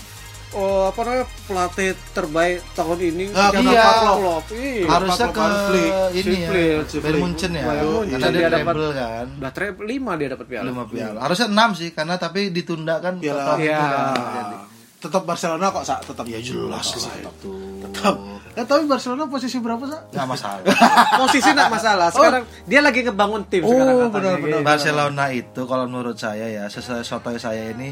oh 0.54 0.88
apa 0.88 1.00
namanya 1.02 1.26
pelatih 1.44 1.90
terbaik 2.12 2.58
tahun 2.72 3.00
ini 3.04 3.24
jangan 3.30 3.64
iya. 3.66 3.84
Klopp, 3.84 4.18
Klopp. 4.18 4.46
Iya. 4.52 4.86
harusnya 4.88 5.28
ke 5.28 5.34
Klub 5.36 5.62
Flick. 5.66 5.92
ini 6.16 6.36
ya, 6.36 6.48
Flick. 6.48 6.76
Bayern 7.00 7.20
Munchen 7.20 7.52
ya. 7.52 7.64
Bayern 7.64 7.88
Munchen. 7.90 8.12
Karena 8.14 8.28
dia 8.28 8.40
Dia 8.40 8.50
dapat- 8.50 8.64
treble 8.70 8.90
kan. 8.94 9.26
Udah 9.36 9.52
tre- 9.52 9.84
lima 9.84 10.12
dia 10.16 10.28
dapat 10.30 10.46
piala. 10.46 10.66
Lima 10.66 10.84
piala. 10.86 11.18
Harusnya 11.20 11.48
enam 11.48 11.70
sih 11.74 11.90
karena 11.90 12.16
tapi 12.16 12.42
ditunda 12.50 12.96
kan 12.98 13.18
Piala. 13.18 13.44
tetap 13.44 13.58
Iya. 13.60 13.80
kan. 13.80 14.48
Tetap 14.96 15.28
Barcelona 15.28 15.68
kok, 15.68 15.84
Sa? 15.84 16.00
Tetap 16.00 16.24
ya 16.24 16.40
Jelas 16.40 16.88
lah 16.96 17.16
itu. 17.20 17.52
Tetap. 17.84 18.16
Eh, 18.54 18.64
tapi 18.64 18.88
Barcelona 18.88 19.28
posisi 19.28 19.60
berapa, 19.60 19.84
Sa? 19.84 20.00
Nggak 20.08 20.28
masalah. 20.30 20.64
Posisi 21.20 21.50
enggak 21.50 21.68
masalah. 21.70 22.08
Sekarang 22.08 22.44
dia 22.64 22.80
lagi 22.80 23.04
ngebangun 23.04 23.44
tim 23.46 23.62
Oh, 23.62 23.70
sekarang 23.70 23.96
katanya. 24.00 24.14
benar-benar. 24.40 24.56
Gitu. 24.56 24.64
Barcelona 24.64 25.26
itu 25.30 25.62
kalau 25.66 25.86
menurut 25.86 26.16
saya 26.16 26.48
ya 26.48 26.64
sesuai 26.66 27.04
sotoy 27.04 27.36
saya 27.36 27.68
ini 27.68 27.92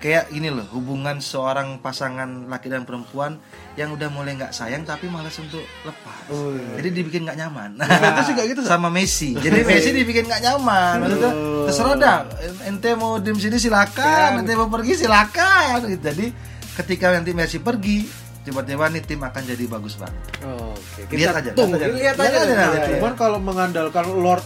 kayak 0.00 0.32
ini 0.32 0.48
loh 0.48 0.64
hubungan 0.70 1.20
seorang 1.20 1.76
pasangan 1.78 2.48
laki 2.48 2.66
dan 2.66 2.82
perempuan 2.82 3.36
yang 3.74 3.92
udah 3.92 4.08
mulai 4.08 4.32
nggak 4.32 4.48
sayang 4.50 4.82
tapi 4.82 5.06
malas 5.06 5.36
untuk 5.36 5.60
lepas 5.82 6.24
Oh, 6.26 6.50
iya. 6.50 6.80
jadi 6.80 6.88
dibikin 6.90 7.22
nggak 7.22 7.36
nyaman 7.36 7.76
Itu 8.16 8.32
juga 8.32 8.42
gitu, 8.46 8.60
sama 8.62 8.88
Messi 8.88 9.36
jadi 9.36 9.60
Messi 9.62 9.92
dibikin 9.92 10.24
nggak 10.24 10.40
nyaman 10.42 10.94
maksudnya 10.98 11.32
terserah 11.62 11.94
dah 11.94 12.18
ente 12.64 12.90
mau 12.94 13.16
diem 13.16 13.36
sini 13.36 13.56
silakan 13.56 14.40
ente 14.40 14.52
mau 14.54 14.66
pergi 14.66 14.92
silakan 14.98 15.84
gitu. 15.86 16.00
jadi 16.02 16.26
ketika 16.74 17.12
nanti 17.12 17.30
Messi 17.30 17.60
pergi 17.60 18.08
tiba-tiba 18.40 18.88
nih 18.88 19.04
tim 19.04 19.20
akan 19.20 19.42
jadi 19.44 19.64
bagus 19.68 19.94
banget 19.94 20.16
Oh, 20.40 20.72
Oke, 20.72 21.12
Lihat 21.12 21.36
aja, 21.36 21.50
tunggu. 21.52 21.76
lihat 21.76 21.84
aja. 21.84 21.92
Lihat 21.92 22.16
Lihat 22.16 22.32
aja. 22.32 22.40
aja, 22.40 22.54
Nah, 22.56 22.68
lihat 22.72 22.82
aja. 22.82 22.96
Cuman 22.96 23.12
kalau 23.12 23.36
mengandalkan 23.36 24.04
Lord 24.08 24.40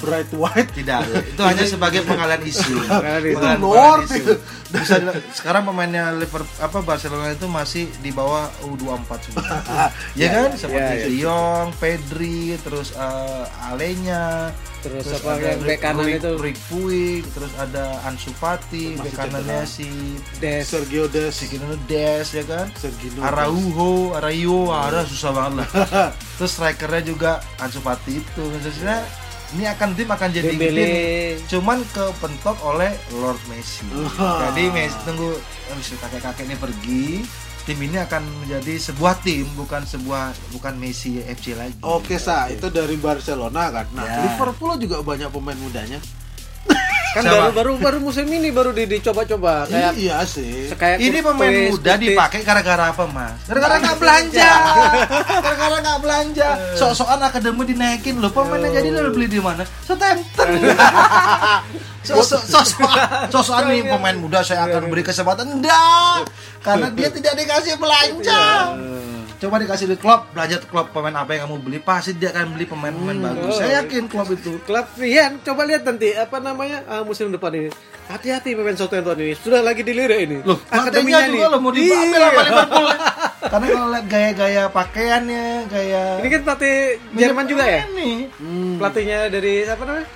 Bright 0.00 0.30
White 0.32 0.70
tidak 0.72 1.04
itu 1.06 1.40
hanya 1.40 1.64
sebagai 1.64 2.00
pengalian 2.02 2.42
isu 2.42 2.74
Pengalian. 2.90 3.36
Pengalian- 3.36 3.62
Lord 3.62 4.08
bisa 4.70 5.02
sekarang 5.32 5.66
pemainnya 5.66 6.10
Liverpool 6.12 6.46
apa 6.56 6.78
Barcelona 6.80 7.30
itu 7.30 7.44
masih 7.44 7.90
di 7.98 8.10
bawah 8.10 8.46
U24 8.62 9.10
semua 9.20 9.42
ya 10.14 10.28
kan 10.30 10.48
seperti 10.54 10.78
ya, 10.86 10.94
ya. 10.94 11.02
De 11.02 11.12
Jong, 11.18 11.66
Pedri 11.76 12.40
terus 12.56 12.92
eh, 12.92 13.44
Alenya 13.66 14.54
Terus, 14.80 15.04
terus 15.04 15.20
apa 15.20 15.36
yang 15.36 15.60
bek 15.60 15.76
kanan 15.76 16.08
Rick- 16.08 16.18
itu 16.18 16.30
Rick 16.40 16.58
Puig 16.64 17.22
terus 17.30 17.52
ada 17.54 18.00
Ansu 18.00 18.32
Fati 18.32 18.96
bek 18.96 19.12
kanannya 19.12 19.60
cedera. 19.60 19.68
si 19.68 19.88
Des. 20.40 20.64
Sergio 20.64 21.04
Des 21.04 21.28
Sikino 21.28 21.68
Des 21.84 22.24
ya 22.24 22.40
kan 22.42 22.64
Sergio 22.72 23.20
Araujo, 23.20 24.16
Arayo, 24.16 24.72
ada 24.72 25.04
susah 25.04 25.30
banget 25.30 25.52
lah. 25.60 25.68
Terus 26.40 26.50
strikernya 26.50 27.02
juga 27.04 27.30
Ansu 27.58 27.76
Fati 27.78 28.16
itu. 28.16 28.40
Maksudnya 28.40 29.04
ini 29.50 29.64
akan 29.66 29.88
tim 29.92 30.06
akan 30.06 30.28
jadi 30.30 30.50
Dembele. 30.50 30.78
tim 30.78 31.34
cuman 31.48 31.82
kepentok 31.90 32.56
oleh 32.62 32.92
Lord 33.18 33.40
Messi. 33.46 33.86
Ah. 34.16 34.50
Jadi 34.50 34.70
Messi 34.70 34.98
tunggu 35.02 35.34
kakek-kakek 35.96 36.46
ini 36.46 36.54
pergi, 36.54 37.04
tim 37.62 37.78
ini 37.78 37.98
akan 37.98 38.22
menjadi 38.42 38.78
sebuah 38.78 39.22
tim 39.22 39.46
bukan 39.54 39.82
sebuah 39.82 40.30
bukan 40.54 40.74
Messi 40.78 41.18
FC 41.18 41.58
lagi. 41.58 41.78
Oke 41.82 42.16
sa, 42.16 42.46
itu 42.46 42.70
dari 42.70 42.94
Barcelona 42.94 43.70
kan. 43.70 43.86
Nah, 43.90 44.06
Ya. 44.06 44.22
Liverpool 44.24 44.78
juga 44.78 45.02
banyak 45.02 45.30
pemain 45.30 45.58
mudanya. 45.58 45.98
Kan 47.10 47.26
Siapa? 47.26 47.50
baru 47.50 47.50
baru 47.50 47.72
baru 47.76 47.98
musim 47.98 48.22
ini 48.24 48.54
baru 48.54 48.70
di 48.70 48.86
dicoba-coba 48.86 49.66
kayak 49.66 49.98
iya 49.98 50.22
sih. 50.22 50.70
kayak 50.70 51.02
Ini 51.02 51.18
pemain 51.20 51.50
muda 51.66 51.98
dipakai 51.98 52.46
gara-gara 52.46 52.94
apa 52.94 53.02
mas? 53.04 53.34
Gara-gara 53.44 53.82
nggak 53.82 53.98
belanja, 53.98 54.50
gara-gara 55.42 55.76
nggak 55.82 55.98
belanja. 55.98 56.48
Sok-sokan 56.78 57.18
akademi 57.20 57.66
dinaikin 57.66 58.22
loh. 58.22 58.30
Pemain 58.30 58.62
yang 58.62 58.72
jadi 58.72 58.88
lo 58.94 59.10
beli 59.10 59.26
di 59.26 59.42
mana? 59.42 59.66
Southampton. 59.82 60.48
Sok-sok- 62.00 62.46
Sok-sokan, 62.46 63.28
sok-sokan 63.28 63.64
nih 63.68 63.84
pemain 63.84 64.16
muda 64.16 64.40
saya 64.40 64.64
akan 64.64 64.88
beri 64.88 65.02
kesempatan. 65.02 65.50
Enggak, 65.50 66.30
karena 66.62 66.88
dia 66.88 67.10
tidak 67.10 67.34
dikasih 67.34 67.74
belanja. 67.76 68.42
Coba 69.40 69.56
dikasih 69.56 69.88
di 69.88 69.96
klub, 69.96 70.28
belanja 70.36 70.60
klub 70.68 70.92
pemain 70.92 71.16
apa 71.16 71.32
yang 71.32 71.48
kamu 71.48 71.64
beli 71.64 71.78
pasti 71.80 72.12
dia 72.12 72.28
akan 72.28 72.52
beli 72.52 72.68
pemain-pemain 72.68 73.16
bagus. 73.24 73.56
Saya 73.56 73.80
yakin 73.80 74.04
klub 74.04 74.28
itu. 74.28 74.60
klub 74.68 74.84
iya 75.00 75.32
coba 75.40 75.64
lihat 75.64 75.80
nanti 75.80 76.12
apa 76.12 76.36
namanya 76.38 76.84
ah, 76.84 77.00
musim 77.00 77.32
depan 77.32 77.48
ini 77.50 77.72
hati-hati 78.04 78.52
pemain 78.52 78.76
Southampton 78.76 79.16
ini 79.16 79.32
sudah 79.32 79.64
lagi 79.64 79.80
dilirik 79.80 80.28
ini 80.28 80.36
Loh, 80.44 80.60
akademinya 80.68 81.24
nih 81.24 81.32
juga 81.32 81.46
loh 81.48 81.60
mau 81.62 81.72
diambil 81.72 81.88
Iya. 81.88 82.26
sama 82.26 82.42
Liverpool. 82.42 82.86
Karena 83.40 83.66
kalau 83.66 83.88
lihat 83.88 84.06
gaya-gaya 84.12 84.62
pakaiannya, 84.68 85.44
gaya 85.72 86.02
ini 86.20 86.28
kan 86.28 86.40
pelatih 86.44 86.76
Jerman 87.16 87.44
juga 87.48 87.64
ya 87.64 87.82
Ini. 87.88 88.12
pelatihnya 88.76 89.18
dari 89.32 89.54
apa 89.64 89.82
namanya 89.88 90.06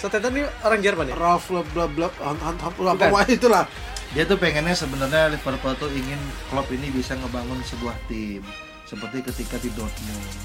Southampton 0.00 0.32
ini 0.32 0.42
orang 0.62 0.80
Jerman 0.80 1.04
ya 1.12 1.16
Ralph 1.16 1.52
bla 1.52 1.84
bla 1.84 1.84
bla 1.84 2.08
apa 2.08 3.04
wah, 3.12 3.24
itulah. 3.28 3.68
Dia 4.14 4.22
tuh 4.22 4.38
pengennya 4.38 4.78
sebenarnya 4.78 5.34
Liverpool 5.34 5.74
tuh 5.74 5.90
ingin 5.90 6.18
klub 6.46 6.70
ini 6.70 6.86
bisa 6.94 7.18
ngebangun 7.18 7.58
sebuah 7.66 7.98
tim 8.06 8.46
seperti 8.86 9.26
ketika 9.26 9.58
di 9.58 9.74
Dortmund, 9.74 10.38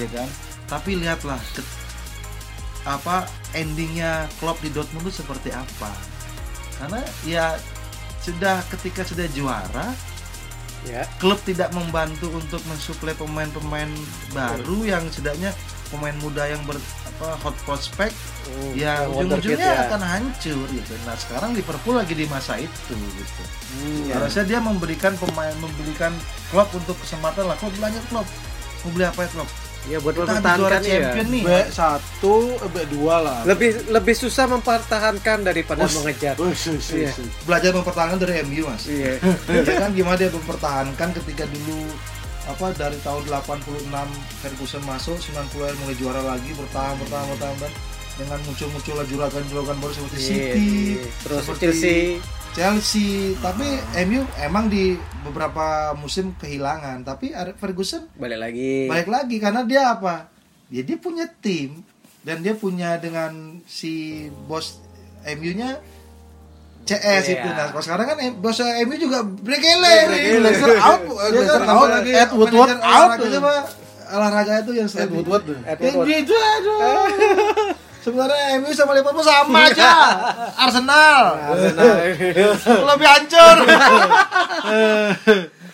ya 0.00 0.08
kan? 0.08 0.24
Tapi 0.64 0.96
lihatlah 0.96 1.36
ke- 1.52 1.76
apa 2.88 3.28
endingnya 3.52 4.24
klub 4.40 4.56
di 4.64 4.72
Dortmund 4.72 5.04
itu 5.04 5.20
seperti 5.20 5.52
apa? 5.52 5.92
Karena 6.80 7.04
ya 7.28 7.60
sudah 8.24 8.64
ketika 8.72 9.04
sudah 9.04 9.28
juara, 9.28 9.92
ya 10.86 11.02
klub 11.18 11.38
tidak 11.42 11.74
membantu 11.74 12.30
untuk 12.30 12.62
mensuplai 12.70 13.12
pemain-pemain 13.18 13.90
baru 14.30 14.86
yang 14.86 15.02
setidaknya 15.10 15.50
pemain 15.90 16.14
muda 16.22 16.46
yang 16.46 16.62
ber 16.66 16.78
apa 17.16 17.34
hot 17.42 17.56
prospect 17.64 18.14
Hmm, 18.46 18.78
ya 18.78 19.10
ujung-ujungnya 19.10 19.58
ya. 19.58 19.82
akan 19.90 20.02
hancur 20.06 20.70
gitu. 20.70 20.94
Nah 21.02 21.18
sekarang 21.18 21.50
Liverpool 21.50 21.98
lagi 21.98 22.14
di 22.14 22.30
masa 22.30 22.54
itu 22.62 22.94
gitu. 22.94 23.42
Hmm, 23.74 24.06
ya. 24.06 24.22
Harusnya 24.22 24.46
dia 24.46 24.58
memberikan 24.62 25.18
pemain 25.18 25.50
memberikan 25.58 26.14
klub 26.54 26.70
untuk 26.70 26.94
kesempatan 27.02 27.50
lah. 27.50 27.58
Klub 27.58 27.74
belanja 27.74 27.98
klub. 28.06 28.22
Mau 28.86 28.90
beli 28.94 29.02
apa 29.02 29.26
ya 29.26 29.30
klub? 29.34 29.48
Ya 29.86 29.98
buat 29.98 30.12
Kita 30.12 30.26
mempertahankan 30.28 30.80
ya 30.82 30.90
champion 30.98 31.26
nih. 31.30 31.42
B1 31.42 32.22
eh, 32.50 32.68
B2 32.68 32.94
lah. 33.06 33.40
lebih 33.44 33.70
lebih 33.88 34.14
susah 34.14 34.44
mempertahankan 34.46 35.38
daripada 35.42 35.82
Us. 35.82 35.94
mengejar 35.94 36.34
Us, 36.36 36.66
us, 36.66 36.86
Iya. 36.90 37.10
us. 37.10 37.22
Belajar 37.42 37.70
mempertahankan 37.70 38.18
dari 38.18 38.42
MU 38.42 38.66
mas. 38.66 38.84
iya 38.86 39.14
ya 39.66 39.74
kan 39.78 39.90
gimana 39.92 40.16
dia 40.16 40.28
mempertahankan 40.28 41.08
ketika 41.16 41.46
dulu 41.46 41.86
apa 42.46 42.70
dari 42.72 42.94
tahun 43.00 43.26
86 43.26 43.90
Ferguson 44.38 44.82
masuk 44.82 45.18
90 45.18 45.54
mulai 45.76 45.96
juara 45.96 46.22
lagi 46.22 46.50
bertahan 46.52 46.94
bertahan 46.96 47.26
bertahan 47.28 47.54
bertahan 47.56 47.74
dengan 48.16 48.38
muncul-muncullah 48.42 49.04
juragan-juragan 49.04 49.76
baru 49.76 49.92
seperti 49.92 50.16
Iya, 50.16 50.24
City, 50.24 50.68
iya. 50.96 51.04
terus 51.20 51.40
seperti 51.42 51.62
Chelsea 51.62 51.98
Chelsea. 52.56 53.36
Tapi 53.36 53.66
MU 54.08 54.24
emang 54.40 54.72
di 54.72 54.96
beberapa 55.20 55.92
musim 55.92 56.32
kehilangan, 56.34 57.04
tapi 57.04 57.36
Ferguson 57.60 58.08
balik 58.16 58.40
lagi 58.40 58.88
balik 58.88 59.08
lagi 59.12 59.36
karena 59.36 59.60
dia 59.62 59.92
apa? 59.92 60.32
Ya 60.72 60.80
dia 60.80 60.96
punya 60.96 61.28
tim 61.28 61.84
dan 62.24 62.40
dia 62.40 62.56
punya 62.56 62.96
dengan 62.96 63.60
si 63.68 64.26
bos 64.48 64.80
MU-nya 65.22 65.78
CS 66.86 67.26
Iya. 67.28 67.34
itu. 67.38 67.48
Nah, 67.50 67.66
kalau 67.70 67.82
sekarang 67.82 68.06
kan 68.08 68.16
bos 68.40 68.58
MU 68.62 68.94
juga 68.96 69.20
Brekele. 69.22 69.94
Glazer 70.40 70.80
out, 70.80 71.02
Dia 71.06 71.42
kan 71.44 71.62
out, 71.68 71.90
Ed 72.02 72.30
Woodward 72.32 72.78
out. 72.78 73.06
olahraga 73.10 73.26
siapa? 73.28 73.52
Olahraga 74.06 74.52
itu 74.62 74.72
yang 74.78 74.88
Ed 74.88 75.10
Woodward. 75.12 75.44
Ed 75.66 75.78
Woodward. 75.82 76.08
aduh. 76.08 76.78
Sebenarnya 78.06 78.62
MU 78.62 78.70
sama 78.70 78.94
Liverpool 78.94 79.26
sama 79.26 79.66
aja. 79.66 79.90
Arsenal. 80.54 81.22
Arsenal. 81.50 81.94
Lebih 82.86 83.06
hancur. 83.10 83.56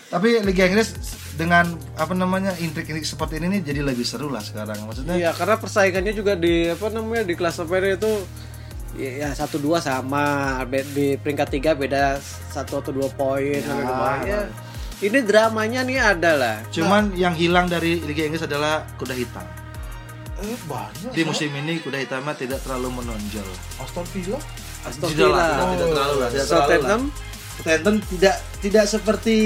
Tapi 0.09 0.29
Liga 0.41 0.65
Inggris 0.65 0.97
dengan 1.37 1.77
apa 1.93 2.17
namanya 2.17 2.57
intrik-intrik 2.57 3.05
seperti 3.05 3.37
ini 3.37 3.61
nih 3.61 3.61
jadi 3.69 3.81
lebih 3.85 4.09
seru 4.09 4.33
lah 4.33 4.41
sekarang. 4.41 4.81
Maksudnya 4.89 5.21
Iya, 5.21 5.37
karena 5.37 5.61
persaingannya 5.61 6.17
juga 6.17 6.33
di 6.33 6.73
apa 6.73 6.89
namanya 6.89 7.29
di 7.29 7.37
kelas 7.37 7.61
klasemen 7.61 8.01
itu 8.01 8.13
ya 8.97 9.29
satu 9.37 9.61
dua 9.61 9.85
sama 9.85 10.61
di 10.69 11.21
peringkat 11.21 11.49
tiga 11.53 11.77
beda 11.77 12.17
satu 12.53 12.81
atau 12.85 12.93
dua 12.93 13.09
poin 13.09 13.61
di 13.61 13.85
bawahnya. 13.89 14.53
ini 15.01 15.19
dramanya 15.25 15.81
nih 15.81 15.97
ada 15.97 16.33
lah 16.37 16.57
cuman 16.69 17.17
yang 17.17 17.33
hilang 17.33 17.73
dari 17.73 18.05
Liga 18.05 18.29
Inggris 18.29 18.45
adalah 18.45 18.85
kuda 19.01 19.17
hitam. 19.17 19.62
Eh 20.43 20.59
banyak. 20.67 21.13
Di 21.15 21.23
musim 21.23 21.51
ini 21.55 21.79
kuda 21.79 22.03
hitamnya 22.03 22.35
tidak 22.35 22.59
terlalu 22.67 23.03
menonjol. 23.03 23.47
Aston 23.79 24.07
Villa. 24.11 24.39
Aston 24.83 25.11
Villa 25.15 25.31
tidak, 25.31 25.67
tidak 25.71 25.89
terlalu 25.95 26.17
lah, 26.19 26.29
tidak 26.29 26.47
terlalu 26.47 26.67
lah. 26.67 26.83
Southampton 26.83 27.01
Southampton 27.63 27.97
tidak 28.11 28.37
tidak 28.59 28.85
seperti 28.91 29.39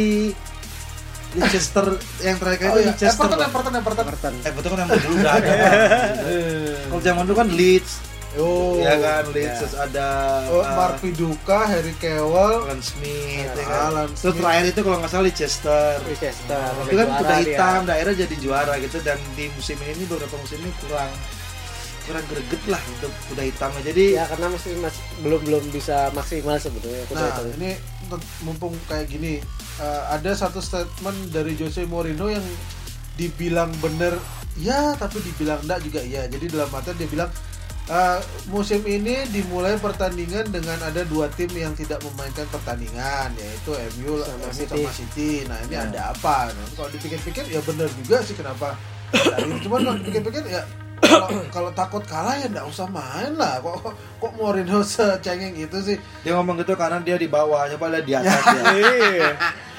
Leicester 1.37 1.87
yang 2.25 2.37
terakhir 2.41 2.67
Oh 2.73 2.77
itu 2.81 2.81
iya, 2.81 2.89
Leicester. 2.97 3.29
Everton. 3.29 3.41
Everton, 3.45 3.73
Everton. 3.77 4.05
Everton 4.09 4.35
Eh 4.41 4.53
betul 4.57 4.71
kan 4.73 4.79
yang 4.81 4.91
dulu 5.05 5.15
udah 5.21 5.33
ada. 5.37 5.53
Kalau 6.89 7.03
zaman 7.05 7.23
dulu 7.29 7.37
kan 7.37 7.49
Leeds, 7.53 7.93
Oh. 8.37 8.77
ya 8.77 8.95
kan 8.97 9.25
Leeds 9.33 9.49
Ya. 9.49 9.59
terus 9.59 9.75
ada 9.75 10.09
Oh, 10.47 10.61
uh, 10.61 10.69
Mark 10.73 11.01
Viduka, 11.01 11.65
Harry 11.65 11.97
Kewell. 11.97 12.65
Alan 12.65 12.81
Smith, 12.81 13.49
ya 13.49 13.65
kan. 13.65 13.81
Alan 13.91 14.09
Terus 14.13 14.35
terakhir 14.35 14.65
itu 14.69 14.81
kalau 14.81 14.97
nggak 15.01 15.11
salah 15.11 15.25
Leicester. 15.25 15.95
Leicester 16.05 16.69
Itu 16.85 16.95
kan 16.95 17.09
kuda 17.17 17.35
hitam, 17.41 17.81
daerah 17.85 18.13
jadi 18.13 18.35
juara 18.37 18.75
gitu 18.79 18.99
dan 19.01 19.17
di 19.33 19.49
musim 19.49 19.77
ini 19.81 20.05
beberapa 20.05 20.37
musim 20.37 20.61
ini 20.61 20.71
kurang 20.79 21.11
kurang 22.05 22.23
greget 22.31 22.63
lah 22.67 22.79
untuk 22.87 23.11
kuda 23.27 23.43
hitamnya. 23.43 23.83
Jadi 23.83 24.05
ya 24.15 24.25
karena 24.27 24.47
masih 24.47 24.73
masih 24.79 25.03
belum 25.21 25.41
belum 25.43 25.65
bisa 25.71 25.97
maksimal 26.13 26.55
sebetulnya 26.57 27.03
kuda 27.07 27.19
Nah, 27.19 27.29
hitam. 27.33 27.45
ini 27.57 27.71
mumpung 28.41 28.75
kayak 28.87 29.11
gini, 29.11 29.43
eh, 29.77 30.03
ada 30.07 30.31
satu 30.31 30.63
statement 30.63 31.35
dari 31.35 31.59
Jose 31.59 31.83
Mourinho 31.83 32.31
yang 32.31 32.45
dibilang 33.17 33.75
bener, 33.81 34.15
ya 34.57 34.95
tapi 34.95 35.19
dibilang 35.19 35.59
enggak 35.63 35.83
juga 35.83 36.01
iya. 36.01 36.29
Jadi 36.29 36.47
dalam 36.47 36.71
artian 36.71 36.95
dia 36.95 37.09
bilang 37.09 37.31
eh, 37.89 38.19
musim 38.47 38.83
ini 38.83 39.27
dimulai 39.29 39.77
pertandingan 39.77 40.49
dengan 40.49 40.79
ada 40.81 41.03
dua 41.03 41.27
tim 41.29 41.49
yang 41.51 41.73
tidak 41.73 42.03
memainkan 42.03 42.45
pertandingan, 42.47 43.31
yaitu 43.35 43.71
MU 43.97 44.19
Sama 44.19 44.43
MU 44.43 44.51
City. 44.53 44.83
sama 44.83 44.93
City. 44.93 45.31
Nah 45.45 45.59
ini 45.63 45.73
Ya. 45.73 45.83
ada 45.85 46.01
apa? 46.11 46.51
Nah, 46.51 46.67
kalau 46.73 46.91
dipikir-pikir 46.91 47.47
ya 47.47 47.61
bener 47.61 47.87
juga 47.95 48.19
sih 48.21 48.35
kenapa. 48.35 48.75
Dari- 49.09 49.61
Cuman 49.61 49.79
kalau 49.81 49.97
dipikir-pikir 49.99 50.43
ya 50.47 50.63
kalau, 50.99 51.29
kalau 51.49 51.71
takut 51.73 52.03
kalah 52.03 52.35
ya 52.35 52.47
enggak 52.47 52.67
usah 52.67 52.87
main 52.87 53.33
lah. 53.33 53.61
Kok 53.61 53.75
kok, 53.81 53.93
kok 53.95 54.33
Mourinho 54.35 54.81
secengeng 54.83 55.55
itu 55.55 55.79
sih? 55.81 55.97
dia 56.21 56.33
ngomong 56.33 56.59
gitu 56.59 56.75
karena 56.75 56.99
dia 56.99 57.15
di 57.15 57.27
bawah, 57.27 57.69
coba 57.69 57.87
lihat 57.93 58.05
di 58.05 58.15
atas 58.15 58.43
ya. 58.57 59.31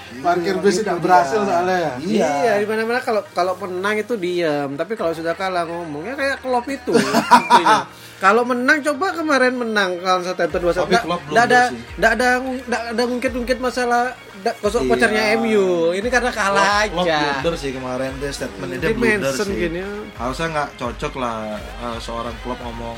Iya. 0.10 0.22
Parkir 0.22 0.54
Itu 0.54 0.62
bis 0.62 0.76
tidak 0.78 0.98
berhasil 1.00 1.40
dia. 1.40 1.50
soalnya 1.50 1.78
ya. 1.78 1.94
Iya. 2.00 2.28
Iya, 2.34 2.54
di 2.58 2.66
mana-mana 2.66 3.00
kalau 3.00 3.22
kalau 3.30 3.54
menang 3.58 3.96
itu 3.98 4.14
diam, 4.16 4.70
tapi 4.74 4.94
kalau 4.94 5.12
sudah 5.12 5.34
kalah 5.34 5.64
ngomongnya 5.64 6.14
kayak 6.14 6.38
Klopp 6.40 6.68
itu. 6.68 6.92
intinya. 7.42 7.86
kalau 8.18 8.42
menang 8.44 8.82
coba 8.82 9.14
kemarin 9.14 9.54
menang 9.54 10.00
kalau 10.00 10.20
Southampton 10.22 10.62
2 10.64 10.74
Tapi 10.76 10.96
Klopp 10.98 11.22
belum 11.24 11.38
ada 11.38 11.62
nggak 11.70 12.12
ada 12.12 12.30
nggak 12.42 12.82
ada 12.90 13.04
ngungkit-ngungkit 13.04 13.60
masalah 13.60 14.04
da- 14.40 14.58
kosong 14.58 14.84
Iya. 14.84 14.92
kocernya 14.92 15.24
MU. 15.38 15.68
Ini 15.92 16.08
karena 16.08 16.32
kalah 16.32 16.88
Klopp 16.88 17.06
aja. 17.06 17.20
blunder 17.38 17.54
sih 17.56 17.72
kemarin 17.72 18.12
dia 18.18 18.32
statement 18.32 18.70
dia 18.74 18.80
Di 18.84 18.96
blunder 18.96 19.34
sih. 19.34 19.54
gini. 19.54 19.80
Harusnya 20.14 20.48
nggak 20.50 20.70
cocok 20.76 21.14
lah 21.16 21.38
uh, 21.78 22.00
seorang 22.00 22.34
klub 22.42 22.58
ngomong 22.58 22.98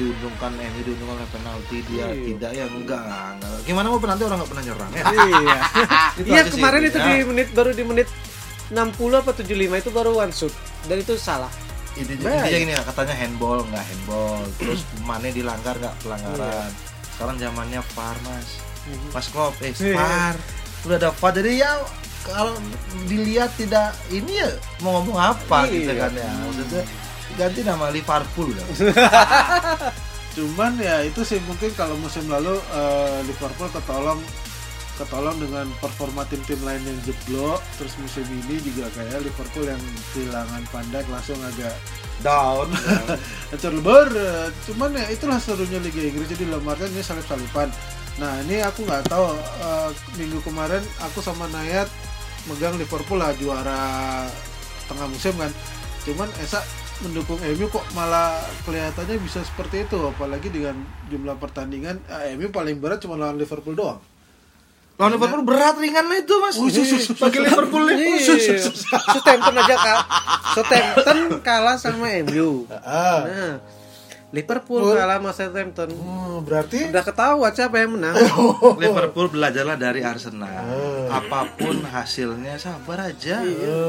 diuntungkan 0.00 0.52
MU 0.54 0.80
diuntungkan 0.82 1.14
oleh 1.14 1.30
penalti 1.30 1.76
dia 1.84 2.06
Iya. 2.06 2.24
tidak 2.26 2.50
ya 2.50 2.64
enggak, 2.66 3.04
enggak. 3.36 3.58
Gimana 3.62 3.86
mau 3.86 4.00
penalti 4.00 4.22
orang 4.24 4.38
nggak 4.40 4.50
pernah 4.50 4.64
nyerang 4.64 4.90
ya? 4.90 5.04
iya. 5.12 5.58
Iya 6.30 6.40
sih 6.42 6.52
kemarin 6.56 6.80
itu 6.82 6.98
di 6.98 7.12
menit 7.22 7.48
baru 7.52 7.70
di 7.70 7.84
menit 7.84 8.08
60 8.70 8.80
apa 9.12 9.30
75 9.32 9.50
itu 9.76 9.90
baru 9.90 10.10
one 10.16 10.30
shoot 10.30 10.54
dan 10.86 10.96
itu 10.96 11.14
salah. 11.14 11.52
Ini 11.92 12.06
intinya 12.08 12.46
gini 12.46 12.70
ya, 12.70 12.82
katanya 12.82 13.12
handball 13.12 13.60
nggak 13.62 13.82
handball, 13.82 14.40
terus 14.56 14.80
Mane 15.08 15.28
dilanggar 15.28 15.74
nggak 15.74 15.94
pelanggaran. 16.00 16.70
Sekarang 17.12 17.36
zamannya 17.36 17.80
VAR 17.92 18.16
mas, 18.22 18.48
Mas 19.10 19.26
Klopp, 19.26 19.58
eh 19.60 19.74
Iya. 19.74 19.92
VAR, 19.92 20.34
udah 20.82 20.96
ada 20.96 21.10
VAR 21.10 21.32
jadi 21.34 21.52
ya 21.58 21.72
kalau 22.22 22.54
dilihat 23.04 23.50
tidak 23.54 23.90
ini 24.08 24.38
ya 24.38 24.50
mau 24.78 24.96
ngomong 24.96 25.18
apa 25.18 25.66
gitu 25.66 25.90
Iya. 25.90 26.00
kan 26.00 26.12
ya, 26.14 26.30
maksudnya 26.40 26.82
ganti 27.38 27.60
nama 27.62 27.90
Liverpool 27.92 28.54
dah. 28.54 28.66
Cuman 30.36 30.78
ya 30.78 31.02
itu 31.02 31.26
sih 31.26 31.42
mungkin 31.44 31.74
kalau 31.74 31.98
musim 31.98 32.30
lalu 32.30 32.54
eh, 32.54 33.18
Liverpool 33.26 33.68
ketolong 33.74 34.22
ketolong 35.00 35.36
dengan 35.40 35.64
performa 35.80 36.28
tim-tim 36.28 36.60
lain 36.60 36.82
yang 36.84 37.00
jeblok. 37.08 37.60
Terus 37.80 37.94
musim 37.98 38.26
ini 38.28 38.60
juga 38.62 38.92
kayak 38.94 39.24
Liverpool 39.26 39.66
yang 39.66 39.80
kehilangan 40.14 40.62
Dijk 40.70 41.06
langsung 41.10 41.40
agak 41.40 41.74
down. 42.20 42.68
hancur 43.50 43.72
lebur 43.74 44.06
cuman 44.70 44.94
ya 44.94 45.06
itulah 45.10 45.38
serunya 45.42 45.80
Liga 45.82 46.04
Inggris. 46.04 46.30
Jadi 46.30 46.46
dalam 46.46 46.68
artian 46.68 46.92
ini 46.94 47.02
salip-salipan 47.02 47.70
nah 48.18 48.36
ini 48.44 48.60
aku 48.60 48.84
nggak 48.84 49.08
tahu 49.08 49.32
eh, 49.64 49.90
minggu 50.20 50.44
kemarin 50.44 50.82
aku 51.00 51.24
sama 51.24 51.48
Nayat 51.48 51.88
megang 52.48 52.76
Liverpool 52.76 53.16
lah 53.16 53.32
juara 53.36 54.26
tengah 54.86 55.08
musim 55.10 55.34
kan. 55.40 55.52
Cuman 56.04 56.28
Esa 56.40 56.60
mendukung 57.00 57.40
MU 57.40 57.66
kok 57.72 57.84
malah 57.96 58.36
kelihatannya 58.68 59.16
bisa 59.20 59.40
seperti 59.40 59.88
itu 59.88 59.96
apalagi 60.04 60.52
dengan 60.52 60.76
jumlah 61.08 61.36
pertandingan 61.40 62.00
eh, 62.08 62.36
MU 62.36 62.52
paling 62.52 62.76
berat 62.76 63.00
cuma 63.00 63.16
lawan 63.16 63.40
Liverpool 63.40 63.72
doang 63.72 64.00
Lawan 65.00 65.16
Liverpool 65.16 65.48
berat 65.48 65.80
ringan 65.80 66.12
lah 66.12 66.20
itu 66.20 66.34
mas. 66.44 66.60
Bagi 67.16 67.40
Liverpool 67.40 67.88
nih. 67.88 68.20
Iya. 68.20 68.68
Southampton 68.84 69.56
aja 69.56 69.76
kalah. 69.80 70.04
Southampton 70.52 71.18
kalah 71.40 71.76
sama 71.80 72.12
MU. 72.28 72.68
ah. 72.68 73.24
Nah, 73.24 73.54
Liverpool 74.30 74.94
kalah 74.94 75.18
sama 75.18 75.30
Southampton. 75.34 75.90
Hmm, 75.90 76.46
berarti 76.46 76.86
Udah 76.86 77.02
ketahuan 77.02 77.50
siapa 77.50 77.82
yang 77.82 77.98
menang. 77.98 78.14
Liverpool 78.82 79.26
belajarlah 79.26 79.74
dari 79.74 80.06
Arsenal. 80.06 80.54
Apa 81.10 81.50
pun 81.58 81.82
hasilnya 81.82 82.54
sabar 82.54 83.10
aja. 83.10 83.42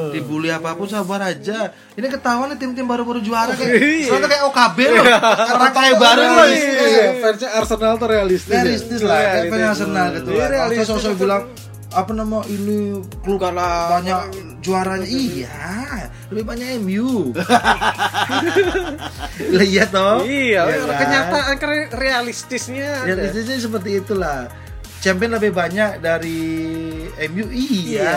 Dibully 0.10 0.50
apa 0.50 0.74
pun 0.74 0.90
sabar 0.90 1.22
aja. 1.30 1.70
Ini 1.94 2.08
ketahuan 2.10 2.50
nih 2.54 2.58
tim-tim 2.58 2.90
baru-baru 2.90 3.22
juara 3.22 3.54
kayak 3.54 4.10
selalu 4.10 4.28
kayak 4.34 4.44
OKB 4.50 4.78
loh. 4.90 5.06
Orang 5.54 5.74
kayak 5.78 5.96
baru 6.02 6.24
loh. 6.26 6.48
Iya, 6.50 7.06
fansnya 7.22 7.50
Arsenal 7.62 7.94
tuh 8.02 8.10
realistis 8.10 8.50
ya? 8.50 8.66
Realistis 8.66 9.02
lah, 9.06 9.18
kayak 9.22 9.46
fans 9.54 9.66
Arsenal 9.78 10.08
gitu. 10.18 10.30
Iya, 10.34 10.46
realistis. 10.50 10.90
sosok 10.90 11.14
bilang 11.22 11.44
apa 11.92 12.12
nama 12.16 12.40
ini 12.48 13.04
klub 13.22 13.44
banyak 13.46 14.51
juaranya 14.62 15.04
iya 15.04 15.58
lebih 16.30 16.46
banyak 16.46 16.68
MU 16.80 17.34
lah 19.52 19.66
iya 19.68 19.84
toh 19.86 20.22
Iya, 20.24 20.62
kan? 20.64 20.98
kenyataan 20.98 21.56
kere- 21.58 21.92
realistisnya. 21.92 22.90
ada. 23.00 23.10
realistisnya 23.12 23.58
seperti 23.60 24.00
itulah 24.00 24.48
champion 24.98 25.34
lebih 25.34 25.52
banyak 25.52 25.98
dari 25.98 26.40
MU 27.28 27.46
iya, 27.50 28.06
Iya. 28.06 28.14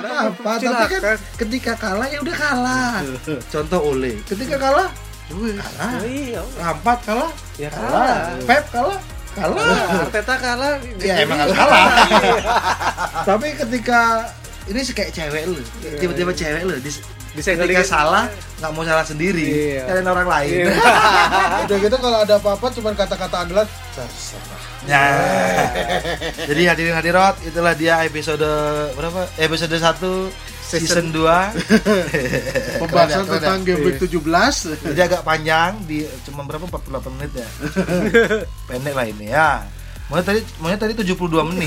nggak 0.00 0.20
apa 0.32 0.50
tapi 0.58 0.84
kan 0.90 1.00
ketika 1.36 1.72
kalah 1.76 2.08
ya 2.08 2.18
udah 2.18 2.36
kalah 2.36 2.94
contoh 3.52 3.80
Ole 3.86 4.16
ketika 4.24 4.56
kalah 4.58 4.88
kalah 4.88 4.96
Oh, 5.26 6.06
iya. 6.06 6.38
Lampard 6.56 7.02
kalah 7.02 7.30
Ya 7.56 7.66
kalah 7.66 7.90
kalah. 7.90 8.46
Pep 8.46 8.64
kalah 8.70 9.00
kalah 9.34 9.74
Arteta 10.00 10.34
kalah. 10.38 10.72
ya 10.96 11.14
emang 11.20 11.50
kalah 11.50 11.86
tapi 13.28 13.52
ketika 13.54 14.30
ini 14.66 14.80
sih 14.80 14.92
kayak 14.92 15.10
cewek 15.10 15.42
lu 15.46 15.60
tiba-tiba 15.96 16.32
cewek 16.32 16.62
lu 16.62 16.74
dis- 16.78 17.02
Disenggol 17.32 17.68
ketika 17.68 17.84
dikit. 17.84 17.92
salah 17.92 18.24
nggak 18.56 18.70
mau 18.72 18.80
salah 18.80 19.04
sendiri 19.04 19.44
Iya. 19.76 19.84
kalian 19.84 20.08
orang 20.08 20.24
lain 20.26 20.72
udah 21.68 21.76
gitu 21.78 21.96
kalau 21.98 22.18
ada 22.18 22.34
apa-apa 22.34 22.66
cuma 22.72 22.90
kata-kata 22.92 23.36
andalan 23.38 23.66
terserah 23.92 24.64
Nah, 24.86 25.18
jadi 26.46 26.62
hadirin 26.70 26.94
hadirat 26.94 27.34
itulah 27.42 27.74
dia 27.74 28.06
episode 28.06 28.46
berapa? 28.94 29.26
Episode 29.36 29.74
1 29.74 30.30
season 30.62 31.10
2. 31.10 31.18
pembahasan 32.78 32.86
Keren 32.86 32.94
ya, 33.18 33.18
keren 33.18 33.26
tentang 33.26 33.58
ya. 33.58 33.66
game 33.66 33.82
week 33.82 33.98
17 33.98 34.22
Jadi 34.86 35.00
agak 35.00 35.22
panjang 35.22 35.82
di 35.82 36.06
cuma 36.22 36.46
berapa 36.46 36.70
48 36.70 37.02
menit 37.12 37.32
ya. 37.34 37.48
Pendek 38.70 38.94
lah 38.94 39.06
ini 39.06 39.26
ya. 39.26 39.66
Maunya 40.06 40.22
tadi 40.24 40.40
maunya 40.56 40.78
tadi 40.78 40.94
72 40.94 41.18
menit. 41.44 41.66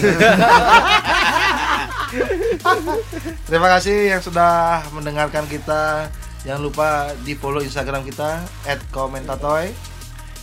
Terima 3.47 3.67
kasih 3.69 4.17
yang 4.17 4.21
sudah 4.21 4.83
mendengarkan 4.91 5.45
kita. 5.45 6.09
Jangan 6.41 6.61
lupa 6.61 6.87
di 7.21 7.35
follow 7.35 7.59
Instagram 7.59 8.01
kita 8.01 8.41
@komentatoy 8.89 9.69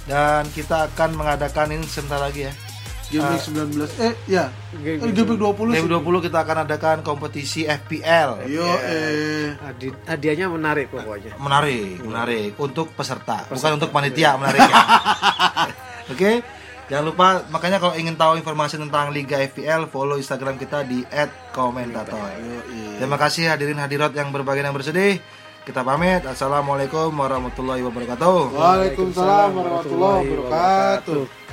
dan 0.04 0.44
kita 0.52 0.92
akan 0.92 1.16
mengadakan 1.16 1.72
ini 1.72 1.86
sebentar 1.88 2.20
lagi 2.20 2.46
ya. 2.46 2.52
Gaming 3.06 3.38
19 3.38 3.86
eh 4.02 4.14
ya 4.26 4.50
Gaming 4.74 5.14
Gaming 5.14 5.38
20 5.38 5.78
sih. 5.78 5.86
2020 5.86 6.26
kita 6.26 6.38
akan 6.42 6.56
adakan 6.66 6.96
kompetisi 7.06 7.62
FPL. 7.62 8.50
Yo 8.50 8.66
eh 8.82 9.54
Hadi- 9.62 9.94
hadiahnya 10.04 10.50
menarik 10.50 10.90
pokoknya 10.90 11.38
Menarik, 11.38 12.02
menarik 12.02 12.58
untuk 12.58 12.90
peserta, 12.98 13.46
bukan 13.46 13.78
untuk 13.78 13.94
panitia 13.94 14.34
menariknya. 14.34 14.82
Oke. 16.12 16.42
Jangan 16.86 17.04
lupa 17.04 17.42
makanya 17.50 17.82
kalau 17.82 17.98
ingin 17.98 18.14
tahu 18.14 18.38
informasi 18.38 18.78
tentang 18.78 19.10
Liga 19.10 19.42
FPL 19.42 19.90
follow 19.90 20.14
Instagram 20.14 20.54
kita 20.54 20.86
di 20.86 21.02
@komentator. 21.50 22.30
Terima 22.98 23.18
kasih 23.18 23.50
hadirin 23.50 23.82
hadirat 23.82 24.14
yang 24.14 24.30
berbagai 24.30 24.62
yang 24.62 24.76
bersedih. 24.76 25.18
Kita 25.66 25.82
pamit. 25.82 26.22
Assalamualaikum 26.22 27.10
warahmatullahi 27.10 27.82
wabarakatuh. 27.82 28.54
Waalaikumsalam 28.54 29.50
warahmatullahi 29.50 30.26
wabarakatuh 30.30 31.45